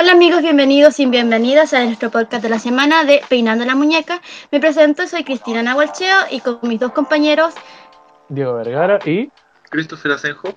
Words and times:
Hola 0.00 0.12
amigos, 0.12 0.40
bienvenidos 0.40 0.98
y 0.98 1.04
bienvenidas 1.04 1.74
a 1.74 1.84
nuestro 1.84 2.10
podcast 2.10 2.42
de 2.42 2.48
la 2.48 2.58
semana 2.58 3.04
de 3.04 3.20
Peinando 3.28 3.66
la 3.66 3.74
Muñeca. 3.74 4.22
Me 4.50 4.58
presento, 4.58 5.06
soy 5.06 5.24
Cristina 5.24 5.62
Nahualcheo 5.62 6.16
y 6.30 6.40
con 6.40 6.58
mis 6.62 6.80
dos 6.80 6.92
compañeros 6.92 7.52
Diego 8.30 8.54
Vergara 8.54 8.98
y 9.04 9.30
Christopher 9.68 10.12
Asenjo. 10.12 10.54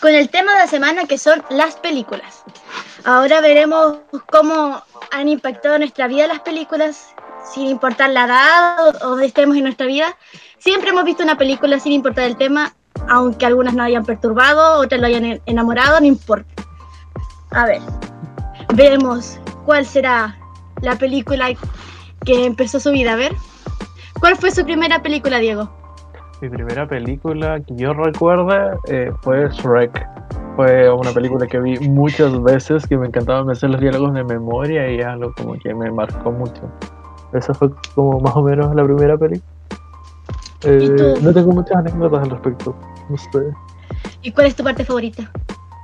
Con 0.00 0.14
el 0.14 0.30
tema 0.30 0.52
de 0.52 0.58
la 0.58 0.66
semana 0.68 1.06
que 1.06 1.18
son 1.18 1.42
las 1.50 1.74
películas. 1.74 2.44
Ahora 3.04 3.40
veremos 3.40 3.96
cómo 4.30 4.80
han 5.10 5.28
impactado 5.28 5.76
nuestra 5.80 6.06
vida 6.06 6.28
las 6.28 6.40
películas, 6.40 7.16
sin 7.52 7.66
importar 7.66 8.10
la 8.10 8.26
edad 8.26 8.94
o 9.02 9.08
donde 9.08 9.26
estemos 9.26 9.56
en 9.56 9.64
nuestra 9.64 9.88
vida. 9.88 10.16
Siempre 10.58 10.90
hemos 10.90 11.04
visto 11.04 11.24
una 11.24 11.36
película 11.36 11.80
sin 11.80 11.94
importar 11.94 12.26
el 12.26 12.36
tema, 12.36 12.76
aunque 13.08 13.44
algunas 13.44 13.74
nos 13.74 13.86
hayan 13.86 14.04
perturbado, 14.04 14.78
otras 14.78 15.00
lo 15.00 15.08
hayan 15.08 15.42
enamorado, 15.46 15.98
no 15.98 16.06
importa. 16.06 16.62
A 17.50 17.66
ver, 17.66 17.80
veremos 18.74 19.38
cuál 19.64 19.84
será 19.84 20.36
la 20.82 20.96
película 20.96 21.48
que 22.24 22.46
empezó 22.46 22.80
su 22.80 22.90
vida. 22.90 23.12
A 23.12 23.16
ver, 23.16 23.32
¿cuál 24.20 24.36
fue 24.36 24.50
su 24.50 24.64
primera 24.64 25.02
película, 25.02 25.38
Diego? 25.38 25.70
Mi 26.40 26.48
primera 26.48 26.86
película 26.86 27.60
que 27.60 27.74
yo 27.76 27.92
recuerdo 27.94 28.80
eh, 28.88 29.12
fue 29.22 29.48
Shrek. 29.50 30.06
Fue 30.56 30.90
una 30.90 31.12
película 31.12 31.46
que 31.46 31.60
vi 31.60 31.78
muchas 31.88 32.42
veces, 32.42 32.86
que 32.86 32.96
me 32.96 33.06
encantaba 33.06 33.50
hacer 33.50 33.70
los 33.70 33.80
diálogos 33.80 34.14
de 34.14 34.24
memoria 34.24 34.90
y 34.90 35.00
algo 35.00 35.32
como 35.36 35.54
que 35.54 35.72
me 35.72 35.90
marcó 35.90 36.32
mucho. 36.32 36.62
Esa 37.32 37.54
fue 37.54 37.70
como 37.94 38.20
más 38.20 38.34
o 38.36 38.42
menos 38.42 38.74
la 38.74 38.84
primera 38.84 39.16
película. 39.16 39.52
Eh, 40.64 41.14
no 41.22 41.32
tengo 41.32 41.52
muchas 41.52 41.76
anécdotas 41.76 42.24
al 42.24 42.30
respecto. 42.30 42.74
No 43.08 43.16
sé. 43.16 43.28
¿Y 44.22 44.32
cuál 44.32 44.46
es 44.46 44.56
tu 44.56 44.64
parte 44.64 44.84
favorita? 44.84 45.30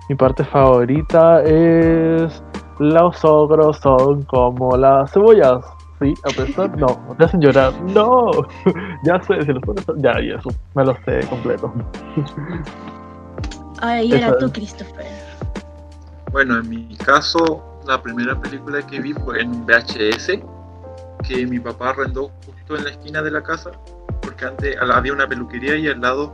Mi 0.09 0.17
parte 0.17 0.45
favorita 0.45 1.43
es 1.45 2.43
los 2.79 3.25
ogros 3.25 3.79
son 3.79 4.23
como 4.25 4.77
las 4.77 5.13
cebollas. 5.13 5.65
Sí, 6.01 6.13
a 6.25 6.31
pesar, 6.31 6.77
no, 6.77 6.87
te 7.17 7.25
hacen 7.25 7.41
llorar. 7.41 7.73
No, 7.83 8.31
ya 9.05 9.23
sé, 9.23 9.43
si 9.43 9.53
los 9.53 9.63
pones, 9.63 9.85
ya, 9.97 10.21
y 10.21 10.33
eso, 10.33 10.51
me 10.75 10.85
lo 10.85 10.97
sé 11.05 11.21
completo. 11.29 11.73
Ay, 13.81 14.13
era 14.13 14.37
tú, 14.39 14.51
Christopher. 14.51 15.07
Bueno, 16.33 16.59
en 16.59 16.69
mi 16.69 16.97
caso, 16.97 17.63
la 17.87 18.03
primera 18.03 18.39
película 18.41 18.85
que 18.87 19.01
vi 19.01 19.13
fue 19.13 19.43
en 19.43 19.51
un 19.51 19.67
VHS 19.67 20.41
que 21.27 21.47
mi 21.47 21.59
papá 21.59 21.91
arrendó 21.91 22.31
justo 22.45 22.77
en 22.77 22.85
la 22.85 22.91
esquina 22.91 23.23
de 23.23 23.31
la 23.31 23.43
casa, 23.43 23.71
porque 24.21 24.45
antes 24.45 24.77
había 24.81 25.13
una 25.13 25.29
peluquería 25.29 25.77
y 25.77 25.89
al 25.89 26.01
lado 26.01 26.33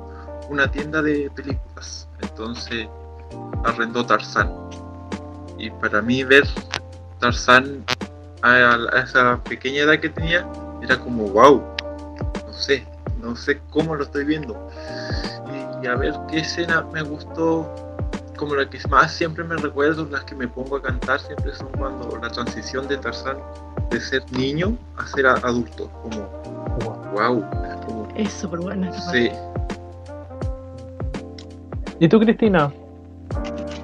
una 0.49 0.71
tienda 0.71 1.03
de 1.03 1.31
películas. 1.35 2.09
Entonces 2.21 2.89
arrendó 3.65 4.05
Tarzán. 4.05 4.53
Y 5.61 5.70
para 5.70 6.00
mí 6.00 6.25
ver 6.25 6.44
Tarzán 7.19 7.84
a, 8.42 8.78
esa 9.05 9.39
pequeña 9.44 9.83
edad 9.83 10.00
que 10.00 10.08
tenía 10.08 10.47
era 10.83 10.98
como 10.98 11.28
wow. 11.28 11.62
No 12.47 12.53
sé, 12.53 12.86
no 13.20 13.36
sé 13.36 13.61
cómo 13.70 13.94
lo 13.94 14.05
estoy 14.05 14.25
viendo. 14.25 14.70
Y, 15.83 15.86
a 15.86 15.94
ver 15.97 16.14
qué 16.31 16.38
escena 16.38 16.84
me 16.92 17.03
gustó. 17.03 17.69
Como 18.36 18.55
la 18.55 18.69
que 18.70 18.78
más 18.88 19.12
siempre 19.12 19.44
me 19.44 19.55
recuerdo, 19.56 20.08
las 20.11 20.25
que 20.25 20.34
me 20.34 20.48
pongo 20.48 20.77
a 20.77 20.83
cantar 20.83 21.20
siempre 21.20 21.55
son 21.55 21.69
cuando 21.77 22.19
la 22.22 22.31
transición 22.31 22.88
de 22.88 22.97
Tarzán 22.97 23.36
de 23.91 24.00
ser 24.00 24.22
niño 24.33 24.78
a 24.97 25.06
ser 25.06 25.27
adulto. 25.27 25.91
Como 26.03 26.27
wow. 27.12 27.44
es 28.16 28.33
súper 28.33 28.61
buena. 28.61 28.91
Sí. 29.12 29.31
¿Y 31.98 32.08
tú, 32.08 32.19
Cristina? 32.19 32.72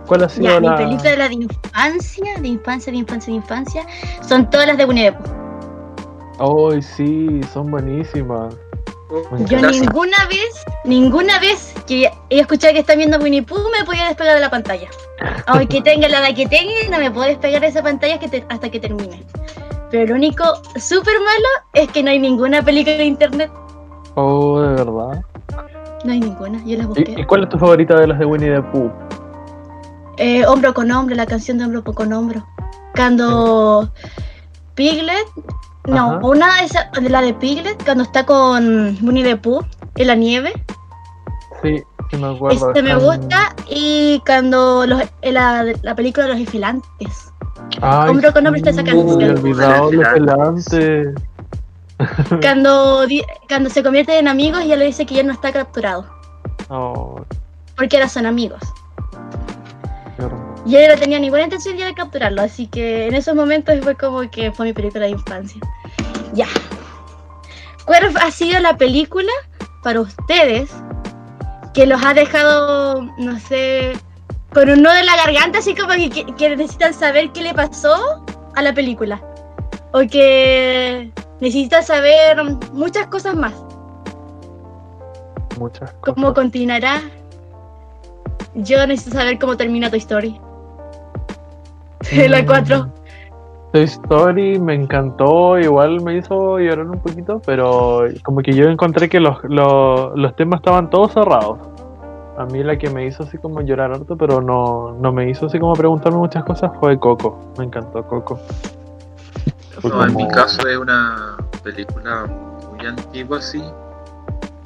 ¿Cuál 0.07 0.25
ha 0.25 0.28
sido 0.28 0.44
ya, 0.47 0.61
la... 0.61 0.71
mi 0.72 0.84
película 0.84 1.11
de 1.11 1.17
la 1.17 1.28
de 1.28 1.34
infancia, 1.34 2.34
de 2.39 2.49
infancia, 2.49 2.93
de 2.93 2.99
infancia, 2.99 3.33
de 3.33 3.37
infancia, 3.37 3.87
son 4.27 4.49
todas 4.50 4.67
las 4.67 4.78
de 4.78 4.84
Winnie 4.84 5.11
the 5.11 5.19
Pooh. 5.19 6.71
Ay, 6.71 6.83
sí, 6.83 7.41
son 7.53 7.71
buenísimas. 7.71 8.55
Yo 9.47 9.61
ninguna 9.61 10.16
vez, 10.28 10.65
ninguna 10.84 11.39
vez 11.39 11.75
que 11.87 12.11
he 12.28 12.41
escuchado 12.41 12.75
que 12.75 12.81
están 12.81 12.99
viendo 12.99 13.19
Winnie 13.19 13.43
Pooh 13.43 13.71
me 13.78 13.84
podía 13.84 14.06
despegar 14.09 14.34
de 14.34 14.41
la 14.41 14.50
pantalla. 14.50 14.89
Aunque 15.47 15.81
tenga 15.81 16.09
la 16.09 16.19
edad 16.19 16.37
que 16.37 16.47
tenga, 16.47 16.72
no 16.91 16.99
me 16.99 17.11
puedo 17.11 17.28
despegar 17.28 17.61
de 17.61 17.69
esa 17.69 17.83
pantalla 17.83 18.19
hasta 18.49 18.69
que 18.69 18.81
termine. 18.81 19.25
Pero 19.91 20.09
lo 20.09 20.15
único 20.16 20.45
súper 20.77 21.15
malo 21.21 21.49
es 21.75 21.89
que 21.93 22.03
no 22.03 22.11
hay 22.11 22.19
ninguna 22.19 22.62
película 22.62 22.97
de 22.97 23.05
internet. 23.05 23.50
Oh, 24.16 24.61
de 24.61 24.69
verdad. 24.71 25.25
No 26.05 26.12
hay 26.12 26.21
ninguna, 26.21 26.62
yo 26.65 26.77
las 26.77 26.87
busqué. 26.89 27.15
¿Y, 27.16 27.25
cuál 27.25 27.45
es 27.45 27.49
tu 27.49 27.59
favorita 27.59 27.99
de 27.99 28.09
las 28.09 28.19
de 28.19 28.25
Winnie 28.25 28.50
the 28.50 28.62
Pooh? 28.62 28.91
Eh, 30.19 30.47
hombro 30.47 30.72
con 30.72 30.91
hombro, 30.91 31.15
la 31.15 31.27
canción 31.27 31.59
de 31.59 31.65
hombro 31.65 31.84
con 31.84 32.12
hombro. 32.12 32.47
Cuando 32.94 33.93
Piglet, 34.75 35.27
no, 35.87 36.19
una 36.22 36.62
esa, 36.62 36.91
de 37.00 37.09
la 37.09 37.21
de 37.21 37.34
Piglet, 37.34 37.82
cuando 37.84 38.04
está 38.04 38.25
con 38.25 38.97
Winnie 39.03 39.25
the 39.25 39.37
Pooh 39.37 39.65
en 39.97 40.06
la 40.06 40.15
nieve. 40.15 40.53
Sí, 41.62 41.82
sí 42.10 42.16
me 42.16 42.34
acuerdo. 42.34 42.69
Este 42.69 42.82
me 42.82 42.94
gusta 42.97 43.54
y 43.69 44.22
cuando 44.27 44.87
los, 44.87 45.03
la, 45.22 45.66
la 45.82 45.94
película 45.94 46.27
de 46.27 46.33
los 46.33 46.43
efilantes. 46.43 47.33
hombro 47.83 48.33
con 48.33 48.47
hombro 48.47 48.59
está 48.59 48.71
esa 48.71 48.84
canción. 48.84 49.22
Olvidado 49.22 49.93
los 49.93 50.06
efilantes. 50.06 51.15
Cuando, 52.43 53.06
cuando 53.48 53.71
se 53.71 53.83
convierte 53.83 54.19
en 54.19 54.28
amigos, 54.28 54.66
ya 54.66 54.77
le 54.77 54.84
dice 54.87 55.06
que 55.06 55.15
ya 55.15 55.22
no 55.22 55.33
está 55.33 55.53
capturado. 55.53 56.04
Oh. 56.69 57.21
Porque 57.77 57.97
ahora 57.97 58.09
son 58.09 58.27
amigos. 58.27 58.60
Y 60.66 60.75
él 60.75 60.91
no 60.91 60.99
tenía 60.99 61.21
ninguna 61.21 61.44
intención 61.44 61.77
de 61.77 61.94
capturarlo, 61.94 62.43
así 62.43 62.66
que 62.66 63.06
en 63.06 63.15
esos 63.15 63.37
momentos 63.37 63.78
fue 63.82 63.94
como 63.94 64.28
que 64.28 64.50
fue 64.50 64.66
mi 64.66 64.72
película 64.72 65.04
de 65.04 65.12
infancia. 65.12 65.60
Ya. 66.34 66.49
¿Cuál 67.84 68.12
ha 68.21 68.31
sido 68.32 68.59
la 68.59 68.77
película 68.77 69.31
para 69.84 70.00
ustedes 70.00 70.71
que 71.72 71.87
los 71.87 72.04
ha 72.04 72.15
dejado, 72.15 73.03
no 73.16 73.38
sé, 73.38 73.93
con 74.53 74.69
un 74.69 74.82
nudo 74.82 74.93
de 74.93 75.04
la 75.04 75.15
garganta, 75.16 75.60
así 75.60 75.72
como 75.72 75.93
que, 75.93 76.27
que 76.37 76.56
necesitan 76.56 76.93
saber 76.93 77.31
qué 77.31 77.43
le 77.43 77.54
pasó 77.54 78.25
a 78.56 78.62
la 78.62 78.75
película? 78.75 79.22
O 79.93 80.00
que 80.00 81.12
necesitan 81.41 81.84
saber 81.84 82.43
muchas 82.72 83.06
cosas 83.06 83.37
más. 83.37 83.54
Muchas 85.60 85.93
cosas. 85.93 86.15
¿Cómo 86.15 86.34
continuará? 86.34 87.03
Yo 88.56 88.84
necesito 88.84 89.19
saber 89.19 89.38
cómo 89.38 89.56
termina 89.56 89.91
tu 89.91 89.97
la 92.12 92.44
4. 92.44 92.89
Toy 93.72 93.83
Story 93.83 94.59
me 94.59 94.75
encantó, 94.75 95.59
igual 95.59 96.00
me 96.03 96.17
hizo 96.17 96.59
llorar 96.59 96.87
un 96.87 97.00
poquito, 97.00 97.43
pero 97.44 98.05
como 98.22 98.41
que 98.41 98.53
yo 98.53 98.69
encontré 98.69 99.09
que 99.09 99.21
los, 99.21 99.39
los, 99.44 100.37
temas 100.37 100.61
estaban 100.61 100.89
todos 100.89 101.12
cerrados. 101.12 101.59
A 102.39 102.45
mí 102.47 102.62
la 102.62 102.78
que 102.78 102.91
me 102.91 103.06
hizo 103.06 103.25
así 103.25 103.39
como 103.39 103.61
llorar 103.62 103.93
harto, 103.93 104.16
pero 104.16 104.41
no, 104.41 104.97
no 105.00 105.12
me 105.12 105.28
hizo 105.28 105.47
así 105.47 105.59
como 105.59 105.72
preguntarme 105.75 106.19
muchas 106.19 106.45
cosas 106.45 106.71
fue 106.81 106.99
Coco. 106.99 107.53
Me 107.59 107.65
encantó 107.65 108.06
Coco. 108.06 108.39
No, 109.83 110.05
en 110.05 110.16
mi 110.16 110.28
caso 110.28 110.66
es 110.66 110.77
una 110.77 111.37
película 111.62 112.27
muy 112.72 112.87
antigua 112.87 113.39
así, 113.39 113.62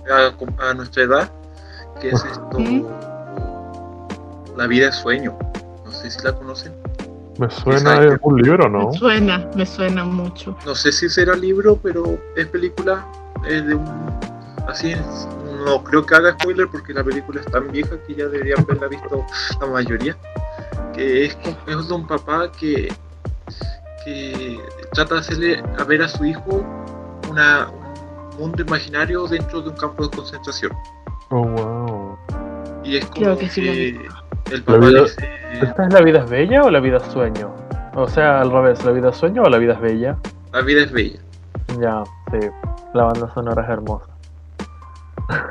a, 0.08 0.74
nuestra 0.74 1.02
edad, 1.04 1.30
que 2.00 2.10
es 2.10 2.24
esto, 2.24 2.58
La 4.56 4.66
vida 4.66 4.88
es 4.88 4.96
sueño. 4.96 5.36
No 5.84 5.90
sé 5.90 6.10
si 6.10 6.22
la 6.22 6.32
conocen. 6.32 6.79
Me 7.40 7.48
suena 7.48 7.98
de 7.98 8.18
un 8.20 8.42
libro, 8.42 8.68
¿no? 8.68 8.90
Me 8.90 8.98
suena, 8.98 9.50
me 9.56 9.64
suena 9.64 10.04
mucho. 10.04 10.54
No 10.66 10.74
sé 10.74 10.92
si 10.92 11.08
será 11.08 11.34
libro, 11.34 11.74
pero 11.82 12.18
es 12.36 12.46
película, 12.48 13.06
es 13.48 13.66
de 13.66 13.76
un... 13.76 14.20
Así 14.68 14.94
no 15.64 15.82
creo 15.82 16.04
que 16.04 16.14
haga 16.16 16.32
spoiler 16.32 16.68
porque 16.70 16.92
la 16.92 17.02
película 17.02 17.40
es 17.40 17.46
tan 17.46 17.72
vieja 17.72 17.96
que 18.06 18.14
ya 18.14 18.26
deberían 18.26 18.60
haberla 18.60 18.88
visto 18.88 19.24
la 19.58 19.66
mayoría. 19.68 20.14
Que 20.92 21.24
es, 21.24 21.38
es 21.66 21.88
de 21.88 21.94
un 21.94 22.06
papá 22.06 22.52
que, 22.52 22.92
que 24.04 24.60
trata 24.92 25.14
de 25.14 25.20
hacerle 25.20 25.62
a 25.78 25.84
ver 25.84 26.02
a 26.02 26.08
su 26.08 26.22
hijo 26.26 26.62
una, 27.30 27.70
un 27.70 28.38
mundo 28.38 28.62
imaginario 28.62 29.26
dentro 29.26 29.62
de 29.62 29.70
un 29.70 29.76
campo 29.76 30.06
de 30.06 30.14
concentración. 30.14 30.72
Oh, 31.30 31.42
wow. 31.42 32.18
Y 32.84 32.98
es 32.98 33.06
como 33.06 33.38
que, 33.38 33.48
que 33.48 33.98
el 34.50 34.62
papá 34.62 34.86
¿Esta 35.62 35.86
es 35.86 35.92
la 35.92 36.00
vida 36.00 36.20
es 36.20 36.30
bella 36.30 36.62
o 36.62 36.70
la 36.70 36.80
vida 36.80 36.98
es 36.98 37.12
sueño? 37.12 37.54
O 37.94 38.08
sea, 38.08 38.40
al 38.40 38.50
revés, 38.50 38.84
¿la 38.84 38.92
vida 38.92 39.10
es 39.10 39.16
sueño 39.16 39.42
o 39.42 39.48
la 39.48 39.58
vida 39.58 39.74
es 39.74 39.80
bella? 39.80 40.16
La 40.52 40.62
vida 40.62 40.82
es 40.82 40.92
bella. 40.92 41.20
Ya, 41.80 42.02
sí. 42.32 42.48
La 42.94 43.04
banda 43.04 43.32
sonora 43.34 43.62
es 43.62 43.68
hermosa. 43.68 44.06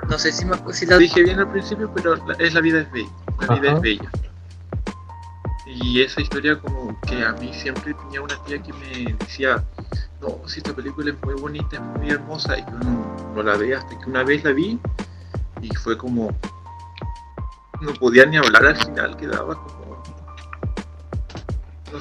No 0.10 0.18
sé 0.18 0.32
si, 0.32 0.46
me, 0.46 0.58
si 0.74 0.86
la 0.86 0.98
dije 0.98 1.24
bien 1.24 1.40
al 1.40 1.50
principio, 1.50 1.90
pero 1.94 2.16
es 2.38 2.54
la 2.54 2.62
vida 2.62 2.82
es 2.82 2.92
bella. 2.92 3.10
La 3.48 3.56
vida 3.56 3.74
es 3.74 3.82
bella. 3.82 4.10
Y 5.66 6.02
esa 6.02 6.22
historia 6.22 6.58
como 6.60 7.00
que 7.02 7.24
a 7.24 7.32
mí 7.34 7.54
siempre 7.54 7.94
tenía 7.94 8.22
una 8.22 8.36
tía 8.44 8.62
que 8.62 8.74
me 8.74 9.14
decía, 9.20 9.64
no, 10.20 10.40
si 10.48 10.60
esta 10.60 10.74
película 10.74 11.12
es 11.12 11.24
muy 11.24 11.36
bonita, 11.36 11.76
es 11.76 11.82
muy 11.82 12.10
hermosa, 12.10 12.58
y 12.58 12.62
yo 12.62 12.72
no, 12.80 13.34
no 13.36 13.44
la 13.44 13.56
veía 13.56 13.78
hasta 13.78 13.98
que 14.00 14.10
una 14.10 14.24
vez 14.24 14.44
la 14.44 14.52
vi 14.52 14.80
y 15.62 15.76
fue 15.76 15.98
como, 15.98 16.32
no 17.82 17.94
podía 18.00 18.26
ni 18.26 18.38
hablar 18.38 18.66
al 18.66 18.76
final, 18.76 19.16
quedaba 19.18 19.56
como 19.56 19.80
No, 21.92 21.98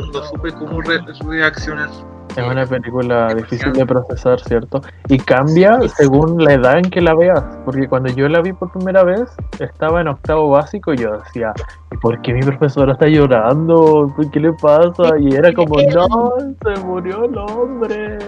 no- 0.00 0.06
no 0.12 0.22
supe 0.26 0.52
cómo 0.52 0.80
re- 0.82 1.00
reaccionar. 1.26 1.88
Es 2.36 2.44
una 2.46 2.66
película 2.66 3.34
difícil 3.34 3.72
de 3.72 3.84
procesar, 3.86 4.38
¿cierto? 4.40 4.80
Y 5.08 5.18
cambia 5.18 5.78
según 5.96 6.44
la 6.44 6.52
edad 6.52 6.76
en 6.76 6.84
que 6.90 7.00
la 7.00 7.14
veas. 7.14 7.42
Porque 7.64 7.88
cuando 7.88 8.10
yo 8.12 8.28
la 8.28 8.42
vi 8.42 8.52
por 8.52 8.70
primera 8.70 9.02
vez, 9.02 9.22
estaba 9.58 10.02
en 10.02 10.08
octavo 10.08 10.50
básico 10.50 10.92
y 10.92 10.98
yo 10.98 11.18
decía, 11.18 11.52
¿y 11.90 11.96
por 11.96 12.20
qué 12.22 12.34
mi 12.34 12.42
profesora 12.42 12.92
está 12.92 13.06
llorando? 13.08 14.14
¿Qué 14.30 14.38
le 14.40 14.52
pasa? 14.52 15.18
Y 15.18 15.34
era 15.34 15.52
como, 15.54 15.76
no, 15.92 16.34
se 16.62 16.80
murió 16.84 17.24
el 17.24 17.38
hombre. 17.38 18.18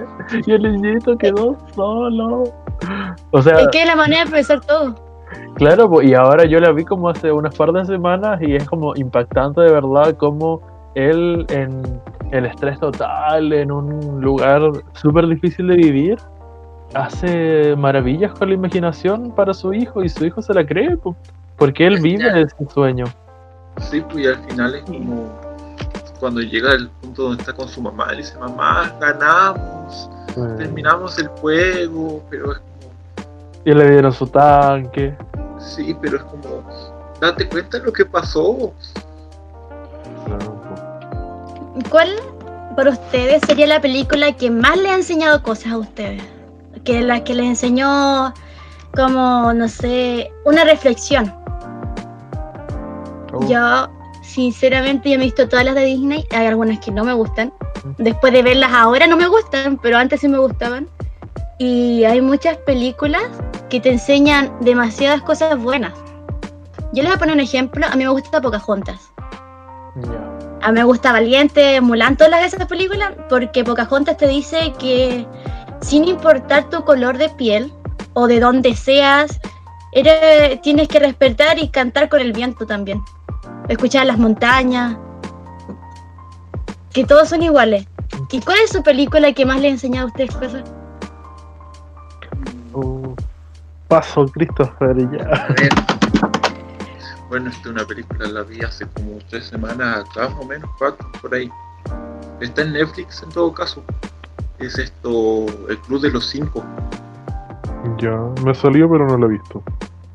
Y 0.44 0.50
el 0.50 0.62
niñito 0.62 1.16
quedó 1.18 1.56
solo. 1.76 2.44
O 3.32 3.42
sea, 3.42 3.60
Es 3.60 3.68
que 3.68 3.82
es 3.82 3.86
la 3.86 3.96
manera 3.96 4.24
de 4.24 4.30
pensar 4.30 4.60
todo. 4.62 5.09
Claro, 5.54 5.90
po, 5.90 6.02
y 6.02 6.14
ahora 6.14 6.44
yo 6.44 6.58
la 6.58 6.72
vi 6.72 6.84
como 6.84 7.08
hace 7.08 7.30
unas 7.30 7.54
par 7.54 7.72
de 7.72 7.84
semanas 7.84 8.40
y 8.40 8.54
es 8.54 8.68
como 8.68 8.94
impactante 8.96 9.60
de 9.60 9.70
verdad 9.70 10.16
como 10.16 10.62
él 10.94 11.46
en 11.50 11.82
el 12.32 12.46
estrés 12.46 12.78
total, 12.78 13.52
en 13.52 13.70
un 13.70 14.20
lugar 14.20 14.62
súper 14.94 15.26
difícil 15.26 15.66
de 15.68 15.76
vivir, 15.76 16.18
hace 16.94 17.74
maravillas 17.76 18.32
con 18.32 18.48
la 18.48 18.54
imaginación 18.54 19.32
para 19.32 19.54
su 19.54 19.72
hijo 19.72 20.02
y 20.02 20.08
su 20.08 20.24
hijo 20.24 20.42
se 20.42 20.54
la 20.54 20.64
cree, 20.64 20.96
po, 20.96 21.16
porque 21.56 21.86
él 21.86 22.00
vive 22.00 22.40
ese 22.40 22.56
sueño. 22.72 23.04
Sí, 23.78 24.00
pues 24.00 24.24
y 24.24 24.26
al 24.26 24.36
final 24.48 24.74
es 24.74 24.82
como 24.84 25.28
cuando 26.18 26.40
llega 26.40 26.72
el 26.74 26.88
punto 26.88 27.22
donde 27.22 27.42
está 27.42 27.52
con 27.54 27.68
su 27.68 27.80
mamá, 27.80 28.12
le 28.12 28.18
dice, 28.18 28.38
mamá, 28.38 28.94
ganamos, 29.00 30.10
terminamos 30.58 31.18
el 31.18 31.28
juego, 31.28 32.22
pero 32.30 32.52
es 32.52 32.60
Y 33.64 33.74
le 33.74 33.90
dieron 33.90 34.12
su 34.12 34.26
tanque. 34.26 35.14
sí, 35.58 35.96
pero 36.00 36.16
es 36.16 36.22
como, 36.24 36.62
date 37.20 37.48
cuenta 37.48 37.78
de 37.78 37.84
lo 37.84 37.92
que 37.92 38.04
pasó. 38.04 38.72
¿Cuál 41.90 42.10
para 42.76 42.90
ustedes 42.90 43.42
sería 43.46 43.66
la 43.66 43.80
película 43.80 44.32
que 44.32 44.50
más 44.50 44.76
le 44.78 44.90
ha 44.90 44.94
enseñado 44.94 45.42
cosas 45.42 45.72
a 45.72 45.78
ustedes? 45.78 46.22
Que 46.84 47.02
la 47.02 47.22
que 47.22 47.34
les 47.34 47.46
enseñó 47.46 48.32
como, 48.96 49.52
no 49.52 49.68
sé, 49.68 50.30
una 50.44 50.64
reflexión. 50.64 51.32
Oh, 53.32 53.46
Yo, 53.48 53.88
sinceramente, 54.22 55.10
yo 55.10 55.18
me 55.18 55.24
he 55.24 55.26
visto 55.26 55.48
todas 55.48 55.64
las 55.64 55.74
de 55.74 55.84
Disney. 55.84 56.24
Hay 56.30 56.46
algunas 56.46 56.78
que 56.80 56.90
no 56.90 57.04
me 57.04 57.12
gustan. 57.12 57.52
Después 57.98 58.32
de 58.32 58.42
verlas 58.42 58.72
ahora 58.72 59.06
no 59.06 59.16
me 59.16 59.28
gustan, 59.28 59.78
pero 59.78 59.98
antes 59.98 60.20
sí 60.20 60.28
me 60.28 60.38
gustaban. 60.38 60.88
Y 61.58 62.04
hay 62.04 62.20
muchas 62.20 62.56
películas 62.58 63.22
que 63.70 63.80
te 63.80 63.90
enseñan 63.90 64.52
demasiadas 64.60 65.22
cosas 65.22 65.58
buenas. 65.58 65.94
Yo 66.92 67.02
les 67.02 67.06
voy 67.06 67.14
a 67.14 67.18
poner 67.18 67.34
un 67.34 67.40
ejemplo. 67.40 67.86
A 67.86 67.96
mí 67.96 68.04
me 68.04 68.10
gusta 68.10 68.40
Pocahontas. 68.40 69.10
A 70.62 70.72
mí 70.72 70.74
me 70.74 70.84
gusta 70.84 71.12
Valiente, 71.12 71.80
Mulan, 71.80 72.16
todas 72.16 72.30
las 72.30 72.52
esas 72.52 72.66
películas, 72.66 73.12
porque 73.28 73.64
Pocahontas 73.64 74.16
te 74.16 74.28
dice 74.28 74.72
que 74.78 75.26
sin 75.80 76.04
importar 76.04 76.68
tu 76.68 76.84
color 76.84 77.16
de 77.16 77.30
piel 77.30 77.72
o 78.12 78.26
de 78.26 78.40
dónde 78.40 78.74
seas, 78.74 79.40
eres, 79.92 80.60
tienes 80.60 80.88
que 80.88 80.98
respetar 80.98 81.58
y 81.58 81.68
cantar 81.68 82.08
con 82.08 82.20
el 82.20 82.32
viento 82.32 82.66
también. 82.66 83.02
Escuchar 83.68 84.06
las 84.06 84.18
montañas, 84.18 84.96
que 86.92 87.04
todos 87.04 87.28
son 87.28 87.42
iguales. 87.42 87.86
¿Y 88.30 88.40
cuál 88.40 88.58
es 88.64 88.70
su 88.70 88.82
película 88.82 89.32
que 89.32 89.46
más 89.46 89.60
le 89.60 89.68
ha 89.68 89.70
enseñado 89.70 90.06
a 90.06 90.10
ustedes 90.10 90.34
cosas? 90.36 90.64
Paso, 93.90 94.24
Christopher, 94.28 94.96
ya. 94.96 95.24
A 95.24 95.48
ver. 95.52 95.70
Bueno, 97.28 97.48
esta 97.48 97.60
es 97.60 97.66
una 97.68 97.84
película, 97.84 98.28
la 98.28 98.42
vi 98.42 98.60
hace 98.60 98.84
como 98.88 99.18
tres 99.28 99.44
semanas 99.44 99.98
atrás, 99.98 100.32
más 100.32 100.40
o 100.40 100.48
menos, 100.48 100.68
cuatro, 100.76 101.08
por 101.22 101.32
ahí. 101.32 101.48
Está 102.40 102.62
en 102.62 102.72
Netflix 102.72 103.22
en 103.22 103.28
todo 103.28 103.54
caso. 103.54 103.84
Es 104.58 104.76
esto, 104.76 105.46
El 105.68 105.78
Club 105.78 106.00
de 106.00 106.10
los 106.10 106.26
Cinco. 106.26 106.64
Ya, 107.98 108.18
me 108.44 108.52
salió 108.52 108.90
pero 108.90 109.06
no 109.06 109.16
lo 109.16 109.26
he 109.26 109.30
visto. 109.30 109.62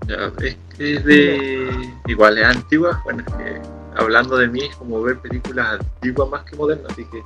Ya, 0.07 0.29
es, 0.43 0.57
es 0.77 1.05
de. 1.05 1.89
Igual 2.07 2.37
es 2.37 2.47
antigua. 2.47 3.01
Bueno, 3.05 3.23
es 3.25 3.33
que 3.33 3.61
hablando 3.95 4.35
de 4.35 4.49
mí 4.49 4.59
es 4.65 4.75
como 4.75 5.01
ver 5.01 5.17
películas 5.19 5.79
antiguas 5.79 6.29
más 6.29 6.43
que 6.43 6.57
modernas, 6.57 6.91
así 6.91 7.05
que. 7.05 7.23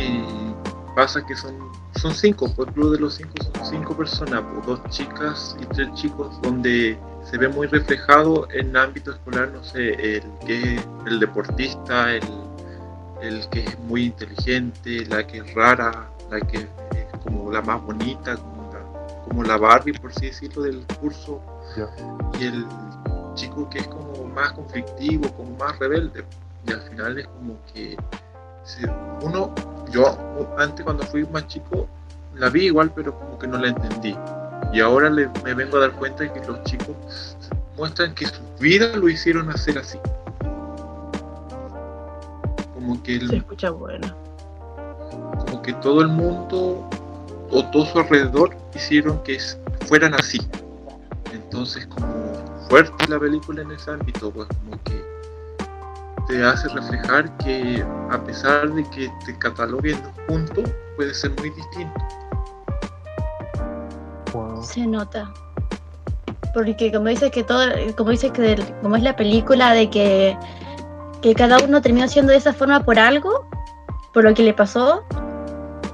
Y 0.00 0.40
pasa 0.94 1.24
que 1.24 1.34
son, 1.36 1.54
son 1.96 2.14
cinco, 2.14 2.52
pues 2.54 2.68
el 2.68 2.74
club 2.74 2.92
de 2.92 2.98
los 3.00 3.14
cinco 3.14 3.32
son 3.42 3.66
cinco 3.66 3.96
personas, 3.96 4.42
pues, 4.52 4.66
dos 4.66 4.80
chicas 4.90 5.56
y 5.60 5.66
tres 5.66 5.92
chicos, 5.94 6.40
donde 6.42 6.98
se 7.24 7.38
ve 7.38 7.48
muy 7.48 7.66
reflejado 7.66 8.48
en 8.50 8.76
ámbito 8.76 9.12
escolar, 9.12 9.50
no 9.52 9.62
sé, 9.62 10.16
el 10.16 10.22
que 10.46 10.76
es 10.76 10.86
el 11.06 11.20
deportista, 11.20 12.12
el, 12.12 12.22
el 13.20 13.48
que 13.48 13.60
es 13.60 13.78
muy 13.80 14.06
inteligente, 14.06 15.06
la 15.06 15.26
que 15.26 15.38
es 15.38 15.54
rara, 15.54 16.10
la 16.30 16.40
que 16.40 16.58
es 16.58 17.20
como 17.22 17.50
la 17.52 17.62
más 17.62 17.82
bonita, 17.82 18.36
como 18.36 18.70
la, 18.72 19.22
como 19.28 19.42
la 19.44 19.56
Barbie, 19.56 19.92
por 19.92 20.10
así 20.10 20.26
decirlo, 20.26 20.62
del 20.62 20.84
curso, 21.00 21.40
y 22.38 22.44
el 22.44 22.66
chico 23.34 23.68
que 23.70 23.78
es 23.78 23.86
como 23.88 24.24
más 24.34 24.52
conflictivo, 24.52 25.32
como 25.34 25.56
más 25.56 25.78
rebelde, 25.78 26.24
y 26.66 26.72
al 26.72 26.80
final 26.82 27.18
es 27.18 27.26
como 27.28 27.56
que 27.72 27.96
uno, 29.22 29.54
yo 29.92 30.18
antes 30.58 30.84
cuando 30.84 31.04
fui 31.04 31.24
más 31.26 31.46
chico, 31.46 31.86
la 32.34 32.48
vi 32.48 32.66
igual, 32.66 32.90
pero 32.94 33.16
como 33.18 33.38
que 33.38 33.46
no 33.46 33.58
la 33.58 33.68
entendí. 33.68 34.16
Y 34.72 34.80
ahora 34.80 35.10
le- 35.10 35.28
me 35.44 35.54
vengo 35.54 35.76
a 35.76 35.80
dar 35.80 35.92
cuenta 35.92 36.24
de 36.24 36.32
que 36.32 36.40
los 36.46 36.62
chicos 36.64 37.36
muestran 37.76 38.14
que 38.14 38.26
su 38.26 38.40
vida 38.58 38.96
lo 38.96 39.08
hicieron 39.08 39.50
hacer 39.50 39.78
así. 39.78 39.98
Como 42.74 43.02
que, 43.02 43.16
el- 43.16 43.28
Se 43.28 43.36
escucha 43.36 43.70
bueno. 43.70 44.08
como 45.46 45.62
que 45.62 45.72
todo 45.74 46.00
el 46.00 46.08
mundo 46.08 46.88
o 47.50 47.64
todo 47.70 47.84
su 47.86 47.98
alrededor 47.98 48.56
hicieron 48.74 49.22
que 49.22 49.36
es- 49.36 49.58
fueran 49.86 50.14
así. 50.14 50.40
Entonces 51.32 51.86
como 51.86 52.06
fuerte 52.68 53.06
la 53.08 53.18
película 53.18 53.62
en 53.62 53.72
ese 53.72 53.90
ámbito, 53.90 54.30
pues 54.30 54.48
como 54.48 54.82
que 54.84 55.02
te 56.28 56.44
hace 56.44 56.68
reflejar 56.68 57.36
que 57.38 57.84
a 58.10 58.22
pesar 58.24 58.70
de 58.72 58.84
que 58.90 59.10
te 59.24 59.36
cataloguen 59.38 60.00
juntos, 60.28 60.70
puede 60.96 61.12
ser 61.14 61.32
muy 61.38 61.50
distinto. 61.50 62.00
Wow. 64.32 64.62
Se 64.62 64.86
nota. 64.86 65.30
Porque 66.54 66.92
como 66.92 67.06
dices 67.08 67.30
que 67.30 67.42
todo, 67.42 67.64
como 67.96 68.10
dices 68.10 68.30
que 68.32 68.42
del- 68.42 68.74
como 68.82 68.96
es 68.96 69.02
la 69.02 69.16
película 69.16 69.72
de 69.72 69.88
que, 69.90 70.36
que 71.22 71.34
cada 71.34 71.58
uno 71.64 71.80
terminó 71.80 72.06
siendo 72.08 72.32
de 72.32 72.38
esa 72.38 72.52
forma 72.52 72.84
por 72.84 72.98
algo, 72.98 73.46
por 74.12 74.24
lo 74.24 74.34
que 74.34 74.42
le 74.42 74.52
pasó, 74.52 75.04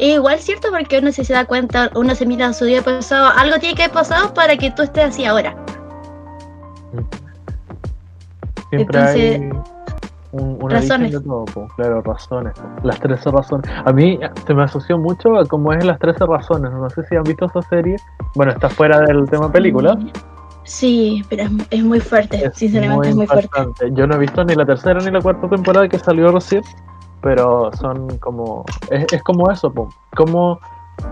es 0.01 0.15
igual 0.15 0.39
cierto 0.41 0.71
porque 0.71 0.99
uno 0.99 1.13
se 1.13 1.23
da 1.33 1.45
cuenta, 1.45 1.91
uno 1.95 2.15
se 2.15 2.27
mira 2.27 2.47
en 2.47 2.55
su 2.55 2.65
día 2.65 2.83
pasado, 2.83 3.29
algo 3.37 3.59
tiene 3.59 3.75
que 3.77 3.83
haber 3.85 3.95
pasado 3.95 4.35
para 4.35 4.57
que 4.57 4.71
tú 4.73 4.83
estés 4.83 5.05
así 5.05 5.25
ahora. 5.25 5.57
Siempre 8.71 8.99
Entonces, 8.99 9.41
hay 9.41 9.51
un, 10.33 10.59
una 10.63 10.77
razones. 10.77 11.13
de 11.13 11.21
todo, 11.21 11.45
po, 11.47 11.69
claro, 11.77 12.03
razones. 12.03 12.55
Las 12.83 13.01
13 13.01 13.31
razones. 13.31 13.71
A 13.85 13.93
mí 13.93 14.19
se 14.47 14.55
me 14.55 14.63
asoció 14.63 14.99
mucho 14.99 15.37
a 15.39 15.47
cómo 15.47 15.73
es 15.73 15.85
las 15.85 15.99
13 15.99 16.27
razones. 16.27 16.71
No 16.73 16.91
sé 16.91 17.03
si 17.05 17.17
han 17.17 17.25
visto 17.25 17.47
esa 17.47 17.63
serie. 17.63 17.97
Bueno, 18.35 18.53
está 18.53 18.69
fuera 18.69 19.01
del 19.01 19.29
tema 19.31 19.51
película. 19.51 19.99
Sí, 20.65 21.25
pero 21.31 21.45
es, 21.45 21.51
es 21.71 21.83
muy 21.83 21.99
fuerte, 21.99 22.45
Es 22.45 22.55
sinceramente 22.55 23.09
es 23.09 23.17
muy 23.17 23.27
fuerte. 23.27 23.59
Yo 23.93 24.07
no 24.07 24.17
he 24.17 24.19
visto 24.19 24.45
ni 24.45 24.55
la 24.55 24.67
tercera 24.67 25.01
ni 25.01 25.11
la 25.11 25.23
cuarta 25.23 25.49
temporada 25.49 25.89
que 25.89 25.99
salió 25.99 26.31
recién, 26.31 26.63
pero 27.23 27.71
son 27.73 28.19
como. 28.19 28.67
Es, 28.91 29.11
es 29.11 29.23
como 29.23 29.51
eso, 29.51 29.73
po. 29.73 29.89
como 30.15 30.61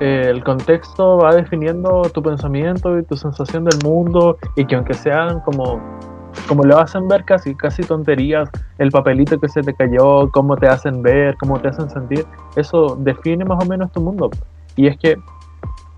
eh, 0.01 0.27
el 0.29 0.45
contexto 0.45 1.19
va 1.19 1.35
definiendo 1.35 2.03
tu 2.13 2.23
pensamiento 2.23 2.99
y 2.99 3.05
tu 3.05 3.17
sensación 3.17 3.65
del 3.65 3.79
mundo, 3.83 4.37
y 4.57 4.67
que 4.67 4.75
aunque 4.77 4.95
sean 4.95 5.41
como. 5.41 5.81
Como 6.49 6.63
lo 6.65 6.79
hacen 6.79 7.09
ver 7.09 7.25
casi, 7.25 7.55
casi 7.55 7.83
tonterías, 7.83 8.49
el 8.79 8.91
papelito 8.91 9.39
que 9.41 9.49
se 9.49 9.63
te 9.63 9.75
cayó, 9.75 10.31
cómo 10.31 10.57
te 10.57 10.69
hacen 10.69 11.03
ver, 11.03 11.37
cómo 11.39 11.59
te 11.59 11.69
hacen 11.69 11.91
sentir, 11.91 12.25
eso 12.55 12.97
define 13.01 13.45
más 13.45 13.63
o 13.65 13.67
menos 13.67 13.91
tu 13.93 14.01
mundo. 14.01 14.31
Y 14.77 14.87
es 14.87 14.97
que 14.99 15.17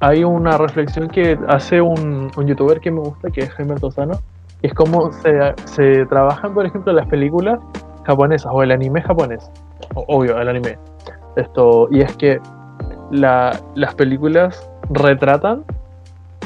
hay 0.01 0.25
una 0.25 0.57
reflexión 0.57 1.09
que 1.09 1.39
hace 1.49 1.81
un, 1.81 2.31
un 2.37 2.47
youtuber 2.47 2.81
que 2.81 2.91
me 2.91 3.01
gusta, 3.01 3.31
que 3.31 3.41
es 3.43 3.51
Jaime 3.55 3.75
Tosano, 3.75 4.19
es 4.63 4.73
como 4.75 5.13
se, 5.13 5.55
se 5.67 6.07
trabajan, 6.07 6.55
por 6.55 6.65
ejemplo, 6.67 6.93
las 6.93 7.07
películas 7.09 7.59
japonesas 8.05 8.51
o 8.53 8.63
el 8.63 8.71
anime 8.71 9.03
japonés. 9.03 9.51
Obvio, 9.95 10.39
el 10.41 10.49
anime. 10.49 10.79
Esto, 11.37 11.89
y 11.91 12.01
es 12.01 12.17
que 12.17 12.41
la- 13.11 13.59
las 13.75 13.95
películas 13.95 14.71
retratan 14.91 15.65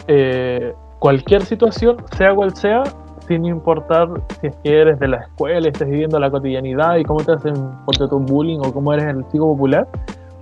eh, 0.09 0.75
cualquier 0.99 1.45
situación, 1.45 1.97
sea 2.17 2.35
cual 2.35 2.55
sea, 2.57 2.83
sin 3.27 3.45
importar 3.45 4.09
si 4.41 4.49
es 4.49 4.57
que 4.57 4.81
eres 4.81 4.99
de 4.99 5.09
la 5.09 5.19
escuela 5.19 5.69
estás 5.69 5.89
viviendo 5.89 6.19
la 6.19 6.31
cotidianidad 6.31 6.97
y 6.97 7.05
cómo 7.05 7.23
te 7.23 7.33
hacen 7.33 7.55
ponte 7.85 8.09
tu 8.09 8.19
bullying 8.19 8.59
o 8.59 8.73
cómo 8.73 8.93
eres 8.93 9.07
el 9.07 9.27
chico 9.29 9.53
popular, 9.53 9.87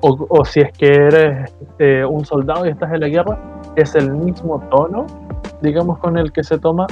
o, 0.00 0.26
o 0.28 0.44
si 0.44 0.60
es 0.60 0.72
que 0.72 0.86
eres 0.86 1.52
eh, 1.78 2.04
un 2.04 2.24
soldado 2.24 2.66
y 2.66 2.70
estás 2.70 2.92
en 2.92 3.00
la 3.00 3.08
guerra, 3.08 3.38
es 3.76 3.94
el 3.94 4.12
mismo 4.12 4.60
tono, 4.70 5.06
digamos, 5.60 5.98
con 5.98 6.16
el 6.16 6.32
que 6.32 6.42
se 6.42 6.58
toma 6.58 6.86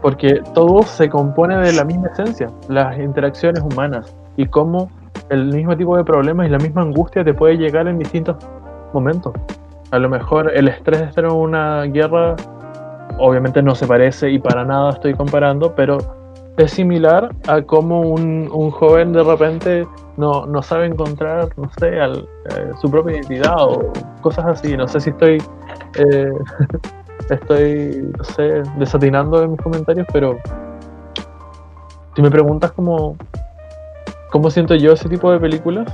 porque 0.00 0.40
todo 0.54 0.82
se 0.82 1.08
compone 1.08 1.56
de 1.58 1.72
la 1.72 1.84
misma 1.84 2.08
esencia, 2.08 2.50
las 2.68 2.98
interacciones 2.98 3.62
humanas 3.62 4.14
y 4.36 4.46
cómo 4.46 4.90
el 5.30 5.52
mismo 5.52 5.76
tipo 5.76 5.96
de 5.96 6.04
problemas 6.04 6.46
y 6.46 6.50
la 6.50 6.58
misma 6.58 6.82
angustia 6.82 7.24
te 7.24 7.34
puede 7.34 7.56
llegar 7.56 7.88
en 7.88 7.98
distintos 7.98 8.36
momentos. 8.92 9.32
A 9.90 9.98
lo 9.98 10.08
mejor 10.08 10.52
el 10.54 10.68
estrés 10.68 11.00
de 11.00 11.06
estar 11.06 11.24
en 11.24 11.32
una 11.32 11.82
guerra 11.84 12.36
obviamente 13.18 13.62
no 13.62 13.74
se 13.74 13.86
parece 13.86 14.30
y 14.30 14.38
para 14.38 14.64
nada 14.64 14.90
estoy 14.90 15.14
comparando, 15.14 15.74
pero 15.74 15.98
es 16.56 16.72
similar 16.72 17.34
a 17.46 17.62
cómo 17.62 18.00
un, 18.00 18.48
un 18.52 18.70
joven 18.70 19.12
de 19.12 19.22
repente 19.22 19.86
no, 20.16 20.44
no 20.46 20.60
sabe 20.62 20.86
encontrar, 20.86 21.48
no 21.56 21.70
sé, 21.78 21.96
eh, 21.96 22.72
su 22.80 22.90
propia 22.90 23.16
identidad 23.16 23.56
o 23.60 23.92
cosas 24.20 24.44
así. 24.46 24.76
No 24.76 24.88
sé 24.88 25.00
si 25.00 25.10
estoy, 25.10 25.40
eh, 25.94 26.32
estoy, 27.30 28.10
no 28.16 28.24
sé, 28.24 28.62
desatinando 28.76 29.42
en 29.42 29.52
mis 29.52 29.60
comentarios, 29.60 30.06
pero 30.12 30.36
si 32.16 32.22
me 32.22 32.30
preguntas 32.30 32.72
cómo, 32.72 33.16
cómo 34.30 34.50
siento 34.50 34.74
yo 34.74 34.92
ese 34.92 35.08
tipo 35.08 35.30
de 35.30 35.38
películas, 35.38 35.86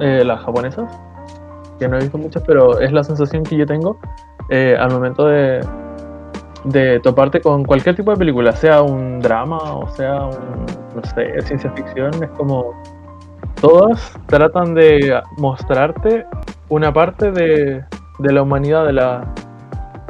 eh, 0.00 0.24
las 0.24 0.40
japonesas, 0.42 0.90
que 1.78 1.86
no 1.86 1.96
he 1.96 2.00
visto 2.00 2.18
muchas, 2.18 2.42
pero 2.44 2.80
es 2.80 2.90
la 2.90 3.04
sensación 3.04 3.44
que 3.44 3.56
yo 3.56 3.66
tengo 3.66 3.96
al 4.50 4.90
momento 4.90 5.26
de, 5.26 5.60
de 6.64 7.00
toparte 7.00 7.40
con 7.40 7.64
cualquier 7.64 7.94
tipo 7.96 8.10
de 8.10 8.16
película, 8.16 8.52
sea 8.52 8.82
un 8.82 9.20
drama 9.20 9.58
o 9.58 9.88
sea 9.94 10.24
un, 10.26 10.66
no 10.94 11.02
sé, 11.14 11.40
ciencia 11.42 11.70
ficción, 11.72 12.10
es 12.22 12.30
como 12.30 12.74
todas 13.60 14.18
tratan 14.26 14.74
de 14.74 15.20
mostrarte 15.36 16.24
una 16.68 16.92
parte 16.92 17.30
de, 17.30 17.84
de 18.18 18.32
la 18.32 18.42
humanidad 18.42 18.86
de 18.86 18.92
la 18.92 19.34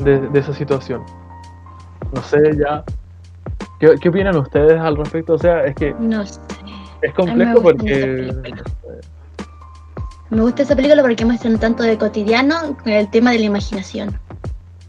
de, 0.03 0.21
de 0.21 0.39
esa 0.39 0.53
situación. 0.53 1.03
No 2.15 2.23
sé 2.23 2.39
ya. 2.57 2.83
¿Qué, 3.81 3.95
¿Qué 4.01 4.09
opinan 4.09 4.37
ustedes 4.37 4.81
al 4.81 4.97
respecto? 4.97 5.35
O 5.35 5.39
sea, 5.39 5.65
es 5.65 5.75
que 5.75 5.95
No 5.99 6.25
sé. 6.25 6.41
es 7.03 7.13
complejo 7.15 7.61
porque. 7.63 8.33
Me 10.31 10.43
gusta 10.43 10.63
esa 10.63 10.77
película 10.77 11.03
porque 11.03 11.25
muestran 11.25 11.59
tanto 11.59 11.83
de 11.83 11.97
cotidiano 11.97 12.77
con 12.83 12.93
el 12.93 13.09
tema 13.11 13.31
de 13.33 13.39
la 13.39 13.45
imaginación. 13.47 14.19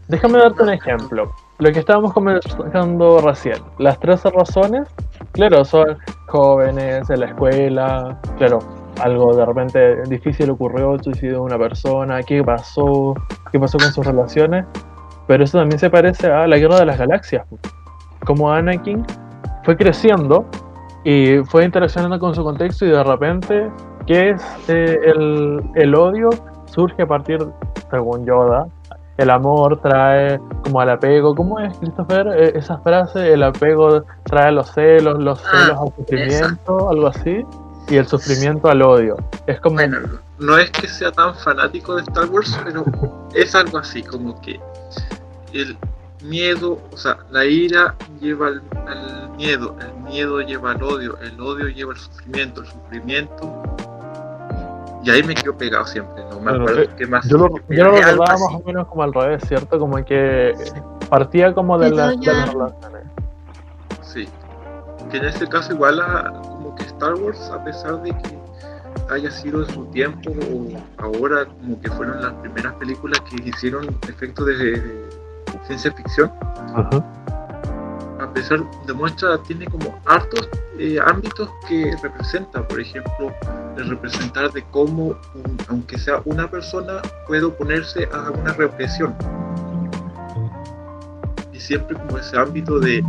Déjame 0.08 0.38
darte 0.38 0.62
un 0.62 0.70
ejemplo. 0.70 1.32
Lo 1.60 1.70
que 1.72 1.80
estábamos 1.80 2.14
comentando 2.14 3.20
recién. 3.20 3.58
Las 3.78 4.00
13 4.00 4.30
razones, 4.30 4.88
claro, 5.32 5.62
son 5.62 5.98
jóvenes 6.26 7.10
en 7.10 7.20
la 7.20 7.26
escuela, 7.26 8.18
claro, 8.38 8.60
algo 8.98 9.36
de 9.36 9.44
repente 9.44 10.02
difícil 10.08 10.48
ocurrió, 10.48 10.98
suicidio 11.02 11.34
de 11.34 11.40
una 11.40 11.58
persona, 11.58 12.22
qué 12.22 12.42
pasó, 12.42 13.14
qué 13.52 13.60
pasó 13.60 13.76
con 13.76 13.92
sus 13.92 14.06
relaciones, 14.06 14.64
pero 15.26 15.44
eso 15.44 15.58
también 15.58 15.78
se 15.78 15.90
parece 15.90 16.32
a 16.32 16.46
la 16.46 16.56
guerra 16.56 16.78
de 16.78 16.86
las 16.86 16.98
galaxias. 16.98 17.46
Como 18.24 18.50
Anakin 18.50 19.04
fue 19.64 19.76
creciendo 19.76 20.46
y 21.04 21.38
fue 21.44 21.66
interaccionando 21.66 22.18
con 22.18 22.34
su 22.34 22.42
contexto 22.42 22.86
y 22.86 22.90
de 22.90 23.04
repente, 23.04 23.70
¿qué 24.06 24.30
es 24.30 24.42
eh, 24.68 24.98
el, 25.04 25.62
el 25.74 25.94
odio? 25.94 26.30
Surge 26.64 27.02
a 27.02 27.06
partir, 27.06 27.38
según 27.90 28.24
Yoda, 28.24 28.66
el 29.20 29.30
amor 29.30 29.80
trae 29.82 30.40
como 30.64 30.80
al 30.80 30.90
apego. 30.90 31.34
¿Cómo 31.34 31.60
es, 31.60 31.76
Christopher? 31.78 32.26
Eh, 32.28 32.52
esa 32.56 32.78
frase, 32.78 33.32
el 33.32 33.42
apego 33.42 34.02
trae 34.24 34.50
los 34.52 34.70
celos, 34.72 35.18
los 35.18 35.40
Ah, 35.44 35.50
celos 35.50 35.78
al 35.78 35.94
sufrimiento, 35.96 36.90
algo 36.90 37.06
así, 37.08 37.44
y 37.88 37.96
el 37.96 38.06
sufrimiento 38.06 38.68
al 38.68 38.82
odio. 38.82 39.16
Es 39.46 39.60
como... 39.60 39.76
Bueno, 39.76 39.98
no 40.38 40.56
es 40.56 40.70
que 40.70 40.88
sea 40.88 41.12
tan 41.12 41.34
fanático 41.34 41.96
de 41.96 42.02
Star 42.02 42.26
Wars, 42.30 42.58
pero 42.64 42.84
es 43.34 43.54
algo 43.54 43.78
así, 43.78 44.02
como 44.02 44.40
que 44.40 44.58
el 45.52 45.76
miedo, 46.22 46.78
o 46.92 46.96
sea, 46.96 47.18
la 47.30 47.44
ira 47.44 47.94
lleva 48.20 48.48
al, 48.48 48.62
al 48.86 49.30
miedo, 49.36 49.76
el 49.80 50.02
miedo 50.10 50.40
lleva 50.40 50.72
al 50.72 50.82
odio, 50.82 51.18
el 51.20 51.38
odio 51.40 51.68
lleva 51.68 51.92
al 51.92 51.98
sufrimiento, 51.98 52.62
el 52.62 52.68
sufrimiento. 52.68 53.62
Y 55.02 55.10
ahí 55.10 55.22
me 55.22 55.34
quedo 55.34 55.56
pegado 55.56 55.86
siempre, 55.86 56.22
no 56.30 56.40
me 56.40 56.50
acuerdo 56.50 56.80
eh, 56.82 56.90
qué 56.96 57.06
más. 57.06 57.26
Yo 57.28 57.38
lo, 57.38 57.48
yo 57.68 57.84
lo 57.84 57.92
recordaba 57.92 58.32
más 58.32 58.42
o 58.54 58.62
menos 58.66 58.86
como 58.88 59.02
al 59.02 59.14
revés, 59.14 59.42
¿cierto? 59.48 59.78
Como 59.78 59.96
que 60.04 60.52
partía 61.08 61.54
como 61.54 61.78
de, 61.78 61.90
la- 61.90 62.08
de 62.10 62.16
las 62.26 62.52
relaciones. 62.52 63.02
Sí. 64.02 64.28
Que 65.10 65.16
en 65.16 65.24
este 65.24 65.46
caso 65.48 65.72
igual 65.72 66.00
a, 66.00 66.30
como 66.42 66.74
que 66.76 66.84
Star 66.84 67.14
Wars, 67.14 67.50
a 67.50 67.64
pesar 67.64 68.02
de 68.02 68.10
que 68.10 68.38
haya 69.10 69.30
sido 69.30 69.64
en 69.64 69.70
su 69.72 69.84
tiempo 69.86 70.30
o 70.30 71.02
ahora 71.02 71.46
como 71.46 71.80
que 71.80 71.90
fueron 71.90 72.20
las 72.22 72.32
primeras 72.34 72.74
películas 72.74 73.20
que 73.22 73.48
hicieron 73.48 73.86
efectos 74.08 74.46
de, 74.46 74.54
de 74.54 75.08
ciencia 75.66 75.92
ficción, 75.92 76.30
Ajá. 76.76 76.90
A 78.30 78.32
pesar 78.32 78.60
demuestra, 78.86 79.38
tiene 79.42 79.66
como 79.66 79.98
hartos 80.06 80.48
eh, 80.78 80.98
ámbitos 81.04 81.48
que 81.68 81.94
representa, 82.02 82.66
por 82.66 82.80
ejemplo, 82.80 83.32
de 83.76 83.82
representar 83.84 84.52
de 84.52 84.62
cómo, 84.70 85.16
un- 85.34 85.58
aunque 85.68 85.98
sea 85.98 86.22
una 86.24 86.48
persona, 86.48 87.02
puede 87.26 87.42
oponerse 87.44 88.08
a 88.12 88.30
una 88.30 88.52
represión. 88.52 89.14
Y 91.52 91.58
siempre 91.58 91.96
como 91.96 92.18
ese 92.18 92.38
ámbito 92.38 92.78
de 92.78 93.04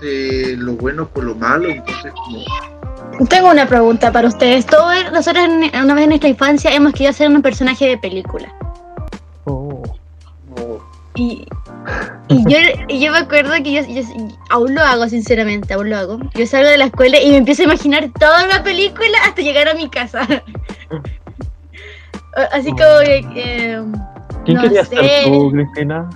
de 0.00 0.54
lo 0.58 0.74
bueno 0.74 1.08
por 1.08 1.24
lo 1.24 1.34
malo, 1.34 1.68
entonces 1.68 2.12
como 2.12 3.26
Tengo 3.26 3.50
una 3.50 3.66
pregunta 3.66 4.12
para 4.12 4.28
ustedes. 4.28 4.64
Todos 4.64 4.94
nosotros 5.12 5.44
una 5.48 5.94
vez 5.94 6.04
en 6.04 6.08
nuestra 6.10 6.28
infancia 6.28 6.72
hemos 6.72 6.92
querido 6.92 7.12
ser 7.12 7.28
un 7.28 7.42
personaje 7.42 7.86
de 7.88 7.98
película. 7.98 8.48
Y, 11.18 11.44
y 12.28 12.44
yo, 12.48 12.58
y 12.86 13.00
yo 13.00 13.10
me 13.10 13.18
acuerdo 13.18 13.50
que 13.64 13.72
yo, 13.72 13.82
yo- 13.82 14.02
aún 14.50 14.74
lo 14.74 14.80
hago, 14.82 15.08
sinceramente, 15.08 15.74
aún 15.74 15.90
lo 15.90 15.96
hago. 15.96 16.18
Yo 16.34 16.46
salgo 16.46 16.68
de 16.68 16.78
la 16.78 16.84
escuela 16.84 17.20
y 17.20 17.30
me 17.30 17.38
empiezo 17.38 17.62
a 17.62 17.64
imaginar 17.64 18.08
toda 18.18 18.46
la 18.46 18.62
película 18.62 19.18
hasta 19.26 19.42
llegar 19.42 19.68
a 19.68 19.74
mi 19.74 19.88
casa. 19.90 20.20
Así 22.52 22.70
como 22.70 23.00
que, 23.04 23.18
eh, 23.34 23.82
¿Quién 24.44 24.56
No 24.56 24.62
quería 24.62 24.84
sé. 24.84 24.96
ser 24.96 25.24
tú, 25.24 25.50
Cristina? 25.50 26.08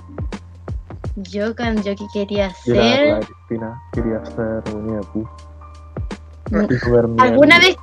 yo, 1.17 1.55
cuando 1.55 1.81
yo 1.81 1.95
que 1.95 2.05
quería 2.13 2.45
era 2.45 2.53
ser... 2.95 3.07
la 3.07 3.19
Cristina, 3.19 3.81
quería 3.93 4.25
ser 4.25 4.63
Winnie 4.73 4.99
¿Alguna 7.17 7.59
vez? 7.59 7.75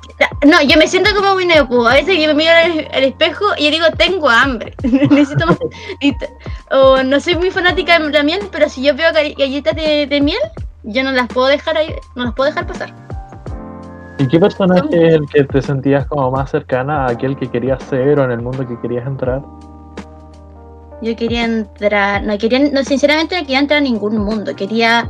No, 0.45 0.61
yo 0.61 0.77
me 0.77 0.87
siento 0.87 1.13
como 1.15 1.33
Winnie 1.33 1.55
the 1.57 1.65
Pooh. 1.65 1.87
A 1.87 1.93
veces 1.93 2.17
yo 2.19 2.27
me 2.27 2.33
miro 2.33 2.51
al, 2.51 2.87
al 2.93 3.03
espejo 3.03 3.45
y 3.57 3.65
yo 3.65 3.71
digo, 3.71 3.85
tengo 3.97 4.29
hambre. 4.29 4.73
Necesito 4.83 5.45
más. 5.45 5.57
O 6.71 7.03
no 7.03 7.19
soy 7.19 7.35
muy 7.35 7.51
fanática 7.51 7.99
de 7.99 8.09
la 8.09 8.23
miel, 8.23 8.39
pero 8.51 8.69
si 8.69 8.81
yo 8.83 8.95
veo 8.95 9.11
gall- 9.11 9.35
galletas 9.37 9.75
de, 9.75 10.07
de 10.07 10.21
miel, 10.21 10.39
yo 10.83 11.03
no 11.03 11.11
las 11.11 11.27
puedo 11.27 11.47
dejar 11.47 11.77
ahí, 11.77 11.93
no 12.15 12.25
las 12.25 12.33
puedo 12.33 12.49
dejar 12.49 12.65
pasar. 12.67 12.93
¿Y 14.17 14.27
qué 14.27 14.39
personaje 14.39 15.07
es 15.07 15.13
el 15.15 15.27
que 15.27 15.43
te 15.45 15.61
sentías 15.61 16.05
como 16.05 16.29
más 16.31 16.51
cercana 16.51 17.05
a 17.05 17.11
aquel 17.11 17.35
que 17.35 17.49
querías 17.49 17.81
ser 17.83 18.19
o 18.19 18.23
en 18.23 18.31
el 18.31 18.41
mundo 18.41 18.67
que 18.67 18.79
querías 18.79 19.05
entrar? 19.07 19.41
Yo 21.01 21.15
quería 21.15 21.45
entrar, 21.45 22.21
no 22.23 22.37
quería, 22.37 22.59
no, 22.59 22.83
sinceramente 22.83 23.35
no 23.35 23.41
quería 23.41 23.59
entrar 23.59 23.79
a 23.79 23.81
ningún 23.81 24.17
mundo. 24.19 24.55
Quería 24.55 25.09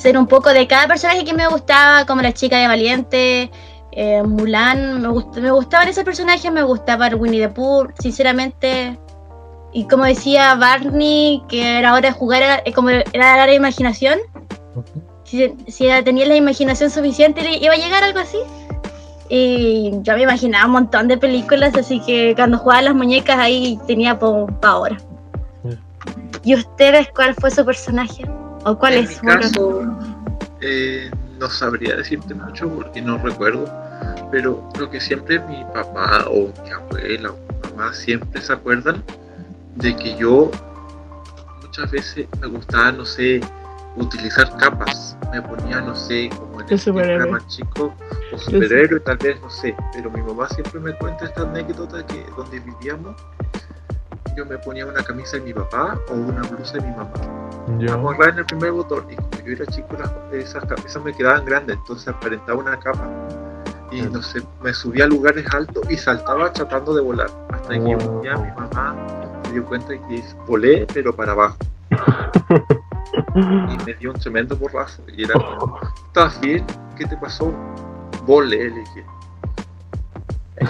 ser 0.00 0.16
un 0.16 0.26
poco 0.26 0.48
de 0.50 0.66
cada 0.66 0.86
personaje 0.88 1.24
que 1.24 1.34
me 1.34 1.46
gustaba, 1.46 2.06
como 2.06 2.22
la 2.22 2.32
chica 2.32 2.56
de 2.58 2.66
Valiente, 2.66 3.50
eh, 3.92 4.22
Mulan, 4.22 5.02
me, 5.02 5.08
gust- 5.08 5.36
me 5.38 5.50
gustaban 5.50 5.88
esos 5.88 6.04
personajes, 6.04 6.50
me 6.50 6.62
gustaba 6.62 7.08
Winnie 7.08 7.40
the 7.40 7.48
Pooh, 7.48 7.88
sinceramente. 7.98 8.98
Y 9.72 9.86
como 9.86 10.04
decía 10.04 10.54
Barney, 10.54 11.42
que 11.48 11.78
era 11.78 11.92
hora 11.92 12.08
de 12.08 12.14
jugar, 12.14 12.62
eh, 12.64 12.72
como 12.72 12.88
era 12.90 13.46
la 13.46 13.52
imaginación, 13.54 14.18
si, 15.24 15.54
si 15.68 15.88
tenía 16.02 16.26
la 16.26 16.36
imaginación 16.36 16.90
suficiente, 16.90 17.42
iba 17.60 17.74
a 17.74 17.76
llegar 17.76 18.02
algo 18.02 18.20
así. 18.20 18.38
Y 19.28 19.92
yo 20.02 20.14
me 20.14 20.22
imaginaba 20.22 20.66
un 20.66 20.72
montón 20.72 21.06
de 21.08 21.16
películas, 21.18 21.74
así 21.76 22.00
que 22.00 22.34
cuando 22.34 22.58
jugaba 22.58 22.82
las 22.82 22.94
muñecas 22.94 23.38
ahí 23.38 23.78
tenía 23.86 24.18
para 24.18 24.46
ahora. 24.62 24.96
¿Y 26.42 26.54
ustedes 26.54 27.08
cuál 27.14 27.34
fue 27.34 27.50
su 27.50 27.64
personaje? 27.64 28.24
¿O 28.64 28.78
cuál 28.78 28.94
en 28.94 29.04
es? 29.04 29.22
mi 29.22 29.28
caso 29.28 29.82
eh, 30.60 31.10
no 31.38 31.48
sabría 31.48 31.96
decirte 31.96 32.34
mucho 32.34 32.68
porque 32.68 33.00
no 33.00 33.18
recuerdo, 33.18 33.64
pero 34.30 34.68
creo 34.74 34.90
que 34.90 35.00
siempre 35.00 35.38
mi 35.40 35.64
papá 35.72 36.26
o 36.28 36.52
mi 36.62 36.70
abuela 36.70 37.30
o 37.30 37.36
mi 37.36 37.70
mamá 37.70 37.92
siempre 37.94 38.40
se 38.40 38.52
acuerdan 38.52 39.02
de 39.76 39.96
que 39.96 40.16
yo 40.16 40.50
muchas 41.62 41.90
veces 41.90 42.26
me 42.40 42.48
gustaba, 42.48 42.92
no 42.92 43.04
sé, 43.04 43.40
utilizar 43.96 44.54
capas. 44.58 45.16
Me 45.32 45.40
ponía, 45.40 45.80
no 45.80 45.94
sé, 45.94 46.28
como 46.36 46.60
en 46.60 47.10
el 47.10 47.30
más 47.30 47.46
chico 47.46 47.94
o 48.32 48.38
superhéroe, 48.38 49.00
tal 49.00 49.16
vez, 49.18 49.40
no 49.40 49.48
sé, 49.48 49.74
pero 49.94 50.10
mi 50.10 50.20
mamá 50.20 50.48
siempre 50.48 50.80
me 50.80 50.92
cuenta 50.94 51.24
esta 51.24 51.42
anécdota 51.42 52.04
que 52.06 52.26
donde 52.36 52.60
vivíamos 52.60 53.16
yo 54.36 54.46
me 54.46 54.58
ponía 54.58 54.86
una 54.86 55.02
camisa 55.02 55.36
de 55.36 55.42
mi 55.42 55.52
papá 55.52 55.98
o 56.08 56.14
una 56.14 56.42
blusa 56.42 56.74
de 56.74 56.82
mi 56.82 56.96
mamá 56.96 57.49
Yo. 57.78 57.94
amarrar 57.94 58.30
en 58.30 58.38
el 58.38 58.46
primer 58.46 58.72
botón 58.72 59.06
y 59.10 59.16
como 59.16 59.30
yo 59.44 59.52
era 59.52 59.66
chico 59.66 59.96
las, 59.98 60.12
esas 60.32 60.64
camisas 60.64 61.02
me 61.02 61.12
quedaban 61.12 61.44
grandes 61.44 61.76
entonces 61.76 62.08
aparentaba 62.08 62.58
una 62.58 62.78
capa 62.78 63.08
y 63.90 64.02
no 64.02 64.22
sé 64.22 64.42
me 64.62 64.72
subía 64.72 65.04
a 65.04 65.08
lugares 65.08 65.46
altos 65.52 65.84
y 65.90 65.96
saltaba 65.96 66.52
tratando 66.52 66.94
de 66.94 67.02
volar 67.02 67.30
hasta 67.52 67.74
que 67.74 67.96
un 67.96 68.22
día 68.22 68.36
mi 68.36 68.50
mamá 68.52 68.96
se 69.44 69.52
dio 69.52 69.64
cuenta 69.64 69.88
que 69.88 70.22
volé 70.46 70.86
pero 70.92 71.14
para 71.14 71.32
abajo 71.32 71.56
Y 73.34 73.84
me 73.86 73.94
dio 73.94 74.10
un 74.12 74.18
tremendo 74.18 74.56
porrazo. 74.56 75.02
Y 75.16 75.24
era 75.24 75.34
como, 75.34 75.78
¿estás 76.06 76.40
bien? 76.40 76.64
¿Qué 76.96 77.06
te 77.06 77.16
pasó? 77.16 77.52
Vole, 78.26 78.70
le 78.70 78.80
dije. 78.80 79.04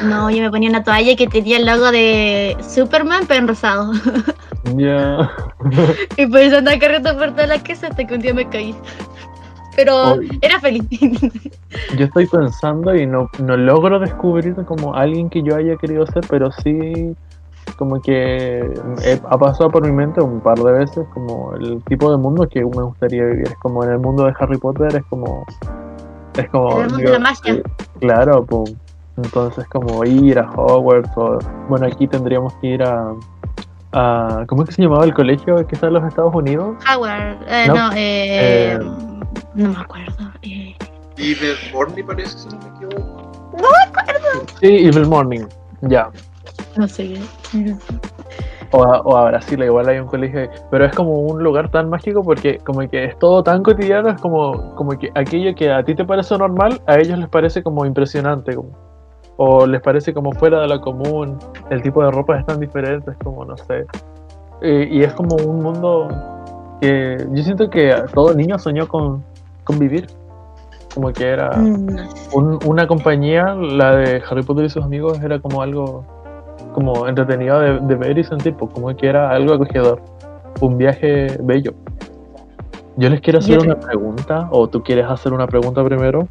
No, 0.04 0.30
yo 0.30 0.38
me 0.38 0.50
ponía 0.50 0.70
una 0.70 0.84
toalla 0.84 1.16
que 1.16 1.26
tenía 1.26 1.56
el 1.56 1.66
logo 1.66 1.90
de 1.90 2.56
Superman, 2.62 3.24
pero 3.26 3.40
en 3.40 3.48
rosado. 3.48 3.92
Ya. 4.76 5.30
y 6.16 6.26
por 6.26 6.40
eso 6.40 6.58
andaba 6.58 6.78
corriendo 6.78 7.16
por 7.16 7.30
toda 7.32 7.46
la 7.46 7.62
casa 7.62 7.88
hasta 7.88 8.06
que 8.06 8.14
un 8.14 8.20
día 8.20 8.34
me 8.34 8.48
caí. 8.48 8.74
Pero 9.76 10.16
era 10.42 10.58
feliz. 10.60 10.82
Yo 11.96 12.04
estoy 12.04 12.26
pensando 12.26 12.94
y 12.94 13.06
no, 13.06 13.30
no 13.38 13.56
logro 13.56 13.98
descubrir 14.00 14.54
como 14.66 14.94
alguien 14.94 15.30
que 15.30 15.42
yo 15.42 15.54
haya 15.56 15.76
querido 15.76 16.04
ser, 16.06 16.24
pero 16.28 16.50
sí 16.50 17.14
como 17.76 18.00
que 18.02 18.58
he- 19.04 19.20
ha 19.30 19.38
pasado 19.38 19.70
por 19.70 19.86
mi 19.86 19.92
mente 19.92 20.20
un 20.20 20.40
par 20.40 20.58
de 20.58 20.72
veces 20.72 21.06
como 21.14 21.54
el 21.54 21.82
tipo 21.84 22.10
de 22.10 22.16
mundo 22.18 22.48
que 22.48 22.60
me 22.60 22.82
gustaría 22.82 23.24
vivir. 23.24 23.46
Es 23.46 23.54
como 23.58 23.84
en 23.84 23.90
el 23.92 23.98
mundo 24.00 24.24
de 24.24 24.34
Harry 24.38 24.58
Potter, 24.58 24.94
es 24.96 25.04
como... 25.08 25.46
Es 26.36 26.48
como... 26.50 26.80
El 26.82 26.90
mundo 26.90 26.96
de 26.98 27.12
la 27.12 27.18
magia. 27.20 27.54
eh, 27.54 27.62
Claro, 28.00 28.44
pues. 28.44 28.74
Entonces 29.16 29.66
como 29.68 30.04
ir 30.04 30.38
a 30.40 30.50
Hogwarts 30.50 31.10
o... 31.16 31.38
Bueno, 31.68 31.86
aquí 31.86 32.06
tendríamos 32.08 32.52
que 32.54 32.66
ir 32.68 32.82
a... 32.82 33.14
a 33.92 34.44
¿Cómo 34.48 34.62
es 34.62 34.68
que 34.68 34.74
se 34.76 34.82
llamaba 34.82 35.04
el 35.04 35.14
colegio 35.14 35.66
que 35.66 35.74
está 35.74 35.88
en 35.88 35.94
los 35.94 36.04
Estados 36.04 36.34
Unidos? 36.34 36.76
Howard, 36.92 37.36
eh, 37.48 37.64
No. 37.68 37.74
no, 37.74 37.92
eh, 37.92 38.72
Eh. 38.74 38.78
no 39.54 39.68
me 39.70 39.76
acuerdo. 39.80 40.30
eh. 40.42 40.74
Y 41.16 41.34
de 41.34 41.54
Morny 41.72 42.02
parece, 42.02 42.38
si 42.38 42.48
no 42.48 42.58
me 42.58 42.86
equivoco. 42.86 43.30
Sí, 44.60 44.86
Evil 44.86 45.06
Morning. 45.06 45.44
Ya. 45.82 46.10
no 46.76 46.86
sé. 46.88 47.14
O 48.72 48.84
a, 48.84 49.00
o 49.00 49.16
a 49.16 49.24
Brasil, 49.30 49.60
igual 49.64 49.88
hay 49.88 49.98
un 49.98 50.06
colegio, 50.06 50.40
ahí, 50.42 50.48
pero 50.70 50.84
es 50.84 50.94
como 50.94 51.18
un 51.18 51.42
lugar 51.42 51.70
tan 51.70 51.90
mágico 51.90 52.22
porque 52.22 52.58
como 52.58 52.88
que 52.88 53.04
es 53.06 53.18
todo 53.18 53.42
tan 53.42 53.62
cotidiano, 53.64 54.08
es 54.10 54.20
como, 54.20 54.76
como 54.76 54.96
que 54.96 55.10
aquello 55.16 55.52
que 55.56 55.72
a 55.72 55.82
ti 55.82 55.94
te 55.96 56.04
parece 56.04 56.38
normal, 56.38 56.80
a 56.86 56.96
ellos 56.98 57.18
les 57.18 57.28
parece 57.28 57.62
como 57.64 57.84
impresionante, 57.84 58.54
como- 58.54 58.70
o 59.42 59.66
les 59.66 59.80
parece 59.80 60.12
como 60.12 60.32
fuera 60.32 60.60
de 60.60 60.68
lo 60.68 60.82
común, 60.82 61.38
el 61.70 61.80
tipo 61.80 62.04
de 62.04 62.10
ropa 62.10 62.38
es 62.38 62.44
tan 62.44 62.60
diferente, 62.60 63.12
es 63.12 63.16
como, 63.24 63.42
no 63.46 63.56
sé. 63.56 63.86
Y 64.60 65.02
es 65.02 65.14
como 65.14 65.36
un 65.36 65.62
mundo 65.62 66.08
que 66.82 67.26
yo 67.32 67.42
siento 67.42 67.70
que 67.70 67.94
todo 68.12 68.34
niño 68.34 68.58
soñó 68.58 68.86
con, 68.86 69.24
con 69.64 69.78
vivir, 69.78 70.08
como 70.94 71.10
que 71.10 71.26
era 71.26 71.56
Mm, 71.56 71.88
un- 72.34 72.58
una 72.66 72.86
compañía, 72.86 73.54
la 73.54 73.96
de 73.96 74.22
Harry 74.30 74.42
Potter 74.42 74.66
y 74.66 74.68
sus 74.68 74.84
amigos, 74.84 75.18
era 75.22 75.38
como 75.40 75.62
algo 75.62 76.04
como 76.74 77.08
entretenido 77.08 77.58
de, 77.60 77.80
de 77.80 77.94
ver 77.94 78.18
y 78.18 78.24
sentir, 78.24 78.54
pues 78.56 78.70
como 78.74 78.94
que 78.94 79.06
era 79.08 79.30
algo 79.30 79.54
acogedor, 79.54 80.02
un 80.60 80.76
viaje 80.76 81.28
bello. 81.42 81.72
Yo 82.96 83.08
les 83.08 83.22
quiero 83.22 83.38
hacer 83.38 83.58
una 83.58 83.80
pregunta, 83.80 84.48
o 84.50 84.68
tú 84.68 84.82
quieres 84.82 85.06
hacer 85.06 85.32
una 85.32 85.46
pregunta 85.46 85.82
primero. 85.82 86.28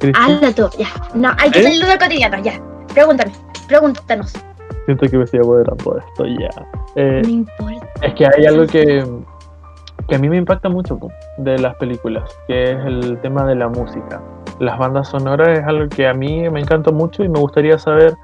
Cristian? 0.00 0.30
Hazla 0.32 0.52
tú, 0.52 0.68
ya. 0.78 0.86
No, 1.14 1.30
hay 1.38 1.50
que 1.50 1.60
¿Eh? 1.60 1.62
salir 1.64 1.84
de 1.84 1.92
lo 1.92 1.98
cotidiano, 1.98 2.38
ya. 2.42 2.60
Pregúntame, 2.92 3.32
pregúntanos. 3.68 4.32
Siento 4.86 5.06
que 5.08 5.16
me 5.18 5.24
estoy 5.24 5.40
apoderando 5.40 5.92
de 5.94 6.00
esto 6.00 6.26
ya. 6.26 6.66
Eh, 6.96 7.22
No 7.24 7.28
importa. 7.30 7.86
Es 8.02 8.14
que 8.14 8.26
hay 8.26 8.46
algo 8.46 8.66
que, 8.66 9.04
que 10.08 10.14
a 10.14 10.18
mí 10.18 10.28
me 10.28 10.36
impacta 10.36 10.68
mucho 10.68 10.98
de 11.38 11.58
las 11.58 11.74
películas, 11.76 12.24
que 12.46 12.72
es 12.72 12.78
el 12.84 13.18
tema 13.22 13.44
de 13.46 13.54
la 13.54 13.68
música. 13.68 14.20
Las 14.60 14.78
bandas 14.78 15.08
sonoras 15.08 15.58
es 15.58 15.64
algo 15.66 15.88
que 15.88 16.06
a 16.06 16.14
mí 16.14 16.48
me 16.50 16.60
encanta 16.60 16.90
mucho 16.92 17.24
y 17.24 17.28
me 17.28 17.38
gustaría 17.40 17.78
saber 17.78 18.14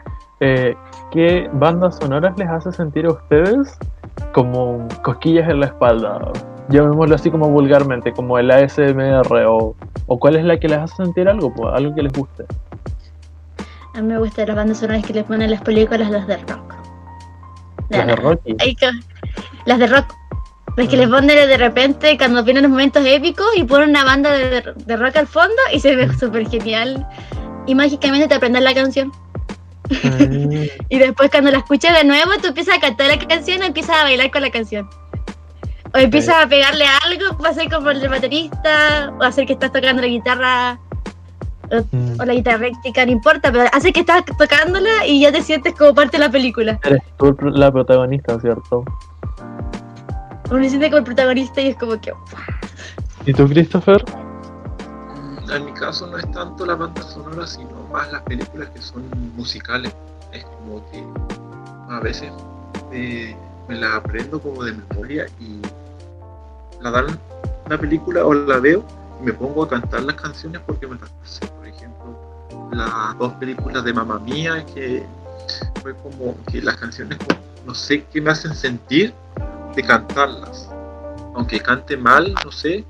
eh, 0.41 0.77
qué 1.11 1.49
bandas 1.55 1.97
sonoras 1.97 2.37
les 2.39 2.49
hace 2.49 2.71
sentir 2.73 3.07
a 3.07 3.13
ustedes 3.13 3.77
como 4.33 4.87
cosquillas 5.03 5.49
en 5.49 5.61
la 5.61 5.67
espalda. 5.67 6.21
Llamémoslo 6.71 7.15
así 7.15 7.31
como 7.31 7.49
vulgarmente, 7.51 8.13
como 8.13 8.39
el 8.39 8.51
ASMR 8.51 9.45
o, 9.47 9.75
o 10.07 10.19
cuál 10.19 10.37
es 10.37 10.45
la 10.45 10.59
que 10.59 10.69
les 10.69 10.79
hace 10.79 10.97
sentir 10.97 11.29
algo, 11.29 11.53
po, 11.53 11.69
algo 11.69 11.95
que 11.95 12.03
les 12.03 12.13
guste. 12.13 12.45
A 13.95 14.01
mí 14.01 14.07
me 14.09 14.19
gustan 14.19 14.47
las 14.47 14.57
bandas 14.57 14.79
sonoras 14.79 15.05
que 15.05 15.13
le 15.13 15.25
ponen 15.25 15.51
las 15.51 15.61
películas, 15.63 16.09
las 16.11 16.27
de 16.27 16.37
rock. 16.37 16.75
Las 17.89 18.07
de 18.07 18.15
que- 18.77 18.91
Las 19.67 19.79
de 19.79 19.87
rock. 19.89 20.15
Las 20.77 20.89
que 20.89 20.97
le 20.97 21.07
Mm. 21.09 21.11
ponen 21.11 21.27
de 21.49 21.57
repente 21.59 22.17
cuando 22.17 22.45
vienen 22.45 22.63
los 22.63 22.71
momentos 22.71 23.05
épicos 23.05 23.47
y 23.57 23.65
ponen 23.65 23.91
una 23.91 24.05
banda 24.05 24.31
de, 24.31 24.63
de 24.77 24.97
rock 24.97 25.17
al 25.17 25.27
fondo 25.27 25.57
y 25.75 25.81
se 25.81 25.97
ve 25.97 26.09
súper 26.15 26.49
genial. 26.49 27.05
Y 27.67 27.75
mágicamente 27.75 28.29
te 28.29 28.35
aprendes 28.35 28.63
la 28.63 28.73
canción. 28.75 29.13
Mm, 29.91 30.63
Y 30.89 30.99
después 30.99 31.31
cuando 31.33 31.51
la 31.51 31.59
escuchas 31.59 31.99
de 31.99 32.05
nuevo, 32.05 32.31
tú 32.41 32.49
empiezas 32.49 32.79
a 32.79 32.81
cantar 32.81 33.09
la 33.09 33.19
canción 33.19 33.61
o 33.63 33.65
empiezas 33.65 33.97
a 33.97 34.05
bailar 34.05 34.31
con 34.31 34.43
la 34.43 34.51
canción. 34.51 34.89
O 35.93 35.99
empiezas 35.99 36.45
a 36.45 36.49
pegarle 36.49 36.85
algo 37.05 37.37
para 37.37 37.51
hacer 37.51 37.69
como 37.69 37.91
el 37.91 38.09
baterista, 38.09 39.13
o 39.19 39.23
hacer 39.23 39.47
que 39.47 39.55
estás 39.55 39.73
tocando 39.73 40.03
la 40.03 40.09
guitarra 40.09 40.79
mm. 41.91 42.21
o 42.21 42.25
la 42.25 42.35
guitarra 42.35 42.67
eléctrica, 42.67 43.05
no 43.05 43.13
importa, 43.13 43.51
pero 43.51 43.65
hace 43.73 43.93
que 43.93 44.01
estás 44.01 44.25
tocándola 44.39 45.07
y 45.07 45.21
ya 45.21 45.33
te 45.33 45.43
sientes 45.43 45.75
como 45.75 45.95
parte 45.95 46.17
de 46.17 46.25
la 46.25 46.31
película. 46.31 46.79
Eres 46.85 47.03
tú 47.19 47.37
la 47.41 47.73
protagonista, 47.73 48.39
¿cierto? 48.41 48.85
Uno 50.51 50.63
se 50.63 50.71
siente 50.71 50.89
como 50.91 50.99
el 50.99 51.05
protagonista 51.05 51.61
y 51.61 51.69
es 51.69 51.77
como 51.77 52.01
que. 52.01 52.13
¿Y 53.27 53.33
tú, 53.33 53.49
Christopher? 53.49 54.05
Mm, 55.09 55.51
En 55.51 55.65
mi 55.65 55.73
caso 55.73 56.07
no 56.07 56.19
es 56.19 56.31
tanto 56.31 56.67
la 56.67 56.75
banda 56.77 57.03
sonora, 57.03 57.47
sino 57.47 57.71
más 57.93 58.11
las 58.13 58.23
películas 58.23 58.69
que 58.71 58.81
son 58.81 59.05
musicales. 59.37 59.93
Es 60.33 60.45
como 60.45 60.89
que 60.91 61.05
a 61.89 62.01
veces 62.01 62.33
me, 62.91 63.37
me 63.69 63.77
la 63.77 63.97
aprendo 63.97 64.41
como 64.41 64.65
de 64.65 64.73
memoria 64.73 65.27
y 65.41 65.61
la 66.81 66.91
dan 66.91 67.07
una 67.67 67.79
película 67.79 68.25
o 68.25 68.35
la 68.35 68.59
veo 68.59 68.85
y 69.21 69.25
me 69.25 69.33
pongo 69.33 69.65
a 69.65 69.69
cantar 69.69 70.03
las 70.03 70.17
canciones 70.17 70.61
porque 70.67 70.87
me 70.87 70.97
las 70.99 71.11
sé. 71.25 71.47
Por 71.47 71.67
ejemplo, 71.67 72.69
las 72.73 73.17
dos 73.19 73.33
películas 73.35 73.85
de 73.85 73.93
Mamma 73.93 74.19
Mía 74.19 74.65
que 74.75 75.05
fue 75.83 75.95
como 75.97 76.37
que 76.51 76.63
las 76.63 76.77
canciones 76.77 77.19
no 77.67 77.75
sé 77.75 78.05
qué 78.13 78.21
me 78.21 78.31
hacen 78.31 78.55
sentir 78.55 79.13
de 79.77 79.83
cantarlas. 79.83 80.69
Aunque 81.35 81.61
cante 81.61 81.97
mal, 81.97 82.33
no 82.45 82.51
sé, 82.51 82.85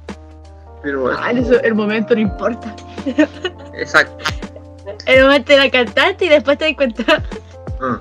pero 0.82 1.10
Ah, 1.10 1.28
como- 1.28 1.40
eso, 1.40 1.60
el 1.62 1.74
momento 1.74 2.14
no 2.14 2.20
importa. 2.20 2.74
Exacto. 3.74 4.24
El 5.06 5.22
momento 5.24 5.56
la 5.56 5.70
cantaste 5.70 6.24
y 6.26 6.28
después 6.28 6.56
te 6.58 6.66
das 6.66 6.74
cuenta. 6.76 7.22
Ah. 7.82 7.98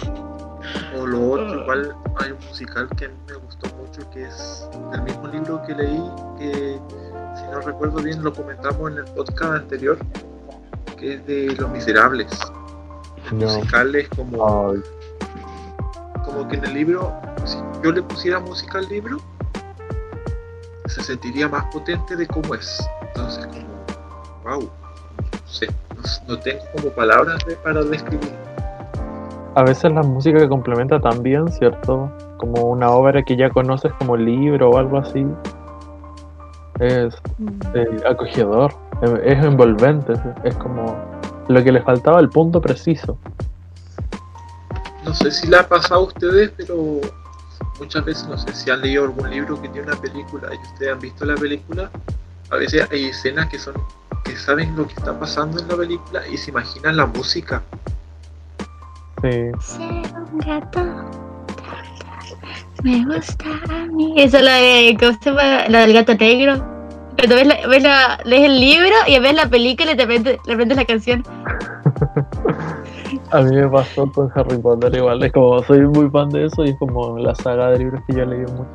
Lo 1.10 1.32
otro, 1.32 1.48
Ah. 1.48 1.62
igual 1.64 1.96
hay 2.20 2.32
un 2.32 2.46
musical 2.48 2.88
que 2.98 3.10
me 3.28 3.34
gustó 3.36 3.68
mucho, 3.78 4.10
que 4.12 4.24
es 4.24 4.68
del 4.92 5.02
mismo 5.04 5.28
libro 5.28 5.62
que 5.64 5.74
leí, 5.76 6.12
que 6.38 6.80
si 7.38 7.44
no 7.52 7.62
recuerdo 7.62 7.98
bien 8.02 8.24
lo 8.24 8.34
comentamos 8.34 8.92
en 8.92 8.98
el 9.00 9.06
podcast 9.06 9.54
anterior, 9.54 9.98
que 10.98 11.16
es 11.16 11.26
de 11.26 11.56
Los 11.58 11.70
Miserables. 11.72 12.28
El 13.32 13.40
No. 13.40 13.46
musical 13.48 13.96
es 13.96 14.10
como, 14.10 14.72
Ay, 14.72 14.82
como 16.26 16.48
que 16.48 16.58
en 16.58 16.66
el 16.66 16.74
libro, 16.74 17.14
si 17.46 17.58
yo 17.84 17.92
le 17.92 18.02
pusiera 18.04 18.40
música 18.40 18.78
al 18.80 18.88
libro, 18.90 19.18
se 20.88 21.04
sentiría 21.04 21.48
más 21.48 21.66
potente 21.72 22.16
de 22.16 22.28
cómo 22.28 22.56
es. 22.56 22.84
Entonces, 23.02 23.46
como, 23.48 23.68
wow, 24.44 24.62
no 24.64 25.48
sé, 25.48 25.68
no, 25.96 26.02
no 26.36 26.40
tengo 26.40 26.62
como 26.76 26.90
palabras 26.90 27.44
de- 27.46 27.56
para 27.58 27.84
describir. 27.84 28.34
A 29.60 29.64
veces 29.64 29.92
la 29.92 30.04
música 30.04 30.40
que 30.40 30.48
complementa 30.48 31.02
también, 31.02 31.52
¿cierto? 31.52 32.10
Como 32.38 32.62
una 32.62 32.92
obra 32.92 33.24
que 33.24 33.36
ya 33.36 33.50
conoces 33.50 33.92
como 34.00 34.16
libro 34.16 34.70
o 34.70 34.78
algo 34.78 35.00
así. 35.00 35.28
Es 36.80 37.14
eh, 37.74 38.02
acogedor, 38.10 38.74
eh, 39.02 39.22
es 39.26 39.44
envolvente, 39.44 40.14
es, 40.14 40.20
es 40.46 40.56
como 40.56 40.96
lo 41.50 41.62
que 41.62 41.74
le 41.74 41.82
faltaba, 41.82 42.22
el 42.22 42.30
punto 42.30 42.62
preciso. 42.62 43.18
No 45.04 45.14
sé 45.14 45.30
si 45.30 45.48
le 45.48 45.58
ha 45.58 45.68
pasado 45.68 46.00
a 46.00 46.04
ustedes, 46.06 46.54
pero 46.56 47.02
muchas 47.80 48.06
veces 48.06 48.30
no 48.30 48.38
sé 48.38 48.54
si 48.54 48.72
han 48.72 48.80
leído 48.80 49.04
algún 49.04 49.30
libro 49.30 49.62
que 49.62 49.68
tiene 49.68 49.92
una 49.92 50.00
película 50.00 50.48
y 50.54 50.68
ustedes 50.72 50.94
han 50.94 51.02
visto 51.02 51.26
la 51.26 51.36
película. 51.36 51.92
A 52.50 52.56
veces 52.56 52.88
hay 52.90 53.08
escenas 53.08 53.50
que 53.50 53.60
son 53.60 53.74
que 54.24 54.38
saben 54.38 54.74
lo 54.78 54.88
que 54.88 54.94
está 54.94 55.20
pasando 55.20 55.60
en 55.60 55.68
la 55.68 55.76
película 55.76 56.26
y 56.30 56.38
se 56.38 56.50
imaginan 56.50 56.96
la 56.96 57.08
música. 57.08 57.62
Sí. 59.22 59.52
Ser 59.60 60.14
un 60.32 60.40
gato. 60.40 60.80
Me 62.84 63.04
gusta 63.06 63.46
a 63.70 63.86
mí. 63.88 64.14
Esa 64.18 64.38
es 64.40 64.44
la 64.44 64.54
de. 64.56 64.98
¿Cómo 65.00 65.12
se 65.22 65.30
llama? 65.30 65.68
La 65.68 65.80
del 65.82 65.94
gato 65.94 66.14
negro. 66.16 66.56
Cuando 67.18 67.36
ves 67.36 67.48
la, 67.48 67.68
ves 67.68 67.84
la- 67.84 68.20
lees 68.24 68.46
el 68.46 68.60
libro 68.62 68.96
y 69.08 69.20
ves 69.20 69.34
la 69.36 69.48
película 69.50 69.92
y 69.92 69.98
te 69.98 70.04
aprendes, 70.04 70.42
te 70.44 70.54
aprendes 70.54 70.78
la 70.78 70.86
canción. 70.86 71.24
A 73.32 73.42
mí 73.42 73.56
me 73.56 73.68
pasó 73.68 74.10
con 74.12 74.32
Harry 74.36 74.58
Potter 74.58 74.96
igual, 74.96 75.22
es 75.24 75.32
como 75.34 75.62
soy 75.64 75.82
muy 75.82 76.10
fan 76.10 76.30
de 76.30 76.46
eso 76.46 76.64
y 76.64 76.70
es 76.70 76.78
como 76.78 77.18
la 77.18 77.34
saga 77.36 77.72
de 77.72 77.80
libros 77.80 78.02
que 78.08 78.14
yo 78.16 78.24
he 78.24 78.26
leído 78.28 78.52
mucho. 78.54 78.70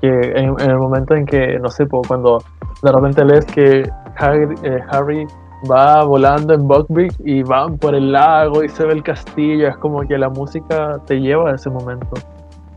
Que 0.00 0.08
en, 0.08 0.54
en 0.60 0.70
el 0.70 0.78
momento 0.78 1.14
en 1.14 1.26
que, 1.26 1.58
no 1.58 1.68
sé, 1.70 1.86
cuando 1.88 2.42
de 2.82 2.92
repente 2.92 3.24
lees 3.24 3.44
que 3.46 3.90
Harry, 4.16 4.54
eh, 4.62 4.78
Harry 4.90 5.26
va 5.68 6.04
volando 6.04 6.54
en 6.54 6.66
Buckbeak 6.66 7.14
y 7.24 7.42
van 7.42 7.76
por 7.78 7.94
el 7.94 8.12
lago 8.12 8.64
y 8.64 8.68
se 8.68 8.84
ve 8.84 8.94
el 8.94 9.02
castillo, 9.02 9.68
es 9.68 9.76
como 9.76 10.00
que 10.06 10.16
la 10.16 10.28
música 10.28 11.00
te 11.06 11.20
lleva 11.20 11.50
a 11.50 11.54
ese 11.54 11.70
momento. 11.70 12.14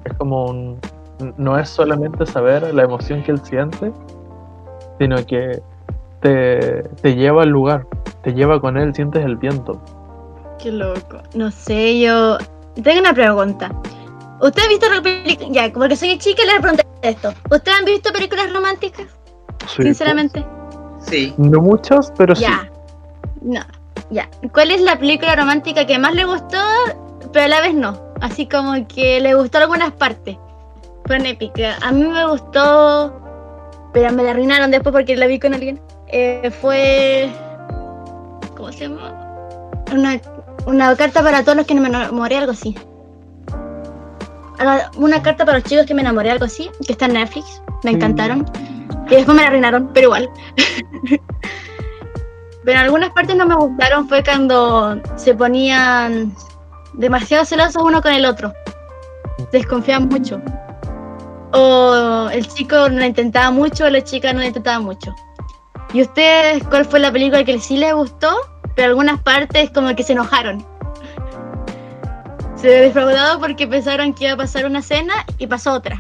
Es 0.05 0.13
como 0.17 0.45
un, 0.45 0.79
no 1.37 1.57
es 1.57 1.69
solamente 1.69 2.25
saber 2.25 2.73
la 2.73 2.83
emoción 2.83 3.23
que 3.23 3.31
él 3.31 3.39
siente, 3.43 3.91
sino 4.99 5.15
que 5.25 5.61
te, 6.21 6.83
te 7.01 7.15
lleva 7.15 7.43
al 7.43 7.49
lugar, 7.49 7.85
te 8.21 8.33
lleva 8.33 8.59
con 8.59 8.77
él, 8.77 8.93
sientes 8.93 9.23
el 9.23 9.37
viento. 9.37 9.81
Qué 10.59 10.71
loco. 10.71 11.21
No 11.35 11.51
sé, 11.51 11.99
yo. 11.99 12.37
Tengo 12.81 12.99
una 12.99 13.13
pregunta. 13.13 13.71
¿Usted 14.41 14.61
ha 14.63 14.67
visto 14.67 14.87
películas? 15.03 15.51
Ya, 15.51 15.71
porque 15.71 15.95
soy 15.95 16.17
chica, 16.17 16.41
le 16.43 16.59
pregunté 16.59 16.85
esto. 17.01 17.33
¿Ustedes 17.51 17.79
han 17.79 17.85
visto 17.85 18.11
películas 18.11 18.51
románticas? 18.51 19.07
Sí, 19.67 19.83
Sinceramente. 19.83 20.45
Sí. 20.99 21.33
No 21.37 21.61
muchas, 21.61 22.11
pero 22.17 22.35
sí. 22.35 22.45
No. 23.43 23.61
Ya. 24.09 24.29
¿Cuál 24.53 24.71
es 24.71 24.81
la 24.81 24.97
película 24.97 25.35
romántica 25.35 25.85
que 25.85 25.99
más 25.99 26.13
le 26.13 26.25
gustó, 26.25 26.57
pero 27.31 27.45
a 27.45 27.47
la 27.47 27.61
vez 27.61 27.73
no? 27.73 27.99
Así 28.21 28.47
como 28.47 28.87
que 28.87 29.19
le 29.19 29.33
gustó 29.35 29.57
algunas 29.59 29.91
partes. 29.91 30.37
Fueron 31.05 31.25
épicas. 31.25 31.77
A 31.83 31.91
mí 31.91 32.03
me 32.03 32.25
gustó, 32.27 33.13
pero 33.93 34.11
me 34.13 34.23
la 34.23 34.31
arruinaron 34.31 34.71
después 34.71 34.93
porque 34.93 35.15
la 35.15 35.27
vi 35.27 35.39
con 35.39 35.53
alguien. 35.53 35.81
Eh, 36.07 36.51
fue. 36.61 37.29
¿Cómo 38.55 38.71
se 38.71 38.87
llama? 38.87 39.13
Una, 39.91 40.19
una 40.65 40.95
carta 40.95 41.21
para 41.21 41.43
todos 41.43 41.57
los 41.57 41.65
que 41.65 41.75
me 41.75 41.87
enamoré, 41.89 42.37
algo 42.37 42.51
así. 42.53 42.75
Ah, 44.59 44.89
Una 44.95 45.21
carta 45.21 45.45
para 45.45 45.59
los 45.59 45.67
chicos 45.67 45.85
que 45.85 45.93
me 45.93 46.01
enamoré, 46.01 46.31
algo 46.31 46.45
así, 46.45 46.69
que 46.85 46.93
está 46.93 47.05
en 47.05 47.13
Netflix. 47.13 47.61
Me 47.83 47.91
encantaron. 47.91 48.45
Y 49.09 49.15
después 49.15 49.35
me 49.35 49.41
la 49.41 49.49
arruinaron, 49.49 49.89
pero 49.93 50.07
igual. 50.07 50.29
Pero 52.63 52.79
algunas 52.79 53.11
partes 53.11 53.35
no 53.35 53.45
me 53.45 53.55
gustaron 53.55 54.07
fue 54.07 54.23
cuando 54.23 55.01
se 55.15 55.33
ponían 55.33 56.33
demasiado 56.93 57.45
celosos 57.45 57.83
uno 57.83 58.01
con 58.01 58.13
el 58.13 58.25
otro. 58.25 58.53
Desconfiaban 59.51 60.07
mucho. 60.07 60.41
O 61.51 62.29
el 62.31 62.47
chico 62.47 62.89
no 62.89 63.03
intentaba 63.03 63.51
mucho 63.51 63.85
o 63.85 63.89
la 63.89 64.03
chica 64.03 64.33
no 64.33 64.43
intentaba 64.43 64.79
mucho. 64.79 65.13
¿Y 65.93 66.01
ustedes 66.01 66.63
cuál 66.63 66.85
fue 66.85 66.99
la 66.99 67.11
película 67.11 67.43
que 67.43 67.59
sí 67.59 67.77
les 67.77 67.93
gustó? 67.93 68.31
Pero 68.75 68.89
algunas 68.89 69.21
partes 69.21 69.69
como 69.71 69.95
que 69.95 70.03
se 70.03 70.13
enojaron. 70.13 70.65
Se 72.55 72.69
defraudaron 72.69 73.39
porque 73.39 73.67
pensaron 73.67 74.13
que 74.13 74.23
iba 74.23 74.33
a 74.33 74.37
pasar 74.37 74.65
una 74.65 74.79
escena 74.79 75.13
y 75.37 75.47
pasó 75.47 75.73
otra. 75.73 75.99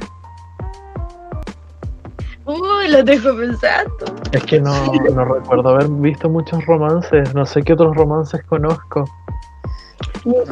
Uy, 2.45 2.89
lo 2.89 3.03
dejo 3.03 3.35
pensando. 3.37 4.05
Es 4.31 4.43
que 4.43 4.59
no, 4.59 4.73
no 5.13 5.25
recuerdo 5.25 5.69
haber 5.69 5.87
visto 5.87 6.29
muchos 6.29 6.65
romances, 6.65 7.33
no 7.33 7.45
sé 7.45 7.63
qué 7.63 7.73
otros 7.73 7.95
romances 7.95 8.43
conozco. 8.43 9.05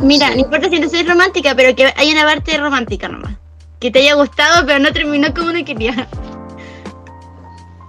Mira, 0.02 0.30
no 0.32 0.42
importa 0.42 0.70
si 0.70 0.80
no 0.80 0.90
soy 0.90 1.04
romántica, 1.04 1.54
pero 1.56 1.76
que 1.76 1.92
hay 1.96 2.12
una 2.12 2.24
parte 2.24 2.58
romántica 2.58 3.08
nomás. 3.08 3.34
Que 3.80 3.92
te 3.92 4.00
haya 4.00 4.16
gustado, 4.16 4.66
pero 4.66 4.80
no 4.80 4.92
terminó 4.94 5.34
como 5.34 5.50
uno 5.50 5.66
quería. 5.66 6.08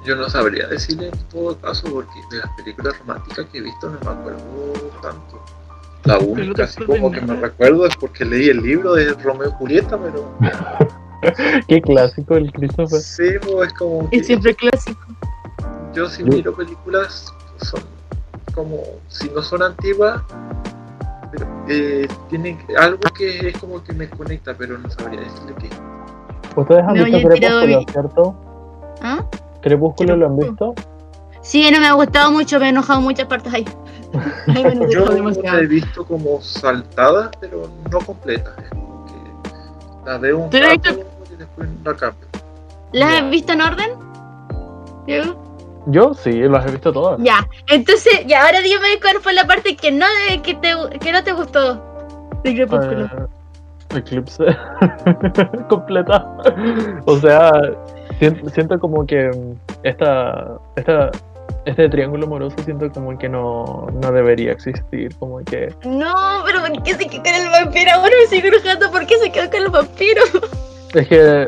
Yo 0.04 0.16
no 0.16 0.28
sabría 0.28 0.66
decirle 0.66 1.08
en 1.08 1.18
todo 1.28 1.56
caso 1.58 1.86
porque 1.92 2.20
de 2.30 2.38
las 2.38 2.50
películas 2.56 2.98
románticas 2.98 3.46
que 3.52 3.58
he 3.58 3.60
visto 3.60 3.88
no 3.88 4.00
me 4.00 4.20
acuerdo 4.20 4.72
tanto. 5.00 5.44
La 6.04 6.18
no 6.18 6.24
única 6.24 6.64
así 6.64 6.84
como 6.84 7.12
que 7.12 7.20
me 7.20 7.36
recuerdo 7.36 7.86
es 7.86 7.94
porque 7.96 8.24
leí 8.24 8.48
el 8.48 8.62
libro 8.62 8.94
de 8.94 9.12
Romeo 9.14 9.50
y 9.50 9.52
Julieta, 9.52 9.96
pero 9.96 10.36
Qué 11.68 11.80
clásico 11.80 12.36
el 12.36 12.52
Christopher. 12.52 13.00
sí, 13.00 13.22
es 13.64 13.72
como 13.74 14.08
Es 14.10 14.26
siempre 14.26 14.54
clásico. 14.54 15.00
yo 15.94 16.08
si 16.08 16.24
miro 16.24 16.54
películas 16.54 17.26
son 17.62 17.80
como 18.54 18.78
si 19.08 19.28
no 19.30 19.40
son 19.42 19.62
antiguas 19.62 20.20
pero 21.30 21.46
eh, 21.68 22.06
tienen 22.28 22.58
algo 22.78 23.00
que 23.16 23.48
es 23.48 23.56
como 23.58 23.82
que 23.82 23.94
me 23.94 24.06
conecta, 24.10 24.54
pero 24.54 24.76
no 24.76 24.90
sabría 24.90 25.20
decirle 25.20 25.54
qué. 25.58 25.70
Ustedes 26.60 26.82
han 26.86 26.94
No, 26.98 27.04
visto 27.04 27.18
yo 27.20 27.28
he 27.28 27.34
tirado 27.34 27.60
Crepúsculo, 27.62 27.78
vi- 27.78 27.92
¿cierto? 27.92 28.34
¿Ah? 29.00 29.24
¿Crepúsculo 29.62 30.16
lo 30.16 30.26
han 30.26 30.36
visto? 30.36 30.74
Sí, 31.40 31.70
no 31.72 31.80
me 31.80 31.86
ha 31.86 31.94
gustado 31.94 32.30
mucho, 32.30 32.60
me 32.60 32.66
he 32.66 32.68
enojado 32.68 33.00
muchas 33.00 33.26
partes 33.26 33.54
ahí. 33.54 33.64
Ay, 34.48 34.62
bueno, 34.62 34.86
Yo 34.90 35.06
la 35.42 35.58
he 35.60 35.66
visto 35.66 36.04
como 36.04 36.40
saltadas, 36.42 37.30
pero 37.40 37.70
no 37.90 37.98
completas. 38.00 38.52
Es 38.62 38.68
como 38.68 39.06
que 39.06 40.04
la 40.10 40.18
veo 40.18 40.38
un 40.38 40.50
¿Tú 40.50 40.58
la 40.58 40.66
has 40.72 40.76
rato 40.76 41.00
después 41.42 41.68
la 41.84 41.94
cambio. 41.96 42.28
¿Las 42.92 43.14
has 43.22 43.30
visto 43.30 43.52
en 43.52 43.60
orden? 43.62 43.90
Diego? 45.06 45.82
Yo 45.86 46.14
sí, 46.14 46.32
las 46.42 46.66
he 46.66 46.70
visto 46.72 46.92
todas. 46.92 47.18
Ya, 47.22 47.46
entonces, 47.68 48.24
ya, 48.26 48.44
ahora 48.44 48.60
dime 48.60 49.00
cuál 49.00 49.16
fue 49.20 49.32
la 49.32 49.44
parte 49.46 49.74
que 49.76 49.90
no, 49.90 50.06
que 50.42 50.54
te, 50.54 50.74
que 51.00 51.12
no 51.12 51.24
te 51.24 51.32
gustó 51.32 51.74
de 52.44 52.54
Crepúsculo. 52.54 53.04
Eh, 53.06 53.96
Eclipse 53.96 54.44
completa. 55.68 56.24
O 57.06 57.18
sea, 57.18 57.50
sien- 58.20 58.48
siento 58.52 58.78
como 58.80 59.04
que 59.06 59.28
mm, 59.28 59.54
esta, 59.82 60.52
esta, 60.76 61.10
este 61.66 61.88
triángulo 61.88 62.26
amoroso 62.26 62.56
siento 62.64 62.90
como 62.92 63.18
que 63.18 63.28
no, 63.28 63.86
no 64.00 64.12
debería 64.12 64.52
existir. 64.52 65.14
Como 65.18 65.40
que 65.44 65.74
No, 65.84 66.14
pero 66.46 66.60
¿por 66.60 66.82
qué 66.84 66.94
se 66.94 67.06
quedó 67.06 67.22
con 67.22 67.34
el 67.34 67.48
vampiro? 67.50 67.90
Ahora 67.94 68.12
me 68.20 68.26
sigo 68.28 68.48
enojando, 68.48 68.90
¿por 68.90 69.04
qué 69.06 69.18
se 69.18 69.30
quedó 69.32 69.50
con 69.50 69.62
el 69.62 69.68
vampiro? 69.68 70.22
es 70.94 71.08
que 71.08 71.46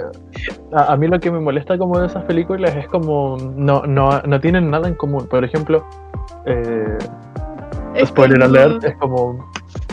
a, 0.72 0.92
a 0.92 0.96
mí 0.96 1.06
lo 1.06 1.18
que 1.20 1.30
me 1.30 1.40
molesta 1.40 1.76
como 1.78 1.98
de 1.98 2.06
esas 2.06 2.24
películas 2.24 2.74
es 2.76 2.86
como 2.88 3.36
no, 3.56 3.82
no, 3.86 4.20
no 4.22 4.40
tienen 4.40 4.70
nada 4.70 4.88
en 4.88 4.94
común. 4.94 5.26
Por 5.28 5.44
ejemplo, 5.44 5.84
eh, 6.46 6.98
Es 7.94 8.08
spoiler 8.08 8.38
como- 8.40 8.50
alert, 8.50 8.84
es 8.84 8.96
como 8.96 9.50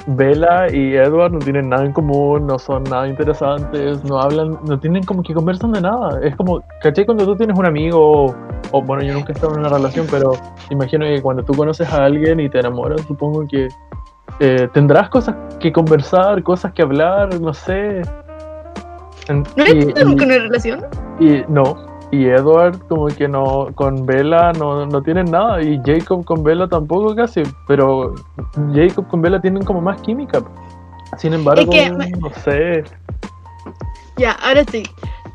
Bella 0.07 0.67
y 0.73 0.95
Edward 0.95 1.31
no 1.31 1.39
tienen 1.39 1.69
nada 1.69 1.85
en 1.85 1.93
común, 1.93 2.47
no 2.47 2.57
son 2.57 2.83
nada 2.85 3.07
interesantes, 3.07 4.03
no 4.03 4.19
hablan, 4.19 4.57
no 4.65 4.79
tienen 4.79 5.03
como 5.03 5.21
que 5.21 5.33
conversan 5.33 5.73
de 5.73 5.81
nada. 5.81 6.19
Es 6.23 6.35
como, 6.35 6.61
¿caché? 6.81 7.05
Cuando 7.05 7.23
tú 7.25 7.35
tienes 7.35 7.55
un 7.57 7.65
amigo, 7.67 8.25
o, 8.25 8.35
o, 8.71 8.81
bueno, 8.81 9.03
yo 9.03 9.13
nunca 9.13 9.31
he 9.31 9.35
estado 9.35 9.53
en 9.53 9.59
una 9.59 9.69
relación, 9.69 10.07
pero 10.09 10.31
imagino 10.71 11.05
que 11.05 11.21
cuando 11.21 11.43
tú 11.43 11.53
conoces 11.53 11.87
a 11.93 12.05
alguien 12.05 12.39
y 12.39 12.49
te 12.49 12.59
enamoras, 12.59 13.01
supongo 13.01 13.45
que 13.47 13.67
eh, 14.39 14.67
tendrás 14.73 15.07
cosas 15.09 15.35
que 15.59 15.71
conversar, 15.71 16.41
cosas 16.41 16.73
que 16.73 16.81
hablar, 16.81 17.39
no 17.39 17.53
sé. 17.53 18.01
¿No 19.29 19.65
y- 19.67 19.93
con 19.93 20.13
una 20.21 20.37
relación? 20.37 20.85
y 21.19 21.41
no. 21.47 21.89
Y 22.13 22.25
Edward 22.25 22.77
como 22.89 23.07
que 23.07 23.25
no, 23.27 23.69
con 23.75 24.05
Bella 24.05 24.51
no, 24.53 24.85
no 24.85 25.01
tienen 25.01 25.31
nada. 25.31 25.61
Y 25.61 25.79
Jacob 25.85 26.25
con 26.25 26.43
Bella 26.43 26.67
tampoco 26.67 27.15
casi. 27.15 27.41
Pero 27.67 28.15
Jacob 28.73 29.07
con 29.07 29.21
Bella 29.21 29.39
tienen 29.39 29.63
como 29.63 29.79
más 29.79 30.01
química. 30.01 30.41
Sin 31.17 31.33
embargo, 31.33 31.71
Es 31.71 31.89
que 31.89 31.89
no 32.17 32.29
sé. 32.43 32.83
Ya, 34.17 34.31
ahora 34.33 34.65
sí. 34.69 34.83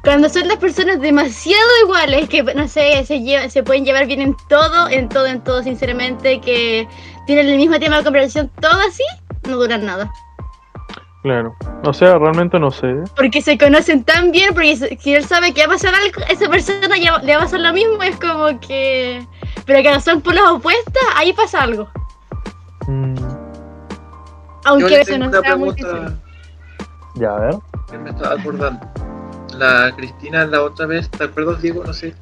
Cuando 0.04 0.28
son 0.28 0.46
las 0.48 0.58
personas 0.58 1.00
demasiado 1.00 1.62
iguales, 1.84 2.28
que 2.28 2.42
no 2.42 2.68
sé, 2.68 3.02
se, 3.06 3.20
lleva- 3.22 3.48
se 3.48 3.62
pueden 3.62 3.84
llevar 3.84 4.06
bien 4.06 4.20
en 4.20 4.36
todo, 4.48 4.88
en 4.90 5.08
todo, 5.08 5.26
en 5.26 5.40
todo, 5.42 5.62
sinceramente, 5.62 6.40
que 6.40 6.86
tienen 7.26 7.48
el 7.48 7.56
mismo 7.56 7.78
tema 7.80 7.96
de 7.98 8.04
conversación, 8.04 8.50
todo 8.60 8.78
así, 8.86 9.02
no 9.48 9.56
duran 9.56 9.84
nada. 9.86 10.10
Claro. 11.26 11.56
O 11.82 11.92
sea, 11.92 12.18
realmente 12.20 12.56
no 12.60 12.70
sé. 12.70 13.02
Porque 13.16 13.42
se 13.42 13.58
conocen 13.58 14.04
tan 14.04 14.30
bien, 14.30 14.54
porque 14.54 14.76
si 15.00 15.12
él 15.12 15.24
sabe 15.24 15.52
que 15.52 15.66
va 15.66 15.72
a 15.72 15.76
pasar 15.76 15.92
algo, 15.92 16.20
esa 16.30 16.48
persona 16.48 16.96
ya 16.96 17.18
le 17.18 17.32
va 17.34 17.40
a 17.40 17.44
pasar 17.46 17.58
lo 17.58 17.72
mismo, 17.72 18.00
es 18.00 18.14
como 18.20 18.60
que... 18.60 19.26
Pero 19.64 19.82
que 19.82 20.00
son 20.00 20.20
por 20.20 20.34
las 20.36 20.44
opuestas, 20.46 21.02
ahí 21.16 21.32
pasa 21.32 21.62
algo. 21.64 21.88
Mm, 22.86 23.16
Yo 23.16 23.26
Aunque 24.66 25.00
eso 25.00 25.14
tengo 25.14 25.24
no 25.24 25.30
una 25.30 25.40
sea 25.40 25.56
muy 25.56 25.70
difícil. 25.70 26.16
ya, 27.16 27.30
a 27.34 27.40
ver. 27.40 27.54
que 27.90 27.98
me 27.98 28.10
estaba 28.10 28.40
acordando. 28.40 28.86
La 29.58 29.92
Cristina 29.96 30.46
la 30.46 30.62
otra 30.62 30.86
vez, 30.86 31.10
¿te 31.10 31.24
acuerdas 31.24 31.60
Diego? 31.60 31.82
No 31.84 31.92
sé, 31.92 32.14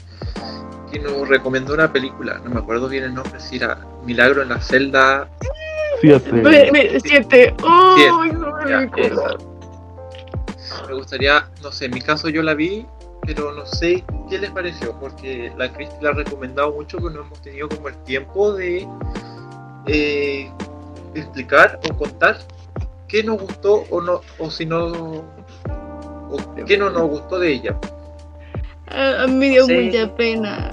que 0.91 0.99
nos 0.99 1.29
recomendó 1.29 1.75
una 1.75 1.93
película, 1.93 2.41
no 2.43 2.49
me 2.49 2.61
acuerdo 2.61 2.89
bien 2.89 3.05
el 3.05 3.13
nombre, 3.13 3.39
si 3.39 3.57
era 3.57 3.81
Milagro 4.07 4.41
en 4.41 4.49
la 4.49 4.61
celda. 4.63 5.29
Siete. 6.05 6.33
Me- 6.33 6.55
gustaría, 10.95 11.49
no 11.63 11.71
sé, 11.73 11.87
en 11.87 11.93
mi 11.93 12.01
caso 12.01 12.29
yo 12.29 12.43
la 12.43 12.55
vi, 12.55 12.87
pero 13.27 13.53
no 13.53 13.65
sé 13.67 14.05
qué 14.29 14.39
les 14.39 14.51
pareció, 14.51 14.99
porque 15.01 15.53
la 15.57 15.73
Cristi 15.73 15.97
la 16.01 16.11
ha 16.11 16.13
recomendado 16.15 16.73
mucho, 16.73 16.99
pero 16.99 17.11
no 17.11 17.21
hemos 17.23 17.41
tenido 17.43 17.69
como 17.69 17.89
el 17.89 17.97
tiempo 18.05 18.53
de 18.53 18.87
eh, 19.87 20.51
explicar 21.15 21.79
o 21.91 21.95
contar 21.97 22.39
qué 23.09 23.23
nos 23.23 23.41
gustó 23.41 23.85
o 23.91 24.01
no, 24.01 24.21
o 24.39 24.51
si 24.51 24.67
no, 24.67 24.87
o 24.87 26.37
qué 26.67 26.77
no 26.79 26.91
nos 26.91 27.09
gustó 27.09 27.39
de 27.39 27.53
ella. 27.53 27.77
Ah, 28.89 29.27
me 29.29 29.51
dio 29.51 29.67
Sí. 29.67 29.75
mucha 29.75 30.15
pena. 30.15 30.71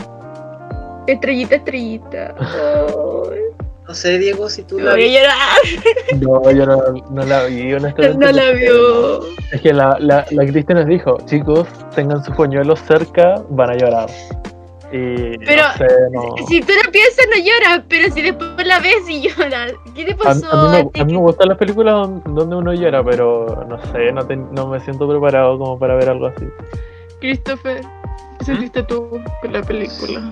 Estrellita, 1.07 1.55
estrellita. 1.55 2.35
Ay, 2.37 3.39
No 3.91 3.95
sé, 3.95 4.19
Diego, 4.19 4.49
si 4.49 4.63
tú 4.63 4.79
la 4.79 4.91
voy 4.91 5.01
a 5.01 5.05
viste. 5.05 5.19
llorar. 5.21 6.17
No, 6.21 6.51
yo 6.51 6.65
no, 6.65 7.03
no 7.11 7.25
la 7.25 7.43
vi, 7.43 7.73
honestamente. 7.73 8.25
No 8.25 8.31
la 8.31 8.51
vio. 8.51 9.19
Es 9.51 9.59
que 9.59 9.73
la, 9.73 9.97
la, 9.99 10.25
la 10.31 10.45
Cristi 10.45 10.73
nos 10.73 10.85
dijo, 10.85 11.17
chicos, 11.25 11.67
tengan 11.93 12.23
sus 12.23 12.33
pañuelos 12.37 12.79
cerca, 12.87 13.43
van 13.49 13.71
a 13.71 13.75
llorar. 13.75 14.09
Y 14.93 15.37
Pero, 15.39 15.63
no 15.63 15.73
sé, 15.73 15.87
no. 16.13 16.47
Si 16.47 16.61
tú 16.61 16.71
lo 16.85 16.89
piensas, 16.89 17.25
no 17.35 17.43
lloras, 17.43 17.83
pero 17.89 18.13
si 18.13 18.21
después 18.21 18.65
la 18.65 18.79
ves 18.79 19.09
y 19.09 19.27
lloras. 19.27 19.73
¿Qué 19.93 20.05
te 20.05 20.13
A, 20.13 20.17
pasó? 20.17 20.47
a 20.49 20.63
mí 20.63 20.69
me, 20.85 20.89
ti? 20.91 20.99
a 21.01 21.03
mí 21.05 21.13
me 21.13 21.19
gustan 21.19 21.49
las 21.49 21.57
películas 21.57 21.93
don- 21.93 22.23
donde 22.33 22.55
uno 22.55 22.73
llora, 22.73 23.03
pero 23.03 23.65
no 23.67 23.77
sé, 23.91 24.13
no, 24.13 24.25
te- 24.25 24.37
no 24.37 24.67
me 24.67 24.79
siento 24.79 25.05
preparado 25.05 25.57
como 25.59 25.77
para 25.77 25.95
ver 25.95 26.07
algo 26.07 26.27
así. 26.27 26.45
Christopher, 27.19 27.81
¿qué 28.39 28.45
sentiste 28.45 28.83
tú 28.83 29.19
con 29.41 29.51
la 29.51 29.61
película? 29.61 30.31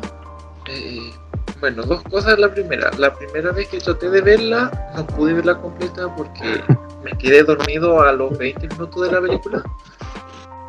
Eh, 0.69 1.11
bueno, 1.59 1.83
dos 1.83 2.01
cosas. 2.03 2.37
La 2.39 2.51
primera, 2.51 2.89
la 2.97 3.13
primera 3.13 3.51
vez 3.51 3.67
que 3.67 3.79
traté 3.79 4.09
de 4.09 4.21
verla, 4.21 4.91
no 4.95 5.05
pude 5.07 5.33
verla 5.33 5.57
completa 5.57 6.13
porque 6.15 6.63
me 7.03 7.11
quedé 7.17 7.43
dormido 7.43 8.01
a 8.01 8.11
los 8.13 8.37
20 8.37 8.67
minutos 8.67 9.03
de 9.03 9.11
la 9.11 9.21
película. 9.21 9.63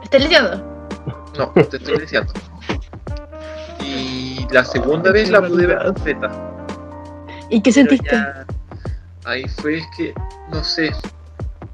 ¿Estás 0.03 0.22
leyendo? 0.22 0.57
No, 1.38 1.48
te 1.53 1.76
estoy 1.76 1.98
diciendo. 1.98 2.33
Y 3.83 4.46
la 4.50 4.64
segunda 4.64 5.11
vez 5.12 5.31
la 5.31 5.40
pude 5.42 5.66
ver 5.66 5.85
completa. 5.85 6.31
¿Y 7.48 7.61
qué 7.62 7.72
sentiste? 7.72 8.11
ya 8.11 8.46
ahí 9.24 9.44
fue 9.61 9.79
es 9.79 9.87
que, 9.96 10.14
no 10.50 10.62
sé, 10.64 10.90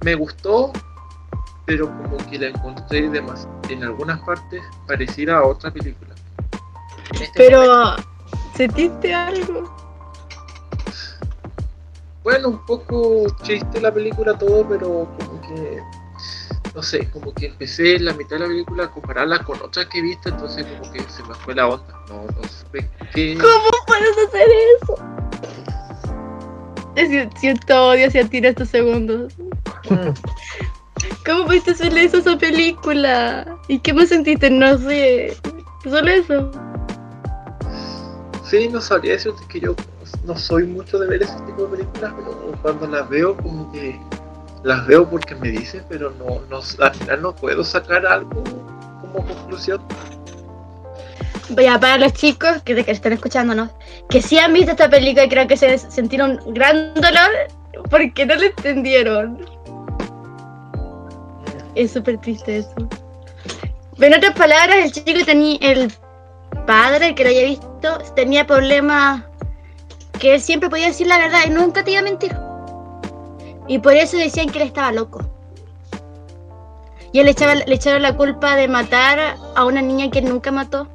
me 0.02 0.14
gustó, 0.14 0.72
pero 1.64 1.86
como 1.86 2.16
que 2.30 2.38
la 2.38 2.48
encontré 2.48 3.08
demas- 3.10 3.46
en 3.68 3.82
algunas 3.84 4.20
partes 4.20 4.62
pareciera 4.86 5.38
a 5.38 5.44
otra 5.44 5.70
película. 5.70 6.14
Este 7.20 7.50
momento, 7.50 7.96
Pero, 7.96 7.96
¿sentiste 8.56 9.14
algo? 9.14 9.74
bueno, 12.22 12.48
un 12.48 12.66
poco 12.66 13.26
chiste 13.42 13.80
la 13.80 13.94
película 13.94 14.36
todo, 14.36 14.66
pero 14.68 15.08
como 15.16 15.40
que, 15.42 15.80
no 16.74 16.82
sé, 16.82 17.08
como 17.10 17.32
que 17.32 17.46
empecé 17.46 17.96
en 17.96 18.04
la 18.06 18.14
mitad 18.14 18.36
de 18.36 18.40
la 18.40 18.46
película 18.48 18.84
a 18.84 18.90
compararla 18.90 19.44
con 19.44 19.62
otras 19.62 19.86
que 19.86 19.98
he 19.98 20.02
visto, 20.02 20.30
entonces 20.30 20.66
como 20.66 20.90
que 20.90 21.00
se 21.08 21.22
me 21.22 21.34
fue 21.34 21.54
la 21.54 21.68
onda. 21.68 21.86
No, 22.08 22.24
no 22.24 22.42
qué... 23.14 23.34
¿Cómo 23.34 23.70
puedes 23.86 24.28
hacer 24.28 24.48
eso? 24.82 24.96
Si- 26.96 27.38
Siento 27.38 27.90
odio 27.90 28.08
hacia 28.08 28.28
ti 28.28 28.38
en 28.38 28.46
estos 28.46 28.70
segundos. 28.70 29.32
¿Cómo 31.24 31.44
pudiste 31.46 31.72
hacerle 31.72 32.04
eso 32.04 32.16
a 32.16 32.20
esa 32.20 32.38
película? 32.38 33.56
¿Y 33.68 33.78
qué 33.78 33.92
más 33.92 34.08
sentiste? 34.08 34.50
No 34.50 34.76
sé. 34.78 35.36
Solo 35.84 36.08
eso. 36.10 36.50
Sí, 38.48 38.68
no 38.68 38.80
sabría 38.80 39.14
decirte 39.14 39.42
que 39.48 39.58
yo 39.58 39.74
no 40.24 40.38
soy 40.38 40.64
mucho 40.64 41.00
de 41.00 41.08
ver 41.08 41.22
ese 41.22 41.34
tipo 41.40 41.66
de 41.66 41.78
películas, 41.78 42.14
pero 42.16 42.52
cuando 42.62 42.86
las 42.86 43.08
veo 43.08 43.36
como 43.36 43.72
que 43.72 43.98
las 44.62 44.86
veo 44.86 45.08
porque 45.08 45.34
me 45.34 45.48
dicen, 45.48 45.84
pero 45.88 46.12
no, 46.12 46.40
no 46.48 46.60
al 46.84 46.94
final 46.94 47.22
no 47.22 47.34
puedo 47.34 47.64
sacar 47.64 48.06
algo 48.06 48.44
como 49.00 49.26
conclusión. 49.26 49.82
Ya, 51.56 51.78
para 51.78 51.98
los 51.98 52.12
chicos 52.12 52.62
que, 52.64 52.84
que 52.84 52.90
están 52.90 53.12
escuchándonos, 53.12 53.70
que 54.08 54.22
sí 54.22 54.38
han 54.38 54.52
visto 54.52 54.72
esta 54.72 54.88
película 54.88 55.24
y 55.24 55.28
creo 55.28 55.48
que 55.48 55.56
se 55.56 55.78
sintieron 55.78 56.40
gran 56.48 56.94
dolor 56.94 57.30
porque 57.90 58.26
no 58.26 58.36
lo 58.36 58.42
entendieron. 58.42 59.44
Es 61.74 61.92
súper 61.92 62.18
triste 62.18 62.58
eso. 62.58 62.74
En 63.98 64.14
otras 64.14 64.34
palabras, 64.36 64.76
el 64.84 64.92
chico 64.92 65.24
tenía, 65.24 65.58
el 65.60 65.92
padre 66.66 67.14
que 67.14 67.24
lo 67.24 67.30
había 67.30 67.44
visto, 67.44 67.98
tenía 68.14 68.46
problemas 68.46 69.22
que 70.18 70.34
él 70.34 70.40
siempre 70.40 70.68
podía 70.68 70.88
decir 70.88 71.06
la 71.06 71.18
verdad 71.18 71.40
y 71.46 71.50
nunca 71.50 71.84
te 71.84 71.92
iba 71.92 72.00
a 72.00 72.04
mentir. 72.04 72.36
Y 73.68 73.78
por 73.78 73.94
eso 73.94 74.16
decían 74.16 74.48
que 74.48 74.60
él 74.60 74.68
estaba 74.68 74.92
loco. 74.92 75.20
Y 77.12 77.20
él 77.20 77.28
echaba, 77.28 77.54
le 77.54 77.74
echaron 77.74 78.02
la 78.02 78.16
culpa 78.16 78.56
de 78.56 78.68
matar 78.68 79.36
a 79.54 79.64
una 79.64 79.80
niña 79.80 80.10
que 80.10 80.20
nunca 80.20 80.50
mató. 80.52 80.88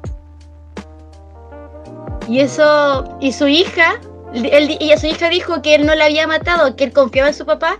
Y 2.28 2.40
eso, 2.40 3.16
y 3.20 3.32
su 3.32 3.48
hija, 3.48 4.00
él, 4.32 4.76
y 4.78 4.96
su 4.96 5.06
hija 5.06 5.28
dijo 5.28 5.60
que 5.62 5.74
él 5.74 5.86
no 5.86 5.94
la 5.94 6.04
había 6.04 6.26
matado, 6.26 6.76
que 6.76 6.84
él 6.84 6.92
confiaba 6.92 7.28
en 7.28 7.34
su 7.34 7.44
papá. 7.44 7.78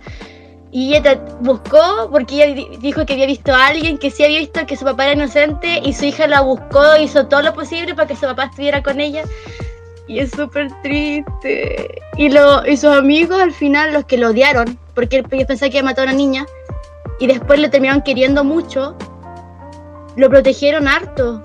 Y 0.75 0.95
ella 0.95 1.23
buscó, 1.41 2.09
porque 2.11 2.43
ella 2.43 2.55
di- 2.55 2.77
dijo 2.77 3.05
que 3.05 3.13
había 3.13 3.27
visto 3.27 3.53
a 3.53 3.67
alguien 3.67 3.99
que 3.99 4.09
sí 4.09 4.23
había 4.23 4.39
visto 4.39 4.65
que 4.65 4.75
su 4.75 4.83
papá 4.83 5.03
era 5.03 5.13
inocente, 5.13 5.79
y 5.85 5.93
su 5.93 6.05
hija 6.05 6.25
la 6.25 6.41
buscó, 6.41 6.97
hizo 6.99 7.27
todo 7.27 7.43
lo 7.43 7.53
posible 7.53 7.93
para 7.93 8.07
que 8.07 8.15
su 8.15 8.21
papá 8.21 8.45
estuviera 8.45 8.81
con 8.81 8.99
ella. 8.99 9.23
Y 10.07 10.17
es 10.17 10.31
súper 10.31 10.71
triste. 10.81 12.01
Y, 12.17 12.29
lo, 12.29 12.65
y 12.65 12.75
sus 12.75 12.89
amigos 12.89 13.39
al 13.39 13.51
final, 13.53 13.93
los 13.93 14.05
que 14.05 14.17
lo 14.17 14.29
odiaron, 14.29 14.79
porque 14.95 15.17
ellos 15.31 15.47
pensaban 15.47 15.71
que 15.71 15.77
había 15.77 15.91
matado 15.91 16.07
a 16.07 16.11
una 16.11 16.17
niña, 16.17 16.45
y 17.19 17.27
después 17.27 17.59
lo 17.59 17.69
terminaron 17.69 18.01
queriendo 18.01 18.43
mucho, 18.43 18.97
lo 20.15 20.27
protegieron 20.27 20.87
harto. 20.87 21.39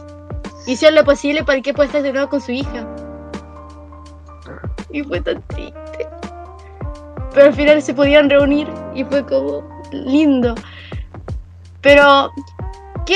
Hicieron 0.66 0.94
lo 0.94 1.04
posible 1.04 1.44
para 1.44 1.60
que 1.60 1.74
pueda 1.74 1.86
estar 1.88 2.02
de 2.02 2.12
nuevo 2.14 2.30
con 2.30 2.40
su 2.40 2.52
hija. 2.52 2.86
Y 4.90 5.02
fue 5.02 5.20
tan 5.20 5.42
triste. 5.48 5.78
Pero 7.38 7.50
al 7.50 7.54
final 7.54 7.80
se 7.80 7.94
pudieron 7.94 8.28
reunir 8.28 8.66
y 8.96 9.04
fue 9.04 9.24
como 9.24 9.62
lindo. 9.92 10.56
Pero, 11.82 12.32
¿qué 13.06 13.14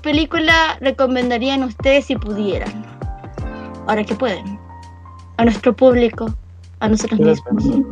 película 0.00 0.78
recomendarían 0.80 1.62
ustedes 1.64 2.06
si 2.06 2.16
pudieran? 2.16 2.86
Ahora 3.86 4.04
que 4.04 4.14
pueden. 4.14 4.58
A 5.36 5.44
nuestro 5.44 5.76
público, 5.76 6.30
a 6.80 6.88
nosotros 6.88 7.20
mismos. 7.20 7.62
depende, 7.62 7.86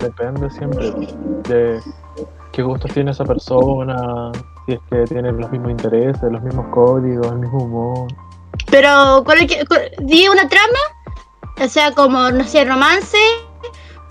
depende 0.00 0.50
siempre 0.50 0.90
de 1.48 1.80
qué 2.52 2.62
gustos 2.62 2.92
tiene 2.92 3.12
esa 3.12 3.24
persona, 3.24 4.30
si 4.66 4.72
es 4.74 4.80
que 4.90 5.04
tiene 5.04 5.32
los 5.32 5.50
mismos 5.50 5.70
intereses, 5.70 6.22
los 6.30 6.42
mismos 6.42 6.66
códigos, 6.70 7.28
el 7.32 7.38
mismo 7.38 7.62
humor. 7.62 8.08
Pero, 8.70 9.22
¿cuál 9.24 9.38
es 9.38 9.46
que- 9.46 9.64
cuál- 9.64 9.90
di 10.00 10.28
una 10.28 10.46
trama, 10.50 11.64
o 11.64 11.66
sea, 11.66 11.92
como, 11.92 12.30
no 12.30 12.44
sé, 12.44 12.62
romance 12.66 13.16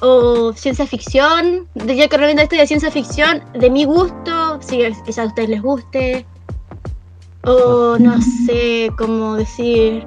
o 0.05 0.51
ciencia 0.53 0.85
ficción. 0.85 1.67
De- 1.75 1.95
Yo 1.95 2.09
que 2.09 2.17
recomiendo 2.17 2.43
esto 2.43 2.55
de 2.57 2.67
ciencia 2.67 2.91
ficción, 2.91 3.41
de 3.53 3.69
mi 3.69 3.85
gusto, 3.85 4.59
si 4.61 4.79
quizás 5.05 5.25
a 5.25 5.27
ustedes 5.29 5.49
les 5.49 5.61
guste. 5.61 6.25
O 7.45 7.97
no 7.99 8.21
sé 8.45 8.89
cómo 8.97 9.35
decir. 9.35 10.05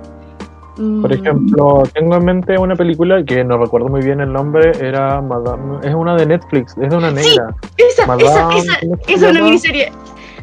mm, 0.78 1.02
Por 1.02 1.12
ejemplo, 1.12 1.82
tengo 1.94 2.16
en 2.16 2.24
mente 2.24 2.58
una 2.58 2.76
película 2.76 3.24
que 3.24 3.42
no 3.44 3.56
recuerdo 3.58 3.88
muy 3.88 4.02
bien 4.02 4.20
el 4.20 4.32
nombre, 4.32 4.72
era 4.80 5.20
Madame, 5.22 5.78
es 5.82 5.94
una 5.94 6.14
de 6.16 6.26
Netflix, 6.26 6.74
es 6.80 6.90
de 6.90 6.96
una 6.96 7.10
Sí. 7.10 7.16
negra. 7.16 7.54
Esa, 7.78 8.02
esa, 8.02 8.06
Madame, 8.06 8.58
esa, 8.58 8.78
¿cómo 8.80 8.96
se 9.04 9.12
esa 9.14 9.26
es 9.26 9.32
una 9.32 9.42
miniserie. 9.42 9.92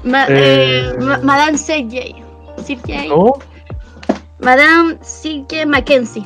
Ma- 0.04 0.26
Eh, 0.28 0.92
eh, 0.92 0.98
Ma- 1.00 1.20
Madame 1.24 1.58
C.J. 1.58 2.16
C.J. 2.64 3.08
¿No? 3.10 3.34
Madame 4.40 4.98
C.J. 5.02 5.66
Mackenzie. 5.66 6.26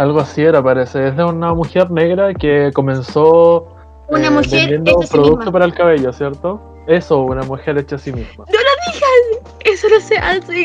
Algo 0.00 0.20
así 0.20 0.42
era, 0.42 0.62
parece. 0.62 1.08
Es 1.08 1.16
de 1.16 1.24
una 1.24 1.52
mujer 1.52 1.90
negra 1.90 2.32
que 2.32 2.70
comenzó 2.72 3.68
Una 4.08 4.28
eh, 4.28 4.30
mujer 4.30 4.60
vendiendo 4.70 4.90
hecha 4.92 5.00
a 5.00 5.06
sí 5.06 5.12
producto 5.12 5.36
misma. 5.36 5.52
para 5.52 5.64
el 5.66 5.74
cabello, 5.74 6.12
¿cierto? 6.14 6.58
Eso, 6.86 7.20
una 7.20 7.42
mujer 7.42 7.76
hecha 7.76 7.96
a 7.96 7.98
sí 7.98 8.10
misma. 8.12 8.44
Eso 9.64 9.88
no 9.90 10.00
sé, 10.00 10.16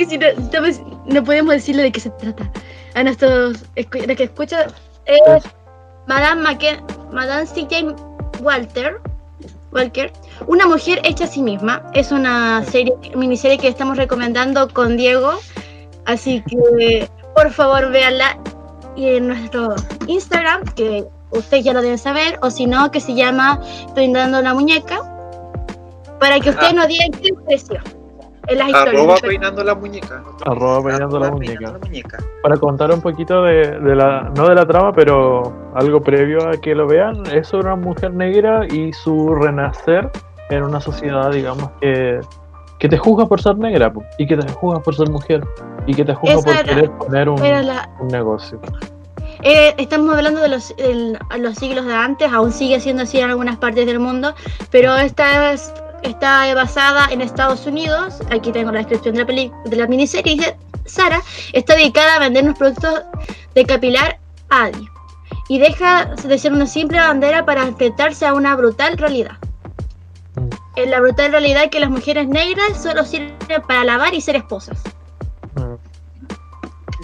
sí, 0.08 0.17
no, 0.17 0.26
estamos- 0.28 0.82
no 1.06 1.21
podemos 1.24 1.54
decirle 1.54 1.84
de 1.84 1.91
qué 1.91 2.00
se 2.00 2.10
trata. 2.12 2.50
A 2.93 3.04
nuestros 3.04 3.63
los 3.76 4.17
que 4.17 4.24
escuchan 4.24 4.71
es 5.06 5.43
Madame, 6.08 6.41
Macken- 6.41 6.82
Madame 7.12 7.45
C.J. 7.45 7.93
Walter, 8.41 9.02
Walker, 9.74 10.13
una 10.48 10.65
mujer 10.65 11.02
hecha 11.04 11.26
a 11.26 11.28
sí 11.28 11.41
misma. 11.41 11.84
Es 11.93 12.13
una 12.13 12.63
serie, 12.63 12.93
miniserie 13.15 13.58
que 13.58 13.67
estamos 13.67 13.98
recomendando 13.98 14.69
con 14.69 14.95
Diego. 14.95 15.34
Así 16.06 16.41
que 16.48 17.10
por 17.36 17.52
favor 17.52 17.91
véanla 17.91 18.38
y 18.95 19.15
en 19.15 19.27
nuestro 19.27 19.75
Instagram, 20.08 20.63
que 20.75 21.05
ustedes 21.31 21.63
ya 21.65 21.73
lo 21.73 21.81
deben 21.81 21.97
saber, 21.97 22.38
o 22.41 22.49
si 22.49 22.65
no, 22.65 22.91
que 22.91 22.99
se 22.99 23.13
llama 23.13 23.60
Peinando 23.93 24.41
la 24.41 24.53
Muñeca, 24.53 24.99
para 26.19 26.39
que 26.39 26.49
ustedes 26.51 26.71
Ah. 26.71 26.75
nos 26.75 26.88
digan 26.88 27.12
qué 27.12 27.29
les 27.29 27.34
pareció 27.43 27.79
en 28.47 28.58
las 28.60 28.73
Arroba 28.73 29.15
historias. 29.15 29.21
peinando 29.21 29.63
la 29.63 29.75
muñeca. 29.75 30.23
Arroba 30.45 30.84
peinando 30.84 31.19
la 31.19 31.31
muñeca. 31.31 31.53
peinando 31.58 31.79
la 31.79 31.86
muñeca. 31.88 32.17
Para 32.43 32.58
contar 32.58 32.91
un 32.91 33.01
poquito 33.01 33.41
de, 33.43 33.79
de 33.79 33.95
la, 33.95 34.31
no 34.36 34.47
de 34.47 34.55
la 34.55 34.65
trama, 34.67 34.93
pero 34.93 35.51
algo 35.73 35.99
previo 36.01 36.47
a 36.47 36.51
que 36.53 36.75
lo 36.75 36.88
vean, 36.88 37.23
es 37.34 37.47
sobre 37.47 37.67
una 37.67 37.75
mujer 37.75 38.13
negra 38.13 38.65
y 38.67 38.93
su 38.93 39.34
renacer 39.34 40.10
en 40.51 40.63
una 40.63 40.79
sociedad, 40.79 41.31
digamos, 41.31 41.71
que, 41.81 42.21
que 42.79 42.89
te 42.89 42.97
juzga 42.97 43.25
por 43.25 43.41
ser 43.41 43.57
negra 43.57 43.91
po, 43.91 44.03
y 44.17 44.27
que 44.27 44.35
te 44.38 44.51
juzga 44.51 44.79
por 44.81 44.95
ser 44.95 45.09
mujer 45.09 45.43
y 45.88 45.93
que 45.93 46.03
te 46.05 46.13
juzga 46.13 46.35
por 46.41 46.53
era- 46.53 46.63
querer 46.63 46.91
poner 46.91 47.29
un, 47.29 47.41
la- 47.67 47.89
un 47.99 48.07
negocio. 48.09 48.59
eh, 49.43 49.73
estamos 49.77 50.15
hablando 50.15 50.41
de 50.41 50.49
los, 50.49 50.73
el- 50.77 51.17
los 51.39 51.55
siglos 51.55 51.85
de 51.85 51.93
antes, 51.93 52.31
aún 52.31 52.51
sigue 52.51 52.79
siendo 52.79 53.03
así 53.03 53.19
en 53.19 53.29
algunas 53.29 53.57
partes 53.57 53.85
del 53.85 53.99
mundo, 53.99 54.33
pero 54.71 54.95
esta 54.95 55.51
es- 55.53 55.71
está 56.03 56.53
basada 56.53 57.07
en 57.11 57.21
Estados 57.21 57.65
Unidos. 57.65 58.19
Aquí 58.31 58.51
tengo 58.51 58.71
la 58.71 58.79
descripción 58.79 59.15
de 59.15 59.21
la, 59.21 59.25
peli- 59.27 59.51
de 59.65 59.75
la 59.75 59.88
miniserie. 59.88 60.35
Dice, 60.35 60.57
Sara 60.85 61.21
está 61.53 61.75
dedicada 61.75 62.15
a 62.15 62.19
vender 62.19 62.43
unos 62.43 62.57
productos 62.57 63.01
de 63.55 63.65
capilar 63.65 64.19
Adi 64.49 64.85
y 65.49 65.57
deja 65.59 66.05
de 66.05 66.38
ser 66.38 66.53
una 66.53 66.67
simple 66.67 66.99
bandera 66.99 67.43
para 67.45 67.63
enfrentarse 67.63 68.25
a 68.25 68.33
una 68.33 68.55
brutal 68.55 68.97
realidad. 68.97 69.38
En 70.75 70.91
la 70.91 70.99
brutal 70.99 71.31
realidad 71.31 71.69
que 71.69 71.79
las 71.79 71.89
mujeres 71.89 72.27
negras 72.27 72.81
solo 72.81 73.05
sirven 73.05 73.61
para 73.67 73.83
lavar 73.85 74.13
y 74.13 74.21
ser 74.21 74.35
esposas. 74.35 74.81
Mm. 75.55 75.75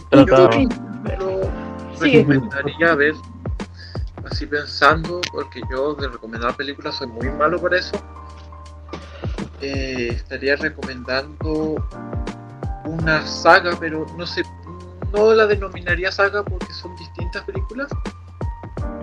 Pero 0.10 1.42
Sigue. 2.00 2.24
recomendaría 2.24 2.96
ver, 2.96 3.14
así 4.30 4.46
pensando, 4.46 5.22
porque 5.32 5.62
yo 5.72 5.94
de 5.96 6.08
recomendar 6.10 6.56
películas 6.56 6.96
soy 6.96 7.08
muy 7.08 7.30
malo 7.30 7.62
para 7.62 7.78
eso. 7.78 7.96
eh, 9.62 10.10
estaría 10.12 10.56
recomendando 10.56 11.76
una 12.86 13.26
saga, 13.26 13.78
pero 13.80 14.06
no 14.18 14.26
sé, 14.26 14.44
no 15.14 15.34
la 15.34 15.46
denominaría 15.46 16.12
saga 16.12 16.44
porque 16.44 16.74
son 16.74 16.96
distintas 16.96 17.44
películas. 17.44 17.88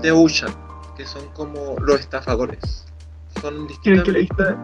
The 0.03 0.11
Ocean, 0.13 0.53
que 0.97 1.07
son 1.07 1.27
como 1.29 1.77
los 1.81 2.01
estafadores. 2.01 2.85
Son 3.41 3.67
distintas 3.67 4.09
la. 4.09 4.57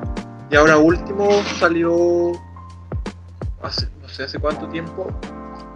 Y 0.50 0.56
ahora 0.56 0.78
último 0.78 1.42
salió 1.58 2.32
hace 3.62 3.88
no 4.00 4.08
sé 4.08 4.24
hace 4.24 4.38
cuánto 4.38 4.68
tiempo 4.68 5.08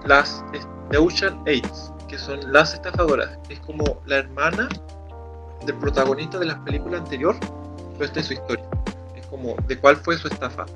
las 0.04 0.44
The 0.90 0.98
Ocean 0.98 1.42
Aids, 1.46 1.92
que 2.08 2.18
son 2.18 2.52
las 2.52 2.74
estafadoras. 2.74 3.38
Es 3.48 3.60
como 3.60 4.00
la 4.06 4.18
hermana 4.18 4.68
del 5.66 5.74
protagonista 5.76 6.38
de 6.38 6.46
las 6.46 6.58
películas 6.60 7.00
anterior, 7.00 7.36
pero 7.92 8.04
esta 8.04 8.20
es 8.20 8.26
su 8.26 8.34
historia. 8.34 8.64
Es 9.16 9.26
como 9.26 9.56
de 9.66 9.78
cuál 9.78 9.96
fue 9.96 10.16
su 10.16 10.28
estafa. 10.28 10.66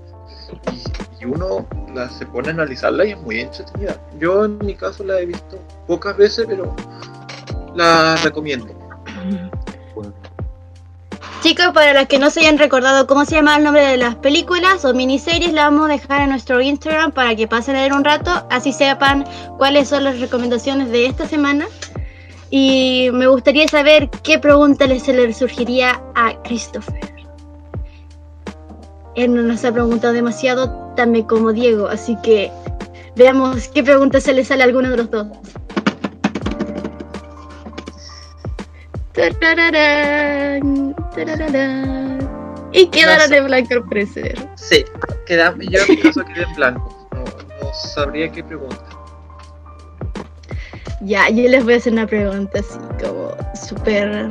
Y, 0.71 1.23
y 1.23 1.25
uno 1.25 1.67
la, 1.95 2.09
se 2.11 2.27
pone 2.27 2.49
a 2.49 2.51
analizarla 2.53 3.05
y 3.07 3.13
es 3.13 3.21
muy 3.21 3.41
entretenida. 3.41 3.97
Yo 4.19 4.45
en 4.45 4.59
mi 4.59 4.75
caso 4.75 5.05
la 5.05 5.21
he 5.21 5.27
visto 5.27 5.59
pocas 5.87 6.17
veces, 6.17 6.47
pero 6.47 6.75
la 7.75 8.17
recomiendo. 8.17 8.75
Chicos, 11.43 11.73
para 11.75 11.93
los 11.93 12.07
que 12.07 12.21
no 12.21 12.31
se 12.31 12.39
hayan 12.39 12.57
recordado 12.57 13.09
cómo 13.09 13.25
se 13.25 13.35
llama 13.35 13.57
el 13.57 13.65
nombre 13.65 13.85
de 13.85 13.97
las 13.97 14.15
películas 14.15 14.85
o 14.85 14.95
miniseries, 14.95 15.53
la 15.53 15.65
vamos 15.65 15.87
a 15.87 15.93
dejar 15.95 16.21
en 16.21 16.29
nuestro 16.29 16.61
Instagram 16.61 17.11
para 17.11 17.35
que 17.35 17.49
pasen 17.49 17.75
a 17.75 17.83
ver 17.83 17.93
un 17.93 18.05
rato, 18.05 18.31
así 18.49 18.73
sepan 18.73 19.25
cuáles 19.59 19.89
son 19.89 20.05
las 20.05 20.21
recomendaciones 20.21 20.93
de 20.93 21.07
esta 21.07 21.27
semana. 21.27 21.67
Y 22.51 23.09
me 23.13 23.27
gustaría 23.27 23.67
saber 23.67 24.09
qué 24.23 24.39
pregunta 24.39 24.87
se 25.01 25.13
le 25.13 25.35
surgiría 25.35 26.01
a 26.15 26.41
Christopher. 26.45 27.13
Él 29.17 29.35
no 29.35 29.43
nos 29.43 29.65
ha 29.65 29.73
preguntado 29.73 30.13
demasiado, 30.13 30.95
también 30.95 31.27
como 31.27 31.53
Diego, 31.53 31.89
así 31.89 32.17
que 32.23 32.53
veamos 33.17 33.67
qué 33.67 33.83
pregunta 33.83 34.21
se 34.21 34.33
le 34.33 34.45
sale 34.45 34.63
a 34.63 34.67
alguno 34.67 34.91
de 34.91 34.97
los 34.97 35.11
dos. 35.11 35.27
Tarararán, 39.15 40.95
tarararán. 41.15 42.29
Y 42.73 42.87
quedaron 42.89 43.31
No 43.31 43.37
en 43.37 43.47
blanco 43.47 43.75
al 43.75 43.85
parecer. 43.85 44.49
Sí, 44.57 44.85
queda, 45.27 45.55
yo 45.59 45.81
en 45.81 45.89
mi 45.89 45.97
caso 45.99 46.25
quedé 46.25 46.45
en 46.45 46.55
blanco. 46.55 47.09
No, 47.13 47.25
no 47.25 47.75
sabría 47.75 48.31
qué 48.33 48.43
pregunta. 48.43 48.79
Ya, 51.03 51.29
yo 51.29 51.49
les 51.49 51.65
voy 51.65 51.75
a 51.75 51.77
hacer 51.77 51.93
una 51.93 52.07
pregunta 52.07 52.61
así 52.61 52.79
como 53.05 53.37
súper. 53.55 54.31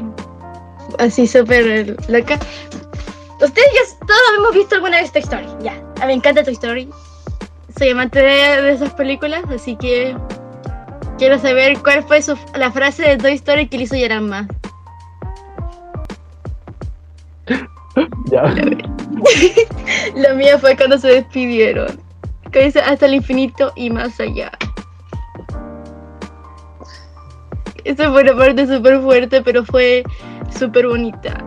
Así 0.98 1.28
súper 1.28 1.96
loca. 2.10 2.40
Ustedes 3.40 3.68
ya 3.74 4.06
todos 4.06 4.22
hemos 4.38 4.54
visto 4.54 4.76
alguna 4.76 4.98
vez 5.02 5.12
Toy 5.12 5.22
Story. 5.22 5.48
Ya, 5.62 5.74
a 5.98 6.02
mí 6.02 6.08
me 6.08 6.14
encanta 6.14 6.44
Toy 6.44 6.54
Story. 6.54 6.90
Soy 7.78 7.90
amante 7.90 8.20
de, 8.20 8.62
de 8.62 8.72
esas 8.74 8.94
películas, 8.94 9.44
así 9.54 9.76
que 9.76 10.16
quiero 11.18 11.38
saber 11.40 11.78
cuál 11.80 12.04
fue 12.04 12.22
su- 12.22 12.38
la 12.56 12.72
frase 12.72 13.04
de 13.04 13.18
Toy 13.18 13.34
Story 13.34 13.68
que 13.68 13.78
le 13.78 13.84
hizo 13.84 13.96
llorar 13.96 14.22
más. 14.22 14.48
Ya. 18.26 18.44
La 20.16 20.34
mía 20.34 20.58
fue 20.58 20.76
cuando 20.76 20.98
se 20.98 21.08
despidieron. 21.08 22.00
Que 22.52 22.66
dice 22.66 22.80
hasta 22.82 23.06
el 23.06 23.16
infinito 23.16 23.72
y 23.76 23.90
más 23.90 24.20
allá. 24.20 24.52
Esa 27.84 28.12
fue 28.12 28.24
una 28.24 28.36
parte 28.36 28.68
súper 28.68 29.00
fuerte, 29.02 29.42
pero 29.42 29.64
fue 29.64 30.04
súper 30.50 30.88
bonita. 30.88 31.44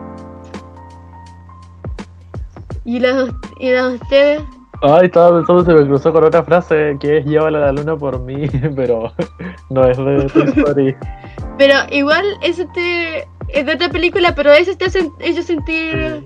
¿Y 2.83 2.99
las, 2.99 3.29
¿Y 3.59 3.71
las 3.71 3.89
de 3.89 3.95
ustedes? 3.95 4.43
Ay, 4.81 5.05
estaba 5.05 5.37
pensando, 5.37 5.63
se 5.63 5.73
me 5.73 5.87
cruzó 5.87 6.11
con 6.11 6.23
otra 6.23 6.43
frase 6.43 6.97
que 6.99 7.17
es 7.17 7.25
llévala 7.25 7.57
a 7.59 7.61
la 7.61 7.71
luna 7.71 7.95
por 7.95 8.19
mí, 8.19 8.47
pero 8.75 9.11
no 9.69 9.85
es 9.85 9.97
de 9.97 10.27
Toy 10.27 10.49
Story. 10.57 10.95
Pero 11.57 11.73
igual 11.91 12.25
es, 12.41 12.59
este, 12.59 13.27
es 13.49 13.65
de 13.65 13.73
otra 13.73 13.89
película, 13.89 14.33
pero 14.35 14.51
eso 14.51 14.75
te 14.77 14.85
hace 14.85 15.09
hecho 15.19 15.41
sentir... 15.43 16.25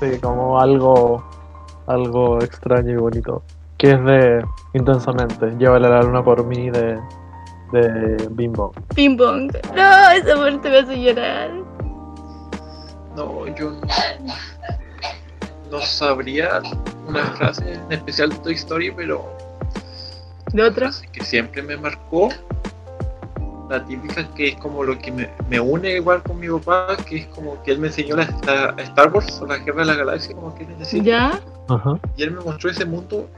Sí, 0.00 0.18
como 0.20 0.58
algo, 0.60 1.24
algo 1.86 2.42
extraño 2.42 2.90
y 2.90 2.96
bonito. 2.96 3.42
Que 3.78 3.92
es 3.92 4.04
de 4.04 4.44
Intensamente, 4.74 5.54
llévala 5.58 5.88
a 5.88 5.90
la 5.90 6.02
luna 6.02 6.24
por 6.24 6.44
mí 6.44 6.70
de, 6.70 6.98
de 7.72 8.28
Bimbo. 8.30 8.72
Ping 8.94 9.16
pong. 9.16 9.52
No, 9.76 10.10
esa 10.10 10.36
parte 10.36 10.70
me 10.70 10.78
hace 10.78 11.02
llorar. 11.02 11.50
No, 13.14 13.46
yo 13.54 13.72
no, 13.72 13.80
no 15.70 15.80
sabría 15.82 16.62
una 17.06 17.24
frase 17.36 17.74
en 17.74 17.92
especial 17.92 18.30
de 18.30 18.36
Toy 18.36 18.54
Story, 18.54 18.90
pero 18.90 19.28
¿De 20.52 20.62
otra? 20.62 20.86
frase 20.90 21.06
que 21.12 21.22
siempre 21.22 21.62
me 21.62 21.76
marcó. 21.76 22.30
La 23.70 23.84
típica 23.84 24.26
que 24.34 24.48
es 24.48 24.56
como 24.56 24.82
lo 24.84 24.98
que 24.98 25.10
me, 25.12 25.30
me 25.48 25.58
une 25.60 25.92
igual 25.96 26.22
con 26.22 26.38
mi 26.38 26.48
papá, 26.48 26.96
que 27.06 27.18
es 27.18 27.26
como 27.28 27.62
que 27.62 27.72
él 27.72 27.78
me 27.78 27.86
enseñó 27.88 28.16
la, 28.16 28.28
la- 28.46 28.82
Star 28.82 29.12
Wars 29.12 29.40
o 29.40 29.46
la 29.46 29.58
Guerra 29.58 29.80
de 29.80 29.86
la 29.86 29.94
Galaxia, 29.94 30.34
como 30.34 30.54
quieren 30.54 30.78
decir. 30.78 31.02
¿Ya? 31.02 31.40
Ajá. 31.68 31.98
Y 32.16 32.22
él 32.24 32.32
me 32.32 32.40
mostró 32.42 32.70
ese 32.70 32.84
mundo 32.84 33.28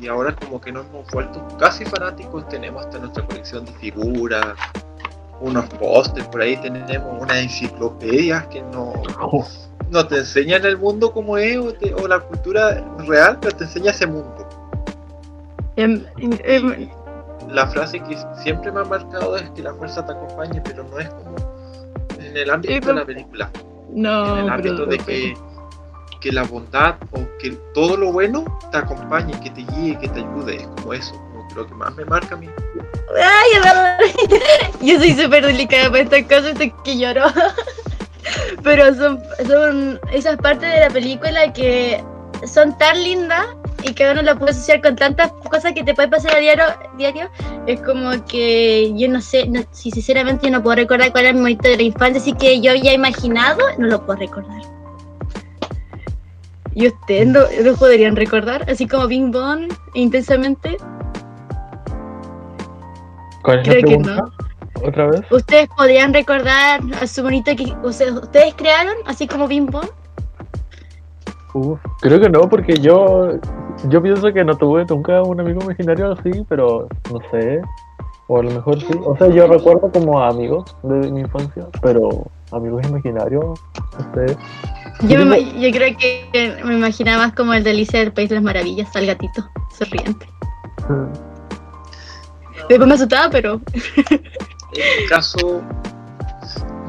y 0.00 0.06
ahora 0.08 0.34
como 0.34 0.60
que 0.60 0.72
nos 0.72 0.86
hemos 0.86 1.06
vuelto 1.10 1.46
casi 1.58 1.84
fanáticos, 1.84 2.48
tenemos 2.48 2.84
hasta 2.86 2.98
nuestra 3.00 3.26
colección 3.26 3.64
de 3.64 3.72
figuras, 3.72 4.46
unos 5.40 5.64
pósters, 5.70 6.26
por 6.28 6.40
ahí 6.40 6.56
tenemos 6.58 7.20
unas 7.20 7.36
enciclopedias 7.38 8.46
que 8.46 8.62
no, 8.62 8.92
Oh, 9.20 9.44
no 9.90 10.06
te 10.06 10.18
enseñan 10.18 10.64
el 10.64 10.78
mundo 10.78 11.12
como 11.12 11.36
es 11.36 11.56
o, 11.58 11.72
te- 11.74 11.92
o 11.94 12.06
la 12.08 12.20
cultura 12.20 12.82
real, 13.06 13.38
pero 13.40 13.56
te 13.56 13.64
enseña 13.64 13.90
ese 13.90 14.06
mundo. 14.06 14.48
Em, 15.76 16.04
em, 16.44 16.88
La 17.52 17.66
frase 17.66 18.00
que 18.00 18.16
siempre 18.42 18.72
me 18.72 18.80
ha 18.80 18.84
marcado 18.84 19.36
es 19.36 19.48
que 19.50 19.62
la 19.62 19.74
fuerza 19.74 20.04
te 20.06 20.12
acompañe, 20.12 20.60
pero 20.64 20.84
no 20.84 20.98
es 20.98 21.08
como 21.10 21.36
en 22.18 22.36
el 22.36 22.50
ámbito 22.50 22.88
de 22.88 22.94
la 22.94 23.04
película, 23.04 23.50
no, 23.90 24.38
en 24.38 24.38
el 24.38 24.44
pero- 24.44 24.54
ámbito 24.54 24.86
de 24.86 24.98
que, 24.98 25.34
que 26.22 26.32
la 26.32 26.44
bondad 26.44 26.94
o 27.10 27.18
que 27.38 27.50
todo 27.74 27.96
lo 27.98 28.10
bueno 28.10 28.44
te 28.70 28.78
acompañe, 28.78 29.38
que 29.40 29.50
te 29.50 29.62
guíe, 29.72 29.98
que 29.98 30.08
te 30.08 30.20
ayude, 30.20 30.56
es 30.56 30.66
como 30.68 30.94
eso, 30.94 31.12
como 31.12 31.46
que 31.48 31.54
lo 31.56 31.66
que 31.66 31.74
más 31.74 31.94
me 31.94 32.04
marca 32.06 32.34
a 32.34 32.38
mí. 32.38 32.48
Ay, 33.20 33.50
es. 34.00 34.80
Yo 34.80 34.98
soy 34.98 35.12
súper 35.12 35.44
delicada 35.44 35.90
para 35.90 36.04
estas 36.04 36.22
cosas, 36.22 36.56
sé 36.56 36.72
que 36.84 36.96
lloro. 36.98 37.26
Pero 38.62 38.94
son, 38.94 39.20
son 39.46 40.00
esas 40.10 40.36
partes 40.38 40.72
de 40.72 40.80
la 40.80 40.88
película 40.90 41.52
que 41.52 42.02
son 42.46 42.76
tan 42.78 43.02
lindas 43.02 43.44
y 43.84 43.94
que 43.94 44.10
uno 44.10 44.22
la 44.22 44.38
puede 44.38 44.52
asociar 44.52 44.80
con 44.80 44.96
tantas 44.96 45.32
cosas 45.50 45.72
que 45.72 45.82
te 45.84 45.94
puede 45.94 46.08
pasar 46.08 46.34
a 46.34 46.38
diario. 46.38 46.64
diario. 46.96 47.30
Es 47.66 47.80
como 47.82 48.10
que 48.26 48.92
yo 48.96 49.08
no 49.08 49.20
sé, 49.20 49.46
no- 49.46 49.62
si 49.70 49.90
sinceramente 49.90 50.46
yo 50.46 50.52
no 50.52 50.62
puedo 50.62 50.76
recordar 50.76 51.12
cuál 51.12 51.24
era 51.24 51.32
mi 51.32 51.40
momento 51.40 51.68
de 51.68 51.76
la 51.76 51.82
infancia, 51.82 52.20
así 52.20 52.32
que 52.32 52.60
yo 52.60 52.74
ya 52.74 52.92
imaginado, 52.92 53.60
no 53.78 53.86
lo 53.86 54.04
puedo 54.04 54.18
recordar. 54.20 54.60
¿Y 56.74 56.86
ustedes 56.86 57.28
no, 57.28 57.40
no 57.64 57.74
podrían 57.76 58.16
recordar? 58.16 58.64
Así 58.70 58.86
como 58.88 59.06
Bing 59.06 59.30
Bong, 59.30 59.70
intensamente. 59.94 60.78
¿Cuál 63.42 63.62
Creo 63.62 63.74
que 63.76 63.80
pregunta? 63.82 64.24
¿Otra 64.84 65.06
vez? 65.06 65.20
¿Ustedes 65.30 65.68
podrían 65.76 66.14
recordar 66.14 66.80
a 67.00 67.06
su 67.06 67.22
bonito 67.22 67.54
que 67.54 67.74
o 67.82 67.92
sea, 67.92 68.12
ustedes 68.12 68.54
crearon, 68.54 68.94
así 69.06 69.26
como 69.26 69.46
Bing 69.46 69.66
Bong? 69.66 69.88
Uf, 71.54 71.78
creo 72.00 72.18
que 72.18 72.30
no, 72.30 72.48
porque 72.48 72.74
yo, 72.80 73.32
yo 73.88 74.02
pienso 74.02 74.32
que 74.32 74.44
no 74.44 74.56
tuve 74.56 74.84
nunca 74.86 75.22
un 75.22 75.40
amigo 75.40 75.62
imaginario 75.62 76.12
así, 76.12 76.30
pero 76.48 76.88
no 77.10 77.18
sé. 77.30 77.60
O 78.28 78.38
a 78.38 78.42
lo 78.42 78.50
mejor 78.50 78.80
sí. 78.80 78.92
O 79.04 79.16
sea, 79.16 79.28
yo 79.28 79.46
recuerdo 79.46 79.90
como 79.90 80.22
amigos 80.22 80.76
de 80.82 81.10
mi 81.10 81.20
infancia, 81.20 81.66
pero 81.82 82.30
amigos 82.52 82.86
imaginarios, 82.88 83.60
no 83.98 84.14
sé. 84.14 84.36
Yo, 85.08 85.24
me, 85.24 85.60
Yo 85.60 85.70
creo 85.70 85.96
que 85.96 86.56
me 86.64 86.74
imaginaba 86.74 87.26
más 87.26 87.34
como 87.34 87.52
el 87.54 87.64
de 87.64 87.70
Alicia 87.70 87.98
del 88.00 88.12
País 88.12 88.28
de 88.28 88.36
las 88.36 88.44
Maravillas, 88.44 88.94
al 88.94 89.06
gatito, 89.06 89.44
sonriente. 89.76 90.26
Después 92.68 92.88
me 92.88 92.94
asustaba, 92.94 93.28
pero 93.30 93.60
En 94.74 95.02
mi 95.02 95.08
caso, 95.08 95.60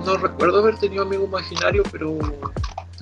no 0.05 0.17
recuerdo 0.17 0.59
haber 0.59 0.77
tenido 0.77 1.03
amigo 1.03 1.25
imaginario, 1.25 1.83
pero 1.91 2.17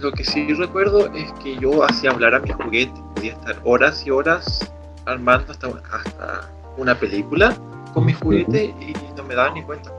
lo 0.02 0.12
que 0.12 0.24
sí 0.24 0.54
recuerdo 0.54 1.12
es 1.14 1.32
que 1.44 1.58
yo 1.58 1.84
hacía 1.84 2.12
hablar 2.12 2.34
a 2.36 2.40
mis 2.40 2.54
juguetes, 2.56 3.00
podía 3.16 3.34
estar 3.34 3.56
horas 3.64 4.06
y 4.06 4.10
horas 4.10 4.72
armando 5.06 5.52
hasta, 5.52 5.68
hasta 5.92 6.50
una 6.78 6.96
película 6.96 7.56
con 7.94 8.06
mis 8.06 8.18
juguetes 8.18 8.72
y 8.80 8.94
no 9.16 9.24
me 9.24 9.36
daba 9.36 9.54
ni 9.54 9.62
cuenta. 9.64 9.92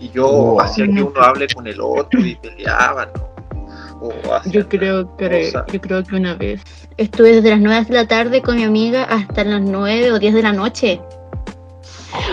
Y 0.00 0.10
yo 0.10 0.60
hacía 0.60 0.86
que 0.86 1.02
uno 1.02 1.20
hable 1.20 1.46
con 1.54 1.66
el 1.66 1.80
otro 1.80 2.20
y 2.20 2.34
peleaban, 2.36 3.08
¿no? 3.14 3.32
O 4.00 4.12
yo 4.46 4.68
creo, 4.68 5.16
que 5.16 5.52
yo 5.72 5.80
creo 5.80 6.02
que 6.02 6.16
una 6.16 6.34
vez 6.34 6.60
estuve 6.96 7.34
desde 7.34 7.50
las 7.50 7.60
9 7.60 7.84
de 7.84 7.94
la 7.94 8.08
tarde 8.08 8.42
con 8.42 8.56
mi 8.56 8.64
amiga 8.64 9.04
hasta 9.04 9.44
las 9.44 9.60
9 9.60 10.10
o 10.10 10.18
10 10.18 10.34
de 10.34 10.42
la 10.42 10.52
noche 10.52 11.00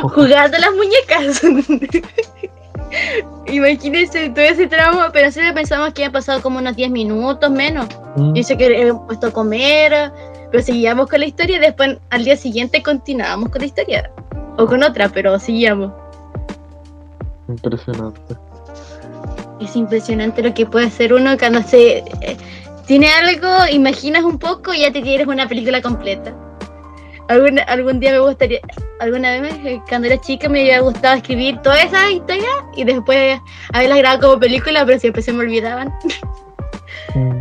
jugando 0.01 0.57
a 0.57 0.59
las 0.59 0.71
muñecas. 0.73 1.41
Imagínense 3.47 4.29
todo 4.29 4.45
ese 4.45 4.67
tramo, 4.67 5.01
pero 5.11 5.31
siempre 5.31 5.53
pensamos 5.53 5.93
que 5.93 6.03
había 6.03 6.13
pasado 6.13 6.41
como 6.41 6.59
unos 6.59 6.75
10 6.75 6.91
minutos 6.91 7.49
menos. 7.49 7.87
Mm, 8.15 8.33
Dice 8.33 8.57
que 8.57 8.65
habíamos 8.65 9.05
puesto 9.07 9.27
a 9.27 9.31
comer, 9.31 10.11
pero 10.51 10.63
seguíamos 10.63 11.07
con 11.09 11.19
la 11.19 11.25
historia 11.25 11.57
y 11.57 11.59
después 11.59 11.97
al 12.09 12.23
día 12.23 12.37
siguiente 12.37 12.83
continuábamos 12.83 13.49
con 13.49 13.61
la 13.61 13.67
historia. 13.67 14.11
O 14.57 14.65
con 14.65 14.83
otra, 14.83 15.09
pero 15.09 15.37
seguíamos. 15.39 15.91
Impresionante. 17.47 18.35
Es 19.59 19.75
impresionante 19.75 20.41
lo 20.41 20.53
que 20.53 20.65
puede 20.65 20.85
hacer 20.85 21.13
uno 21.13 21.37
cuando 21.37 21.61
se 21.63 21.97
eh, 21.97 22.37
tiene 22.85 23.07
algo, 23.09 23.47
imaginas 23.71 24.23
un 24.23 24.39
poco 24.39 24.73
y 24.73 24.79
ya 24.81 24.91
te 24.91 25.01
tienes 25.01 25.27
una 25.27 25.47
película 25.47 25.81
completa. 25.81 26.33
Algún, 27.29 27.59
algún 27.67 27.99
día 27.99 28.11
me 28.11 28.19
gustaría, 28.19 28.59
alguna 28.99 29.39
vez 29.39 29.53
eh, 29.63 29.79
cuando 29.87 30.07
era 30.07 30.19
chica 30.19 30.49
me 30.49 30.61
había 30.61 30.79
gustado 30.81 31.15
escribir 31.15 31.61
todas 31.61 31.85
esas 31.85 32.09
historias 32.09 32.47
y 32.75 32.83
después 32.83 33.39
haberlas 33.71 33.99
grabado 33.99 34.21
como 34.21 34.39
película, 34.39 34.83
pero 34.83 34.99
siempre 34.99 35.21
se 35.21 35.31
me 35.31 35.41
olvidaban. 35.41 35.93
Mm. 37.13 37.39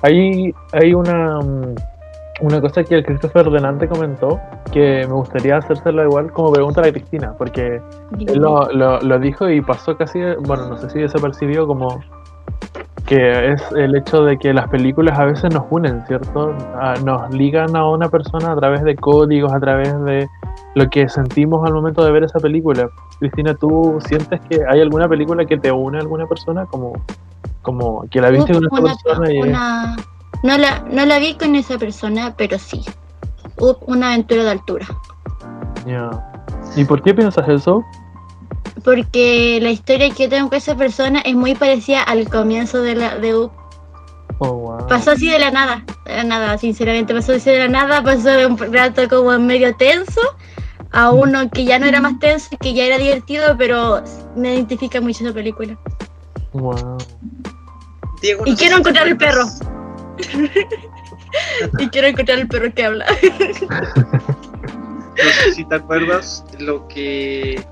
Hay, 0.00 0.54
hay 0.72 0.94
una, 0.94 1.38
mm, 1.40 1.74
una 2.40 2.60
cosa 2.62 2.82
que 2.82 2.94
el 2.94 3.04
Christopher 3.04 3.50
Denante 3.50 3.86
comentó 3.86 4.40
que 4.72 5.06
me 5.06 5.14
gustaría 5.14 5.58
hacérselo 5.58 6.04
igual 6.04 6.32
como 6.32 6.52
pregunta 6.52 6.80
a 6.80 6.84
la 6.86 6.92
Cristina, 6.92 7.34
porque 7.36 7.80
él 8.26 8.38
lo, 8.38 8.72
lo, 8.72 9.00
lo 9.00 9.18
dijo 9.18 9.50
y 9.50 9.60
pasó 9.60 9.98
casi, 9.98 10.18
bueno, 10.40 10.66
no 10.68 10.78
sé 10.78 10.88
si 10.88 10.98
desapercibido 10.98 11.66
como 11.66 12.02
que 13.12 13.52
es 13.52 13.62
el 13.76 13.94
hecho 13.94 14.24
de 14.24 14.38
que 14.38 14.54
las 14.54 14.68
películas 14.68 15.18
a 15.18 15.26
veces 15.26 15.52
nos 15.52 15.64
unen, 15.68 16.02
¿cierto? 16.06 16.54
Ah, 16.80 16.94
Nos 17.04 17.30
ligan 17.34 17.76
a 17.76 17.86
una 17.86 18.08
persona 18.08 18.52
a 18.52 18.56
través 18.56 18.82
de 18.84 18.96
códigos, 18.96 19.52
a 19.52 19.60
través 19.60 19.92
de 20.04 20.26
lo 20.74 20.88
que 20.88 21.06
sentimos 21.10 21.66
al 21.66 21.74
momento 21.74 22.02
de 22.04 22.10
ver 22.10 22.24
esa 22.24 22.38
película. 22.38 22.88
Cristina, 23.18 23.54
¿tú 23.54 23.98
sientes 24.06 24.40
que 24.48 24.60
hay 24.66 24.80
alguna 24.80 25.08
película 25.08 25.44
que 25.44 25.58
te 25.58 25.70
une 25.70 25.98
a 25.98 26.00
alguna 26.00 26.26
persona? 26.26 26.64
Como, 26.64 26.94
como 27.60 28.04
que 28.10 28.18
la 28.20 28.30
viste 28.30 28.54
con 28.54 28.66
Una- 28.82 28.94
persona 28.94 29.30
y... 29.32 29.38
una- 29.40 29.96
no, 30.42 30.56
la, 30.56 30.82
no 30.90 31.04
la 31.04 31.18
vi 31.18 31.34
con 31.34 31.54
esa 31.54 31.76
persona, 31.76 32.32
pero 32.36 32.58
sí. 32.58 32.82
Hubo 33.58 33.76
una 33.86 34.08
aventura 34.14 34.42
de 34.44 34.50
altura. 34.52 34.86
¿Y 36.76 36.84
por 36.84 37.02
qué 37.02 37.12
piensas 37.12 37.46
eso? 37.48 37.84
Porque 38.84 39.58
la 39.60 39.70
historia 39.70 40.10
que 40.10 40.24
yo 40.24 40.28
tengo 40.28 40.48
con 40.48 40.58
esa 40.58 40.74
persona 40.74 41.20
es 41.20 41.34
muy 41.34 41.54
parecida 41.54 42.02
al 42.02 42.28
comienzo 42.28 42.82
de 42.82 42.94
la 42.94 43.16
de 43.16 43.36
Up. 43.36 43.52
Oh, 44.38 44.52
wow. 44.54 44.86
Pasó 44.88 45.12
así 45.12 45.30
de 45.30 45.38
la 45.38 45.50
nada, 45.50 45.84
de 46.04 46.16
la 46.16 46.24
nada, 46.24 46.58
sinceramente, 46.58 47.14
pasó 47.14 47.34
así 47.34 47.50
de 47.50 47.58
la 47.58 47.68
nada, 47.68 48.02
pasó 48.02 48.30
de 48.30 48.46
un 48.46 48.58
rato 48.72 49.08
como 49.08 49.38
medio 49.38 49.76
tenso 49.76 50.20
a 50.90 51.10
uno 51.10 51.48
que 51.50 51.64
ya 51.64 51.78
no 51.78 51.86
era 51.86 52.00
más 52.00 52.18
tenso 52.18 52.48
y 52.50 52.56
que 52.56 52.74
ya 52.74 52.84
era 52.84 52.98
divertido, 52.98 53.56
pero 53.56 54.02
me 54.34 54.54
identifica 54.54 55.00
mucho 55.00 55.24
esa 55.24 55.34
película. 55.34 55.78
Wow. 56.52 56.98
Diego, 58.20 58.44
Y 58.46 58.50
no 58.50 58.56
quiero 58.56 58.76
encontrar 58.78 59.08
el 59.08 59.16
perro. 59.16 59.46
Y 61.78 61.88
quiero 61.88 62.08
encontrar 62.08 62.38
el 62.40 62.48
perro 62.48 62.72
que 62.74 62.84
habla. 62.84 63.06
No 65.12 65.30
sé 65.44 65.52
si 65.52 65.64
te 65.66 65.74
acuerdas 65.74 66.44
lo 66.58 66.88
que 66.88 67.62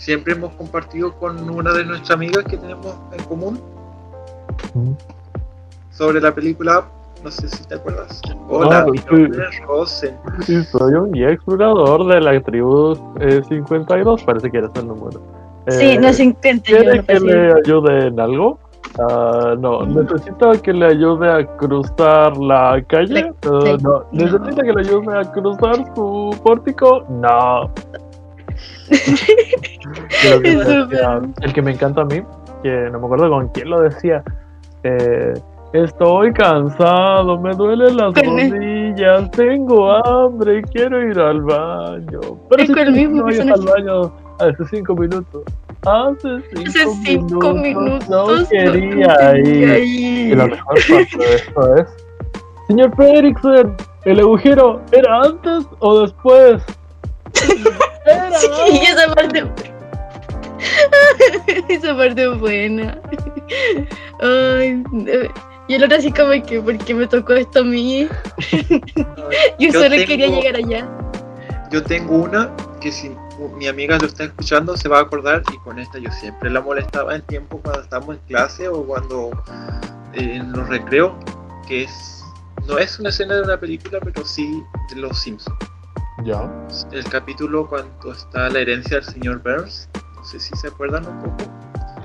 siempre 0.00 0.32
hemos 0.32 0.52
compartido 0.54 1.12
con 1.12 1.48
una 1.50 1.72
de 1.72 1.84
nuestras 1.84 2.12
amigas 2.12 2.42
que 2.44 2.56
tenemos 2.56 2.94
en 3.12 3.22
común 3.24 3.60
Mm. 4.74 4.92
sobre 5.92 6.20
la 6.20 6.34
película. 6.34 6.84
No 7.22 7.30
sé 7.30 7.48
si 7.48 7.62
te 7.64 7.74
acuerdas. 7.74 8.20
Hola, 8.48 8.78
Ah, 8.80 8.86
mi 8.90 8.96
sí. 8.96 9.04
nombre 9.10 9.44
es 9.50 9.66
Rosen. 9.66 10.16
Sí, 10.40 10.64
soy 10.64 10.94
un 10.94 11.14
explorador 11.16 12.06
de 12.06 12.18
la 12.20 12.40
tribu 12.42 12.96
eh, 13.20 13.42
52, 13.46 14.22
parece 14.24 14.50
que 14.50 14.56
eres 14.58 14.70
el 14.76 14.86
número. 14.88 15.20
Sí, 15.68 15.90
Eh, 15.90 15.98
no 15.98 16.10
se 16.14 16.24
intenta. 16.24 16.70
yo 16.70 16.78
¿Quiere 16.78 17.04
que 17.04 17.20
le 17.20 17.52
ayude 17.52 18.06
en 18.06 18.18
algo? 18.20 18.58
Ah, 18.98 19.54
no, 19.58 19.84
necesita 19.84 20.52
que 20.62 20.72
le 20.72 20.86
ayude 20.86 21.30
a 21.30 21.46
cruzar 21.58 22.36
la 22.38 22.82
calle. 22.88 23.12
Le- 23.12 23.34
le- 23.62 23.78
no, 23.78 24.02
necesita 24.12 24.62
que 24.62 24.72
le 24.72 24.80
ayude 24.80 25.18
a 25.18 25.30
cruzar 25.30 25.76
su 25.94 26.34
pórtico. 26.42 27.04
No. 27.10 27.70
Que 28.88 30.38
decía, 30.56 31.20
el 31.42 31.52
que 31.52 31.62
me 31.62 31.72
encanta 31.72 32.02
a 32.02 32.04
mí, 32.04 32.22
que 32.62 32.88
no 32.90 32.98
me 33.00 33.04
acuerdo 33.06 33.30
con 33.30 33.48
quién 33.48 33.70
lo 33.70 33.80
decía. 33.82 34.22
eh, 34.84 35.34
Estoy 35.72 36.32
cansado, 36.32 37.38
me 37.38 37.54
duelen 37.54 37.96
las 37.96 38.12
rodillas, 38.12 39.30
tengo 39.30 39.92
hambre, 40.04 40.62
quiero 40.62 41.00
ir 41.08 41.16
al 41.16 41.42
baño. 41.42 42.20
Pero 42.50 42.66
si 42.66 42.72
el 42.80 42.90
mismo 42.92 43.18
no 43.18 43.24
vayas 43.26 43.46
al 43.46 43.60
baño 43.64 44.12
hace 44.40 44.64
cinco 44.68 44.96
minutos. 44.96 45.44
Hace 45.86 46.42
cinco, 46.52 46.70
Hace 46.70 46.86
cinco 47.04 47.54
minutos. 47.54 48.08
no 48.08 48.36
no 48.40 48.48
quería 48.48 49.16
quería 49.30 49.78
ir. 49.78 49.84
ir. 49.84 50.32
Y 50.32 50.34
la 50.34 50.46
mejor 50.46 50.74
parte 50.90 51.16
de 51.18 51.34
esto 51.36 51.76
es: 51.76 51.86
Señor 52.66 52.96
Fredrickson, 52.96 53.76
¿el 54.06 54.18
agujero 54.18 54.80
era 54.90 55.20
antes 55.22 55.66
o 55.78 56.00
después? 56.00 56.64
Era 58.10 58.38
Sí, 58.38 58.48
esa 58.86 59.14
parte. 59.14 59.44
esa 61.68 61.96
parte 61.96 62.22
es 62.30 62.38
buena. 62.38 62.98
Ay, 64.20 64.82
y 65.68 65.74
el 65.74 65.84
otro 65.84 65.96
así 65.98 66.12
como 66.12 66.30
que, 66.46 66.60
¿por 66.60 66.76
qué 66.78 66.94
me 66.94 67.06
tocó 67.06 67.32
esto 67.34 67.60
a 67.60 67.64
mí? 67.64 68.08
Yo, 68.50 68.78
Yo 69.58 69.72
solo 69.72 69.90
tengo- 69.90 70.06
quería 70.06 70.26
llegar 70.28 70.56
allá. 70.56 70.88
Yo 71.70 71.82
tengo 71.84 72.16
una 72.16 72.50
que 72.80 72.90
si 72.90 73.14
mi 73.56 73.68
amiga 73.68 73.96
lo 73.98 74.06
está 74.06 74.24
escuchando 74.24 74.76
se 74.76 74.88
va 74.88 74.98
a 74.98 75.02
acordar 75.02 75.42
y 75.52 75.56
con 75.58 75.78
esta 75.78 75.98
yo 75.98 76.10
siempre 76.10 76.50
la 76.50 76.60
molestaba 76.60 77.14
en 77.14 77.22
tiempo 77.22 77.60
cuando 77.62 77.82
estábamos 77.82 78.16
en 78.16 78.22
clase 78.26 78.68
o 78.68 78.82
cuando 78.84 79.30
eh, 80.14 80.32
en 80.36 80.50
los 80.52 80.68
recreos, 80.68 81.12
que 81.68 81.84
es 81.84 82.24
no 82.66 82.76
es 82.78 82.98
una 82.98 83.10
escena 83.10 83.36
de 83.36 83.42
una 83.42 83.58
película, 83.60 83.98
pero 84.02 84.24
sí 84.24 84.62
de 84.92 84.96
los 85.00 85.18
Simpsons. 85.20 85.56
Ya. 86.24 86.50
El 86.92 87.04
capítulo 87.04 87.66
cuando 87.68 88.12
está 88.12 88.48
la 88.50 88.60
herencia 88.60 88.96
del 88.96 89.06
señor 89.06 89.42
Burns, 89.42 89.88
no 90.16 90.24
sé 90.24 90.38
si 90.38 90.54
se 90.56 90.68
acuerdan 90.68 91.06
un 91.06 91.18
poco, 91.20 91.44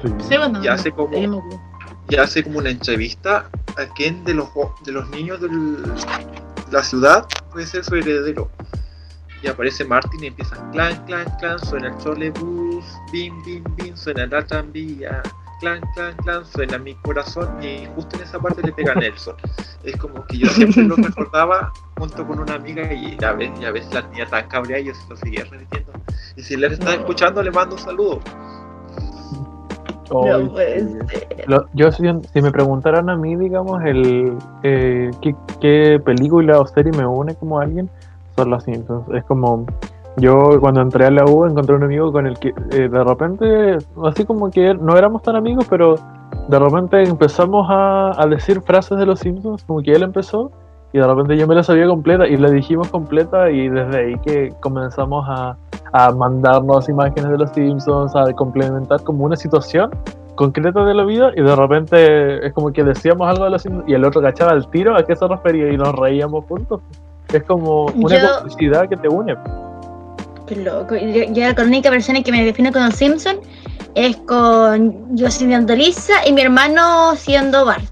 Sí. 0.01 0.13
Sí, 0.29 0.37
bueno, 0.37 0.63
y 0.63 0.67
hace 0.67 0.91
como 0.91 1.17
y 2.09 2.15
hace 2.17 2.43
una 2.47 2.69
entrevista 2.69 3.49
a 3.77 3.85
quien 3.95 4.23
de 4.23 4.35
los 4.35 4.49
de 4.83 4.91
los 4.91 5.09
niños 5.09 5.41
de 5.41 5.49
la 6.71 6.83
ciudad 6.83 7.25
puede 7.51 7.65
ser 7.65 7.83
su 7.83 7.95
heredero. 7.95 8.49
Y 9.41 9.47
aparece 9.47 9.85
Martin 9.85 10.23
y 10.23 10.27
empieza 10.27 10.55
clan, 10.71 11.03
clan, 11.05 11.25
clan, 11.39 11.59
suena 11.59 11.89
el 11.89 11.97
trolebús, 11.97 12.85
bim, 13.11 13.43
bim, 13.43 13.63
bim, 13.75 13.95
suena 13.95 14.25
la 14.25 14.45
tranvía, 14.45 15.21
clan, 15.65 15.81
clan, 15.95 16.15
clan, 16.17 16.45
suena 16.45 16.77
mi 16.77 16.93
corazón 16.95 17.49
y 17.61 17.87
justo 17.95 18.15
en 18.17 18.23
esa 18.23 18.39
parte 18.39 18.61
le 18.61 18.71
pega 18.71 18.91
a 18.91 18.95
Nelson. 18.95 19.35
Es 19.83 19.97
como 19.97 20.23
que 20.27 20.37
yo 20.37 20.47
siempre 20.49 20.83
lo 20.83 20.95
recordaba 20.95 21.73
junto 21.97 22.25
con 22.27 22.39
una 22.39 22.53
amiga 22.53 22.93
y 22.93 23.17
ya 23.17 23.33
ves, 23.33 23.49
ya 23.59 23.71
ves 23.71 23.91
la 23.91 24.01
niña 24.09 24.27
tan 24.27 24.47
cabreada 24.47 24.81
y 24.81 24.85
yo 24.85 24.93
se 24.93 25.09
lo 25.09 25.15
seguía 25.17 25.43
repitiendo. 25.49 25.91
Y 26.35 26.43
si 26.43 26.55
le 26.55 26.67
está 26.67 26.93
escuchando 26.93 27.41
le 27.41 27.49
mando 27.49 27.75
un 27.75 27.81
saludo. 27.81 28.19
No 30.11 30.51
puede 30.51 30.81
sí. 30.81 30.93
ser. 31.07 31.45
Lo- 31.47 31.67
yo 31.73 31.91
si, 31.91 32.03
si 32.31 32.41
me 32.43 32.51
preguntaran 32.51 33.09
a 33.09 33.15
mí, 33.15 33.35
digamos, 33.35 33.83
el 33.83 34.37
eh, 34.61 35.09
¿qué, 35.21 35.35
qué 35.59 35.99
película 36.05 36.59
o 36.59 36.67
serie 36.67 36.91
me 36.91 37.07
une 37.07 37.33
como 37.33 37.59
alguien, 37.59 37.89
son 38.35 38.51
los 38.51 38.63
Simpsons. 38.63 39.07
Es 39.15 39.23
como 39.23 39.65
yo 40.17 40.59
cuando 40.59 40.81
entré 40.81 41.05
a 41.05 41.11
la 41.11 41.25
U 41.25 41.45
encontré 41.45 41.75
un 41.75 41.83
amigo 41.83 42.11
con 42.11 42.25
el 42.27 42.37
que 42.39 42.49
eh, 42.71 42.87
de 42.89 43.03
repente, 43.03 43.77
así 44.03 44.25
como 44.25 44.49
que 44.49 44.73
no 44.73 44.97
éramos 44.97 45.21
tan 45.23 45.35
amigos, 45.35 45.65
pero 45.69 45.95
de 46.47 46.59
repente 46.59 47.03
empezamos 47.03 47.67
a, 47.69 48.11
a 48.21 48.25
decir 48.27 48.61
frases 48.61 48.97
de 48.97 49.05
los 49.05 49.19
Simpsons, 49.19 49.63
como 49.65 49.81
que 49.81 49.91
él 49.91 50.03
empezó, 50.03 50.51
y 50.93 50.99
de 50.99 51.07
repente 51.07 51.35
yo 51.37 51.47
me 51.47 51.55
la 51.55 51.63
sabía 51.63 51.87
completa 51.87 52.25
y 52.27 52.37
la 52.37 52.49
dijimos 52.49 52.87
completa 52.89 53.49
y 53.51 53.67
desde 53.67 53.97
ahí 53.97 54.17
que 54.19 54.53
comenzamos 54.61 55.25
a, 55.27 55.57
a 55.91 56.11
mandarnos 56.11 56.87
imágenes 56.87 57.31
de 57.31 57.37
los 57.37 57.49
Simpsons, 57.51 58.15
a 58.15 58.31
complementar 58.33 59.03
como 59.03 59.25
una 59.25 59.35
situación 59.35 59.89
concreta 60.35 60.83
de 60.85 60.93
la 60.93 61.03
vida 61.03 61.31
y 61.35 61.41
de 61.41 61.55
repente 61.55 62.45
es 62.47 62.53
como 62.53 62.71
que 62.71 62.83
decíamos 62.83 63.27
algo 63.27 63.45
de 63.45 63.49
los 63.51 63.61
Simpsons 63.61 63.89
y 63.89 63.93
el 63.93 64.05
otro 64.05 64.21
cachaba 64.21 64.53
el 64.53 64.65
tiro 64.69 64.95
a 64.95 65.03
qué 65.03 65.15
se 65.15 65.27
refería 65.27 65.71
y 65.71 65.77
nos 65.77 65.93
reíamos 65.95 66.45
juntos. 66.45 66.81
Es 67.33 67.43
como 67.43 67.85
una 67.87 68.17
Yo- 68.17 68.27
complicidad 68.39 68.87
que 68.87 68.95
te 68.95 69.09
une. 69.09 69.35
Qué 70.47 70.55
loco. 70.57 70.95
Yo, 70.95 71.23
yo 71.31 71.53
la 71.53 71.63
única 71.63 71.89
persona 71.89 72.21
que 72.21 72.31
me 72.31 72.45
define 72.45 72.71
con 72.71 72.85
los 72.85 72.95
Simpson 72.95 73.39
es 73.95 74.15
con 74.27 75.15
yo 75.15 75.31
siendo 75.31 75.75
Lisa 75.75 76.13
y 76.25 76.33
mi 76.33 76.41
hermano 76.41 77.15
siendo 77.15 77.65
Bart. 77.65 77.83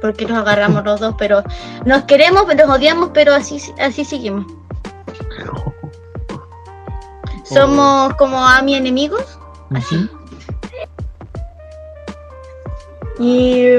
Porque 0.00 0.24
nos 0.24 0.38
agarramos 0.38 0.84
los 0.84 0.98
dos, 0.98 1.14
pero 1.18 1.44
nos 1.84 2.04
queremos, 2.04 2.44
pero 2.46 2.66
nos 2.66 2.76
odiamos, 2.76 3.10
pero 3.12 3.34
así, 3.34 3.60
así 3.78 4.04
seguimos. 4.04 4.46
Somos 7.44 8.14
como 8.14 8.44
a 8.44 8.62
mi 8.62 8.76
enemigos, 8.76 9.38
así. 9.74 10.08
Y, 13.18 13.76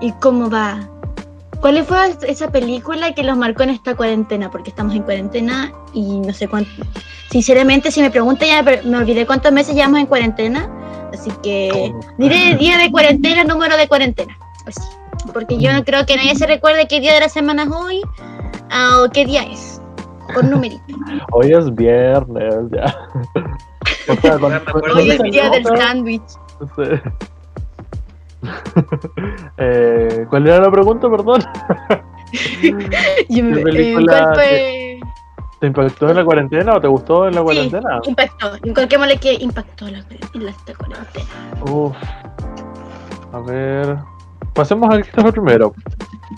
¿Y 0.00 0.12
cómo 0.20 0.50
va? 0.50 0.80
¿Cuál 1.60 1.84
fue 1.84 2.16
esa 2.28 2.50
película 2.50 3.12
que 3.12 3.22
los 3.22 3.36
marcó 3.36 3.62
en 3.62 3.70
esta 3.70 3.94
cuarentena? 3.94 4.50
Porque 4.50 4.70
estamos 4.70 4.94
en 4.94 5.02
cuarentena 5.02 5.72
y 5.92 6.20
no 6.20 6.32
sé 6.32 6.48
cuánto. 6.48 6.70
sinceramente, 7.30 7.90
si 7.90 8.00
me 8.00 8.10
preguntan, 8.10 8.48
ya 8.48 8.62
me 8.62 8.96
olvidé 8.96 9.26
cuántos 9.26 9.52
meses 9.52 9.74
llevamos 9.74 10.00
en 10.00 10.06
cuarentena. 10.06 10.70
Así 11.12 11.30
que 11.42 11.92
diré 12.18 12.56
día 12.56 12.78
de 12.78 12.90
cuarentena, 12.90 13.44
número 13.44 13.76
de 13.76 13.88
cuarentena. 13.88 14.36
Así. 14.66 14.80
Porque 15.32 15.58
yo 15.58 15.72
no 15.72 15.84
creo 15.84 16.06
que 16.06 16.16
nadie 16.16 16.34
se 16.36 16.46
recuerde 16.46 16.86
qué 16.86 17.00
día 17.00 17.14
de 17.14 17.20
la 17.20 17.28
semana 17.28 17.64
es 17.64 17.70
hoy 17.70 18.02
ah, 18.70 19.02
o 19.02 19.10
qué 19.10 19.24
día 19.24 19.42
es. 19.42 19.80
Con 20.34 20.50
numerito. 20.50 20.82
Hoy 21.32 21.52
es 21.52 21.74
viernes, 21.74 22.54
ya. 22.72 22.96
O 24.08 24.14
sea, 24.20 24.36
Hoy 24.94 25.10
es 25.10 25.22
día 25.22 25.50
del 25.50 25.64
sándwich. 25.64 26.22
Sí. 26.76 27.10
Eh, 29.58 30.26
¿Cuál 30.28 30.46
era 30.46 30.60
la 30.60 30.70
pregunta, 30.70 31.08
perdón? 31.10 31.42
Yo 32.62 32.74
me- 32.74 33.54
¿Qué 33.54 33.60
eh, 33.60 33.62
película 33.62 34.22
¿Cuál 34.22 34.34
fue? 34.34 35.00
¿Te 35.60 35.66
impactó 35.68 36.10
en 36.10 36.16
la 36.16 36.24
cuarentena 36.24 36.74
o 36.74 36.80
te 36.80 36.88
gustó 36.88 37.26
en 37.28 37.34
la 37.34 37.42
cuarentena? 37.42 38.00
Sí, 38.02 38.10
impactó. 38.10 38.52
Coloquémosle 38.74 39.16
que 39.18 39.34
impactó 39.34 39.88
la, 39.88 39.98
en 40.34 40.44
la 40.44 40.52
cuarentena. 40.76 41.26
Uf. 41.70 41.96
A 43.32 43.40
ver. 43.40 43.96
Pasemos 44.52 44.94
a 44.94 45.00
Christopher 45.00 45.32
primero. 45.32 45.72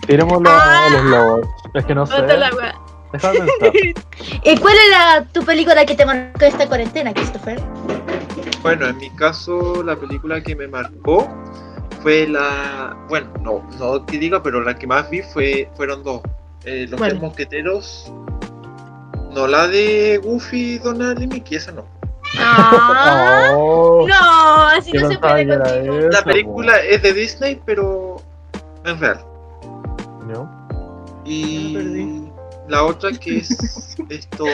Tiremos 0.06 0.40
Ah. 0.46 0.88
los 0.92 1.02
globos. 1.04 1.40
Es 1.74 1.84
que 1.84 1.94
no 1.94 2.06
sé. 2.06 2.22
Déjame. 2.22 2.46
¿Y 4.44 4.56
cuál 4.58 4.74
era 4.88 5.24
tu 5.32 5.42
película 5.42 5.84
que 5.84 5.94
te 5.94 6.04
marcó 6.04 6.44
esta 6.44 6.66
cuarentena, 6.68 7.12
Christopher? 7.12 7.60
Bueno, 8.62 8.86
en 8.86 8.98
mi 8.98 9.10
caso, 9.10 9.82
la 9.82 9.96
película 9.96 10.42
que 10.42 10.54
me 10.54 10.68
marcó 10.68 11.26
fue 12.02 12.26
la. 12.28 12.96
Bueno, 13.08 13.28
no, 13.42 13.62
no 13.78 14.04
que 14.06 14.18
diga, 14.18 14.42
pero 14.42 14.60
la 14.62 14.74
que 14.76 14.86
más 14.86 15.08
vi 15.10 15.22
fue, 15.22 15.70
fueron 15.76 16.02
dos: 16.02 16.22
Eh, 16.64 16.86
Los 16.88 16.98
¿Cuál? 16.98 17.10
Tres 17.10 17.22
Mosqueteros. 17.22 18.12
No 19.32 19.46
la 19.46 19.68
de 19.68 20.20
Goofy, 20.22 20.78
Donald 20.78 21.22
y 21.22 21.26
Mickey, 21.26 21.56
esa 21.58 21.72
no. 21.72 21.84
Ah, 22.38 23.52
Oh, 23.54 24.06
no, 24.08 24.62
así 24.68 24.92
no 24.92 25.08
se 25.10 25.18
puede 25.18 25.46
contigo. 25.46 25.98
esa, 25.98 26.10
La 26.10 26.22
película 26.24 26.76
es 26.78 27.02
de 27.02 27.12
Disney, 27.12 27.60
pero 27.64 28.16
es 28.84 28.98
real. 28.98 29.24
¿No? 30.26 30.50
Y 31.24 32.22
la 32.68 32.84
otra 32.84 33.10
que 33.12 33.38
es 33.38 33.96
esto, 34.08 34.44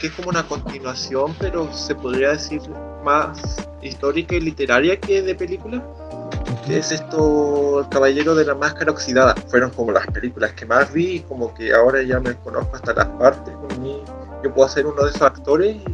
que 0.00 0.06
es 0.06 0.12
como 0.12 0.28
una 0.30 0.46
continuación, 0.46 1.34
pero 1.38 1.72
se 1.72 1.94
podría 1.94 2.30
decir 2.30 2.60
más 3.04 3.56
histórica 3.82 4.34
y 4.34 4.40
literaria 4.40 4.98
que 5.00 5.22
de 5.22 5.34
película, 5.34 5.82
que 6.66 6.78
es 6.78 6.92
esto, 6.92 7.80
El 7.80 7.88
Caballero 7.88 8.34
de 8.34 8.44
la 8.44 8.54
Máscara 8.54 8.90
Oxidada. 8.92 9.34
Fueron 9.48 9.70
como 9.70 9.92
las 9.92 10.06
películas 10.08 10.52
que 10.52 10.66
más 10.66 10.92
vi, 10.92 11.16
y 11.16 11.20
como 11.20 11.52
que 11.54 11.72
ahora 11.74 12.02
ya 12.02 12.20
me 12.20 12.34
conozco 12.36 12.76
hasta 12.76 12.92
las 12.94 13.06
partes. 13.06 13.54
con 13.54 13.82
mi- 13.82 14.02
Yo 14.42 14.52
puedo 14.54 14.68
ser 14.68 14.86
uno 14.86 15.02
de 15.02 15.10
esos 15.10 15.22
actores 15.22 15.76
y 15.76 15.84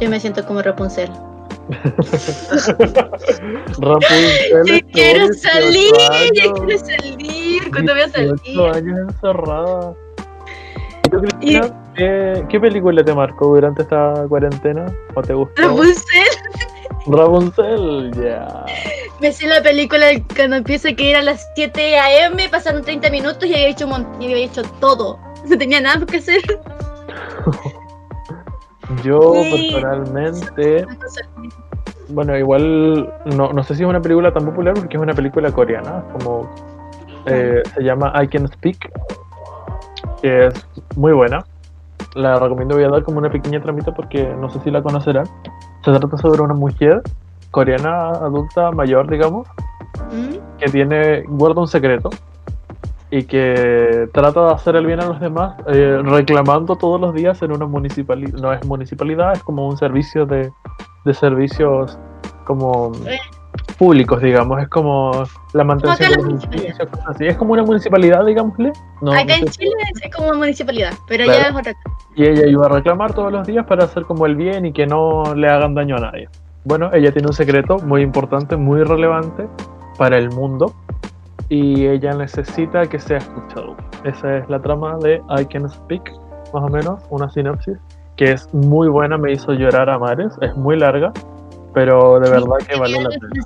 Yo 0.00 0.08
me 0.10 0.18
siento 0.18 0.44
como 0.46 0.62
Rapunzel. 0.62 1.10
Rapunzel 3.78 4.66
Yo 4.66 4.74
quiero 4.92 5.28
18 5.28 5.32
salir, 5.34 5.92
yo 6.34 6.52
quiero 6.54 6.78
salir. 6.84 7.70
¿Cuándo 7.70 7.92
voy 7.92 8.02
a 8.02 8.06
18 8.06 8.36
salir? 8.44 8.60
años 8.76 8.98
encerrada. 9.08 9.94
¿Y 11.04 11.10
tú, 11.10 11.18
Cristina, 11.20 11.92
¿qué, 11.94 12.44
qué 12.48 12.60
película 12.60 13.04
te 13.04 13.14
marcó 13.14 13.48
durante 13.54 13.82
esta 13.82 14.24
cuarentena? 14.28 14.86
¿O 15.14 15.22
te 15.22 15.34
gustó? 15.34 15.62
Rapunzel. 15.62 15.94
Rapunzel, 17.06 18.12
ya. 18.14 18.64
Me 19.20 19.32
sé 19.32 19.46
la 19.46 19.62
película 19.62 20.06
cuando 20.36 20.56
empieza 20.56 20.92
que 20.92 21.10
era 21.10 21.20
a 21.20 21.22
las 21.22 21.48
7 21.54 21.98
a.m., 21.98 22.48
pasaron 22.48 22.82
30 22.82 23.10
minutos 23.10 23.48
y 23.48 23.54
había 23.54 23.68
hecho, 23.68 23.88
y 24.20 24.24
había 24.24 24.46
hecho 24.46 24.62
todo. 24.80 25.18
No 25.44 25.58
tenía 25.58 25.80
nada 25.80 26.06
que 26.06 26.18
hacer. 26.18 26.40
Yo 29.02 29.42
Sí. 29.42 29.70
personalmente, 29.72 30.86
bueno, 32.08 32.38
igual 32.38 33.12
no, 33.24 33.52
no 33.52 33.64
sé 33.64 33.74
si 33.74 33.82
es 33.82 33.88
una 33.88 34.00
película 34.00 34.32
tan 34.32 34.44
popular 34.44 34.74
porque 34.74 34.96
es 34.96 35.02
una 35.02 35.14
película 35.14 35.50
coreana, 35.50 36.04
como 36.12 36.48
eh, 37.26 37.60
se 37.74 37.82
llama 37.82 38.12
I 38.22 38.28
Can 38.28 38.46
Speak, 38.52 38.88
que 40.20 40.46
es 40.46 40.54
muy 40.96 41.12
buena. 41.12 41.44
La 42.14 42.38
recomiendo, 42.38 42.74
voy 42.74 42.84
a 42.84 42.88
dar 42.88 43.02
como 43.02 43.18
una 43.18 43.30
pequeña 43.30 43.60
tramita 43.60 43.92
porque 43.94 44.34
no 44.38 44.50
sé 44.50 44.60
si 44.60 44.70
la 44.70 44.82
conocerán. 44.82 45.26
Se 45.84 45.90
trata 45.92 46.16
sobre 46.18 46.42
una 46.42 46.54
mujer 46.54 47.02
coreana 47.50 48.08
adulta 48.10 48.70
mayor, 48.70 49.10
digamos, 49.10 49.48
¿Mm? 50.10 50.58
que 50.58 50.70
tiene 50.70 51.22
guarda 51.22 51.60
un 51.60 51.68
secreto 51.68 52.10
y 53.10 53.24
que 53.24 54.08
trata 54.12 54.46
de 54.46 54.52
hacer 54.54 54.74
el 54.76 54.86
bien 54.86 55.00
a 55.00 55.06
los 55.06 55.20
demás 55.20 55.54
eh, 55.66 56.00
reclamando 56.02 56.76
todos 56.76 56.98
los 56.98 57.12
días 57.12 57.42
en 57.42 57.52
una 57.52 57.66
municipalidad 57.66 58.38
no 58.38 58.54
es 58.54 58.64
municipalidad 58.64 59.34
es 59.34 59.42
como 59.42 59.68
un 59.68 59.76
servicio 59.76 60.24
de, 60.24 60.50
de 61.04 61.12
servicios 61.12 61.98
como 62.46 62.90
Eh. 63.06 63.18
Públicos 63.78 64.20
digamos 64.22 64.60
es 64.62 64.68
como 64.68 65.24
la 65.52 65.64
mantención 65.64 66.10
de 66.10 66.16
la 66.16 66.22
los 66.32 66.44
edificios, 66.44 66.78
así 67.06 67.26
es 67.26 67.36
como 67.36 67.52
una 67.52 67.62
municipalidad 67.64 68.24
digámosle 68.24 68.72
no, 69.00 69.12
Acá 69.12 69.24
no 69.24 69.34
en 69.34 69.52
sé. 69.52 69.58
Chile 69.58 69.72
es 70.02 70.14
como 70.16 70.32
municipalidad, 70.34 70.92
pero 71.08 71.24
Claro. 71.24 71.40
ya 71.40 71.48
es 71.48 71.54
otra 71.56 71.74
cosa. 71.74 71.96
y 72.14 72.24
ella 72.26 72.46
iba 72.46 72.66
a 72.66 72.68
reclamar 72.68 73.12
todos 73.14 73.32
los 73.32 73.46
días 73.46 73.66
para 73.66 73.84
hacer 73.84 74.04
como 74.04 74.26
el 74.26 74.36
bien 74.36 74.66
y 74.66 74.72
que 74.72 74.86
no 74.86 75.34
le 75.34 75.48
hagan 75.48 75.74
daño 75.74 75.96
a 75.96 76.00
nadie 76.00 76.28
bueno 76.64 76.90
ella 76.92 77.12
tiene 77.12 77.28
un 77.28 77.34
secreto 77.34 77.78
muy 77.78 78.02
importante 78.02 78.56
muy 78.56 78.82
relevante 78.84 79.46
para 79.98 80.16
el 80.18 80.30
mundo 80.30 80.74
y 81.48 81.86
ella 81.86 82.14
necesita 82.14 82.86
que 82.86 82.98
sea 82.98 83.18
escuchado. 83.18 83.76
Esa 84.04 84.38
es 84.38 84.48
la 84.48 84.58
trama 84.62 84.96
de 85.02 85.20
I 85.38 85.44
Can 85.44 85.68
Speak, 85.68 86.10
más 86.54 86.62
o 86.62 86.68
menos, 86.68 87.02
una 87.10 87.28
sinopsis, 87.28 87.76
que 88.16 88.32
es 88.32 88.48
muy 88.54 88.88
buena, 88.88 89.18
me 89.18 89.32
hizo 89.32 89.52
llorar 89.52 89.90
a 89.90 89.98
mares, 89.98 90.32
es 90.40 90.56
muy 90.56 90.78
larga, 90.78 91.12
pero 91.74 92.20
de 92.20 92.30
verdad 92.30 92.56
que 92.68 92.78
vale 92.78 93.02
la 93.02 93.08
pena. 93.10 93.44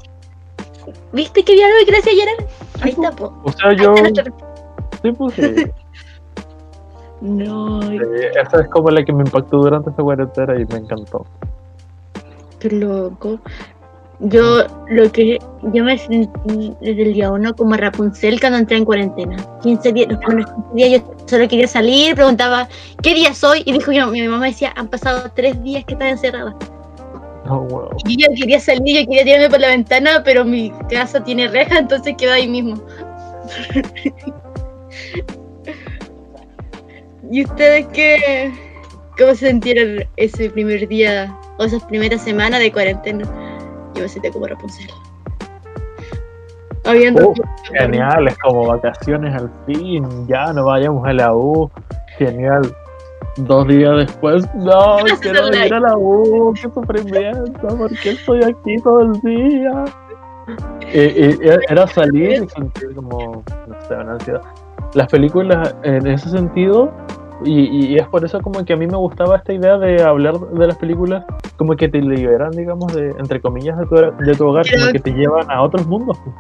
¿Viste 1.12 1.44
que 1.44 1.52
vi 1.54 1.62
algo 1.62 1.76
le 1.90 1.98
hacía 1.98 2.12
llorar? 2.12 2.48
Ahí 2.82 2.90
está, 2.90 3.10
po. 3.10 3.32
O 3.42 3.52
sea, 3.52 3.72
yo, 3.72 3.94
sí, 5.02 5.12
pues 5.12 5.34
sí, 5.34 5.42
No, 7.20 7.80
sí, 7.82 7.98
esa 8.40 8.60
es 8.60 8.68
como 8.68 8.90
la 8.90 9.02
que 9.04 9.12
me 9.12 9.24
impactó 9.24 9.58
durante 9.58 9.90
esta 9.90 10.02
cuarentena 10.02 10.54
y 10.60 10.66
me 10.66 10.76
encantó. 10.76 11.26
qué 12.58 12.70
loco. 12.70 13.38
Yo 14.20 14.64
lo 14.88 15.12
que 15.12 15.38
yo 15.74 15.84
me 15.84 15.98
sentí 15.98 16.74
desde 16.80 17.02
el 17.02 17.12
día 17.12 17.30
uno 17.30 17.54
como 17.54 17.76
Rapunzel 17.76 18.40
cuando 18.40 18.58
entré 18.58 18.78
en 18.78 18.84
cuarentena. 18.84 19.36
15 19.62 19.92
días, 19.92 20.08
los 20.08 20.18
primeros 20.18 20.50
15 20.52 20.74
días 20.74 21.02
yo 21.02 21.14
solo 21.26 21.48
quería 21.48 21.68
salir, 21.68 22.14
preguntaba 22.14 22.68
¿qué 23.02 23.14
día 23.14 23.34
soy? 23.34 23.62
Y 23.66 23.72
dijo 23.72 23.92
yo, 23.92 24.06
mi 24.08 24.26
mamá 24.26 24.46
decía, 24.46 24.72
han 24.76 24.88
pasado 24.88 25.30
tres 25.34 25.62
días 25.62 25.84
que 25.84 25.94
estaba 25.94 26.10
encerrada. 26.10 26.54
Oh, 27.48 27.60
wow. 27.60 27.90
Y 28.06 28.22
yo 28.22 28.28
quería 28.36 28.60
salir, 28.60 29.00
yo 29.00 29.06
quería 29.06 29.24
tirarme 29.24 29.50
por 29.50 29.60
la 29.60 29.68
ventana, 29.68 30.22
pero 30.24 30.44
mi 30.44 30.70
casa 30.90 31.22
tiene 31.22 31.48
reja, 31.48 31.78
entonces 31.78 32.14
quedé 32.18 32.32
ahí 32.32 32.48
mismo. 32.48 32.82
¿Y 37.30 37.44
ustedes 37.44 37.86
qué? 37.92 38.52
¿Cómo 39.18 39.34
se 39.34 39.48
sintieron 39.48 40.04
ese 40.16 40.50
primer 40.50 40.86
día 40.88 41.34
o 41.58 41.64
esas 41.64 41.82
primeras 41.84 42.22
semanas 42.22 42.60
de 42.60 42.70
cuarentena? 42.70 43.24
Yo 43.94 44.02
me 44.02 44.08
sentí 44.08 44.30
como 44.30 44.46
Rapunzel. 44.46 44.90
Habiendo 46.84 47.30
Oh, 47.30 47.34
Genial, 47.72 48.28
es 48.28 48.38
como 48.38 48.66
vacaciones 48.66 49.34
al 49.34 49.50
fin, 49.66 50.28
ya 50.28 50.52
no 50.52 50.66
vayamos 50.66 51.04
a 51.06 51.12
la 51.12 51.34
U, 51.34 51.70
genial. 52.16 52.72
Dos 53.36 53.68
días 53.68 53.96
después, 53.98 54.46
no, 54.54 54.96
quiero 55.20 55.48
ir 55.48 55.74
a 55.74 55.80
la 55.80 55.96
U, 55.96 56.54
qué 56.54 56.68
sufrimiento, 56.72 57.68
¿por 57.76 57.90
qué 57.98 58.10
estoy 58.10 58.42
aquí 58.42 58.76
todo 58.82 59.02
el 59.02 59.12
día? 59.20 59.84
Era 61.68 61.86
salir 61.86 62.44
y 62.44 62.48
sentir 62.48 62.94
como, 62.94 63.42
no 63.66 63.80
sé, 63.86 63.94
una 63.94 64.12
ansiedad. 64.12 64.40
Las 64.94 65.08
películas 65.08 65.74
en 65.82 66.06
ese 66.06 66.30
sentido, 66.30 66.90
y, 67.44 67.92
y 67.92 67.96
es 67.96 68.08
por 68.08 68.24
eso 68.24 68.40
como 68.40 68.64
que 68.64 68.72
a 68.72 68.76
mí 68.76 68.86
me 68.86 68.96
gustaba 68.96 69.36
esta 69.36 69.52
idea 69.52 69.76
de 69.76 70.02
hablar 70.02 70.38
de 70.38 70.66
las 70.66 70.78
películas, 70.78 71.24
como 71.56 71.76
que 71.76 71.88
te 71.88 72.00
liberan, 72.00 72.52
digamos, 72.52 72.94
de, 72.94 73.10
entre 73.18 73.40
comillas, 73.40 73.76
de 73.78 73.86
tu, 73.86 73.96
de 73.96 74.34
tu 74.34 74.46
hogar, 74.46 74.64
Creo 74.64 74.80
como 74.80 74.92
que 74.92 75.00
te 75.00 75.10
llevan 75.10 75.50
a 75.50 75.62
otros 75.62 75.86
mundos. 75.86 76.18
pues. 76.24 76.34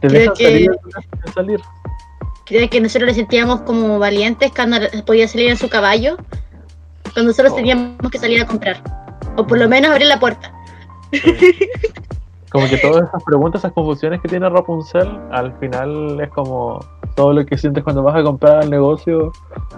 Te 0.00 0.08
dejan 0.08 0.36
salir 0.36 0.70
de 0.70 0.76
tu 0.78 0.90
casa 0.90 1.08
sin 1.24 1.32
salir. 1.32 1.60
Creo 2.46 2.70
que 2.70 2.80
nosotros 2.80 3.08
nos 3.08 3.16
sentíamos 3.16 3.60
como 3.62 3.98
valientes 3.98 4.52
cuando 4.54 4.78
podía 5.04 5.26
salir 5.28 5.50
en 5.50 5.56
su 5.56 5.68
caballo, 5.68 6.16
cuando 7.12 7.32
solo 7.32 7.50
Oh. 7.52 7.56
teníamos 7.56 8.10
que 8.10 8.18
salir 8.18 8.40
a 8.40 8.46
comprar. 8.46 8.82
O 9.36 9.46
por 9.46 9.58
lo 9.58 9.68
menos 9.68 9.90
abrir 9.90 10.06
la 10.06 10.18
puerta. 10.18 10.52
Como 12.50 12.68
que 12.68 12.78
todas 12.78 13.08
esas 13.08 13.22
preguntas, 13.24 13.60
esas 13.60 13.72
confusiones 13.72 14.20
que 14.20 14.28
tiene 14.28 14.48
Rapunzel, 14.48 15.08
al 15.32 15.52
final 15.58 16.20
es 16.20 16.30
como 16.30 16.78
todo 17.16 17.32
lo 17.32 17.44
que 17.44 17.58
sientes 17.58 17.82
cuando 17.82 18.02
vas 18.02 18.16
a 18.16 18.22
comprar 18.22 18.62
al 18.62 18.70
negocio. 18.70 19.32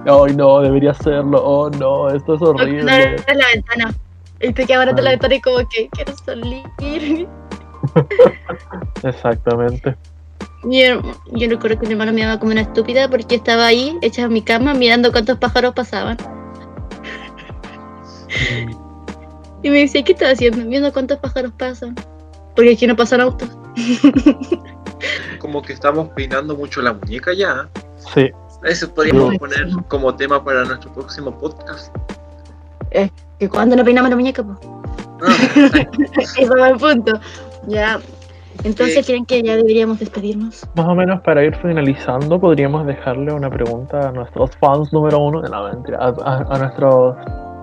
Ay, 0.07 0.37
no, 0.37 0.61
debería 0.61 0.91
hacerlo. 0.93 1.43
Oh, 1.43 1.71
no, 1.71 2.09
esto 2.11 2.35
es 2.35 2.43
horrible. 2.43 2.93
abres 2.93 3.25
la 3.35 3.47
ventana. 3.55 3.95
Y 4.41 4.53
te 4.53 4.67
quedas 4.67 4.81
abriendo 4.81 5.03
la 5.03 5.11
ventana 5.11 5.35
y 5.35 5.41
como 5.41 5.59
que 5.69 5.89
quiero 5.89 6.13
salir. 6.19 6.63
Exactamente. 9.03 9.97
Yo, 10.65 11.01
yo 11.33 11.49
recuerdo 11.49 11.79
que 11.79 11.87
mi 11.87 11.93
hermano 11.93 12.13
me 12.13 12.23
daba 12.23 12.39
como 12.41 12.53
una 12.53 12.63
estúpida 12.63 13.09
porque 13.09 13.37
estaba 13.37 13.67
ahí, 13.67 13.97
hecha 14.03 14.23
en 14.23 14.33
mi 14.33 14.43
cama, 14.43 14.75
mirando 14.75 15.13
cuántos 15.13 15.39
pájaros 15.39 15.73
pasaban. 15.75 16.17
Y 19.63 19.71
me 19.71 19.81
decía, 19.81 20.03
¿qué 20.05 20.13
estás 20.13 20.35
haciendo? 20.35 20.69
Viendo 20.69 20.93
cuántos 20.93 21.19
pájaros 21.19 21.53
pasan. 21.59 21.95
Porque 22.55 22.73
aquí 22.73 22.87
no 22.87 22.97
pasan 22.97 23.21
autos. 23.21 23.49
Como 25.39 25.63
que 25.63 25.73
estamos 25.73 26.09
peinando 26.11 26.57
mucho 26.57 26.83
la 26.83 26.93
muñeca 26.93 27.33
ya. 27.33 27.69
Sí, 28.15 28.31
Eso 28.65 28.93
podríamos 28.93 29.31
Sí. 29.33 29.39
poner 29.39 29.69
como 29.89 30.15
tema 30.15 30.43
para 30.45 30.65
nuestro 30.65 30.93
próximo 30.93 31.37
podcast. 31.39 31.95
Que 33.39 33.49
cuando 33.49 33.77
no 33.77 33.85
peinamos 33.85 34.11
la 34.11 34.17
muñeca, 34.17 34.43
pues. 34.43 34.59
Ah, 35.23 35.87
Eso 36.39 36.55
va 36.59 36.71
el 36.71 36.77
punto. 36.77 37.21
Ya. 37.69 38.01
Entonces. 38.65 39.07
¿creen 39.07 39.25
que 39.25 39.43
ya 39.43 39.57
deberíamos 39.57 39.99
despedirnos? 40.01 40.67
más 40.75 40.87
o 40.87 40.95
menos 40.95 41.21
para 41.23 41.45
ir 41.45 41.55
finalizando, 41.57 42.41
podríamos 42.41 42.87
dejarle 42.87 43.33
una 43.33 43.49
pregunta 43.51 44.09
a 44.09 44.13
nuestros 44.13 44.51
fans 44.57 44.93
número 44.93 45.19
uno 45.19 45.41
de 45.41 45.49
la 45.49 45.63
mentira, 45.73 45.99
a, 45.99 46.09
a- 46.09 46.47
a 46.55 46.59
nuestros, 46.59 47.17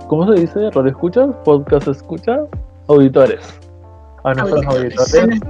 ¿cómo 0.08 0.26
se 0.34 0.40
dice? 0.42 0.70
¿Radio 0.72 0.92
escuchas? 0.92 1.36
¿Podcast 1.44 1.88
escuchas? 1.88 2.40
Auditores. 2.88 3.60
A 4.24 4.34
nuestros 4.34 4.66
Auditores. 4.66 4.98
auditores. 5.16 5.42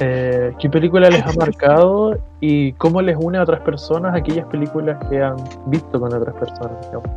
eh, 0.00 0.52
¿Qué 0.58 0.68
película 0.68 1.08
les 1.08 1.22
ha 1.24 1.32
marcado 1.38 2.18
y 2.40 2.72
cómo 2.74 3.00
les 3.00 3.16
une 3.18 3.38
a 3.38 3.42
otras 3.42 3.60
personas 3.62 4.14
aquellas 4.14 4.46
películas 4.46 4.98
que 5.08 5.22
han 5.22 5.36
visto 5.66 5.98
con 5.98 6.12
otras 6.12 6.34
personas? 6.34 6.72
digamos? 6.86 7.10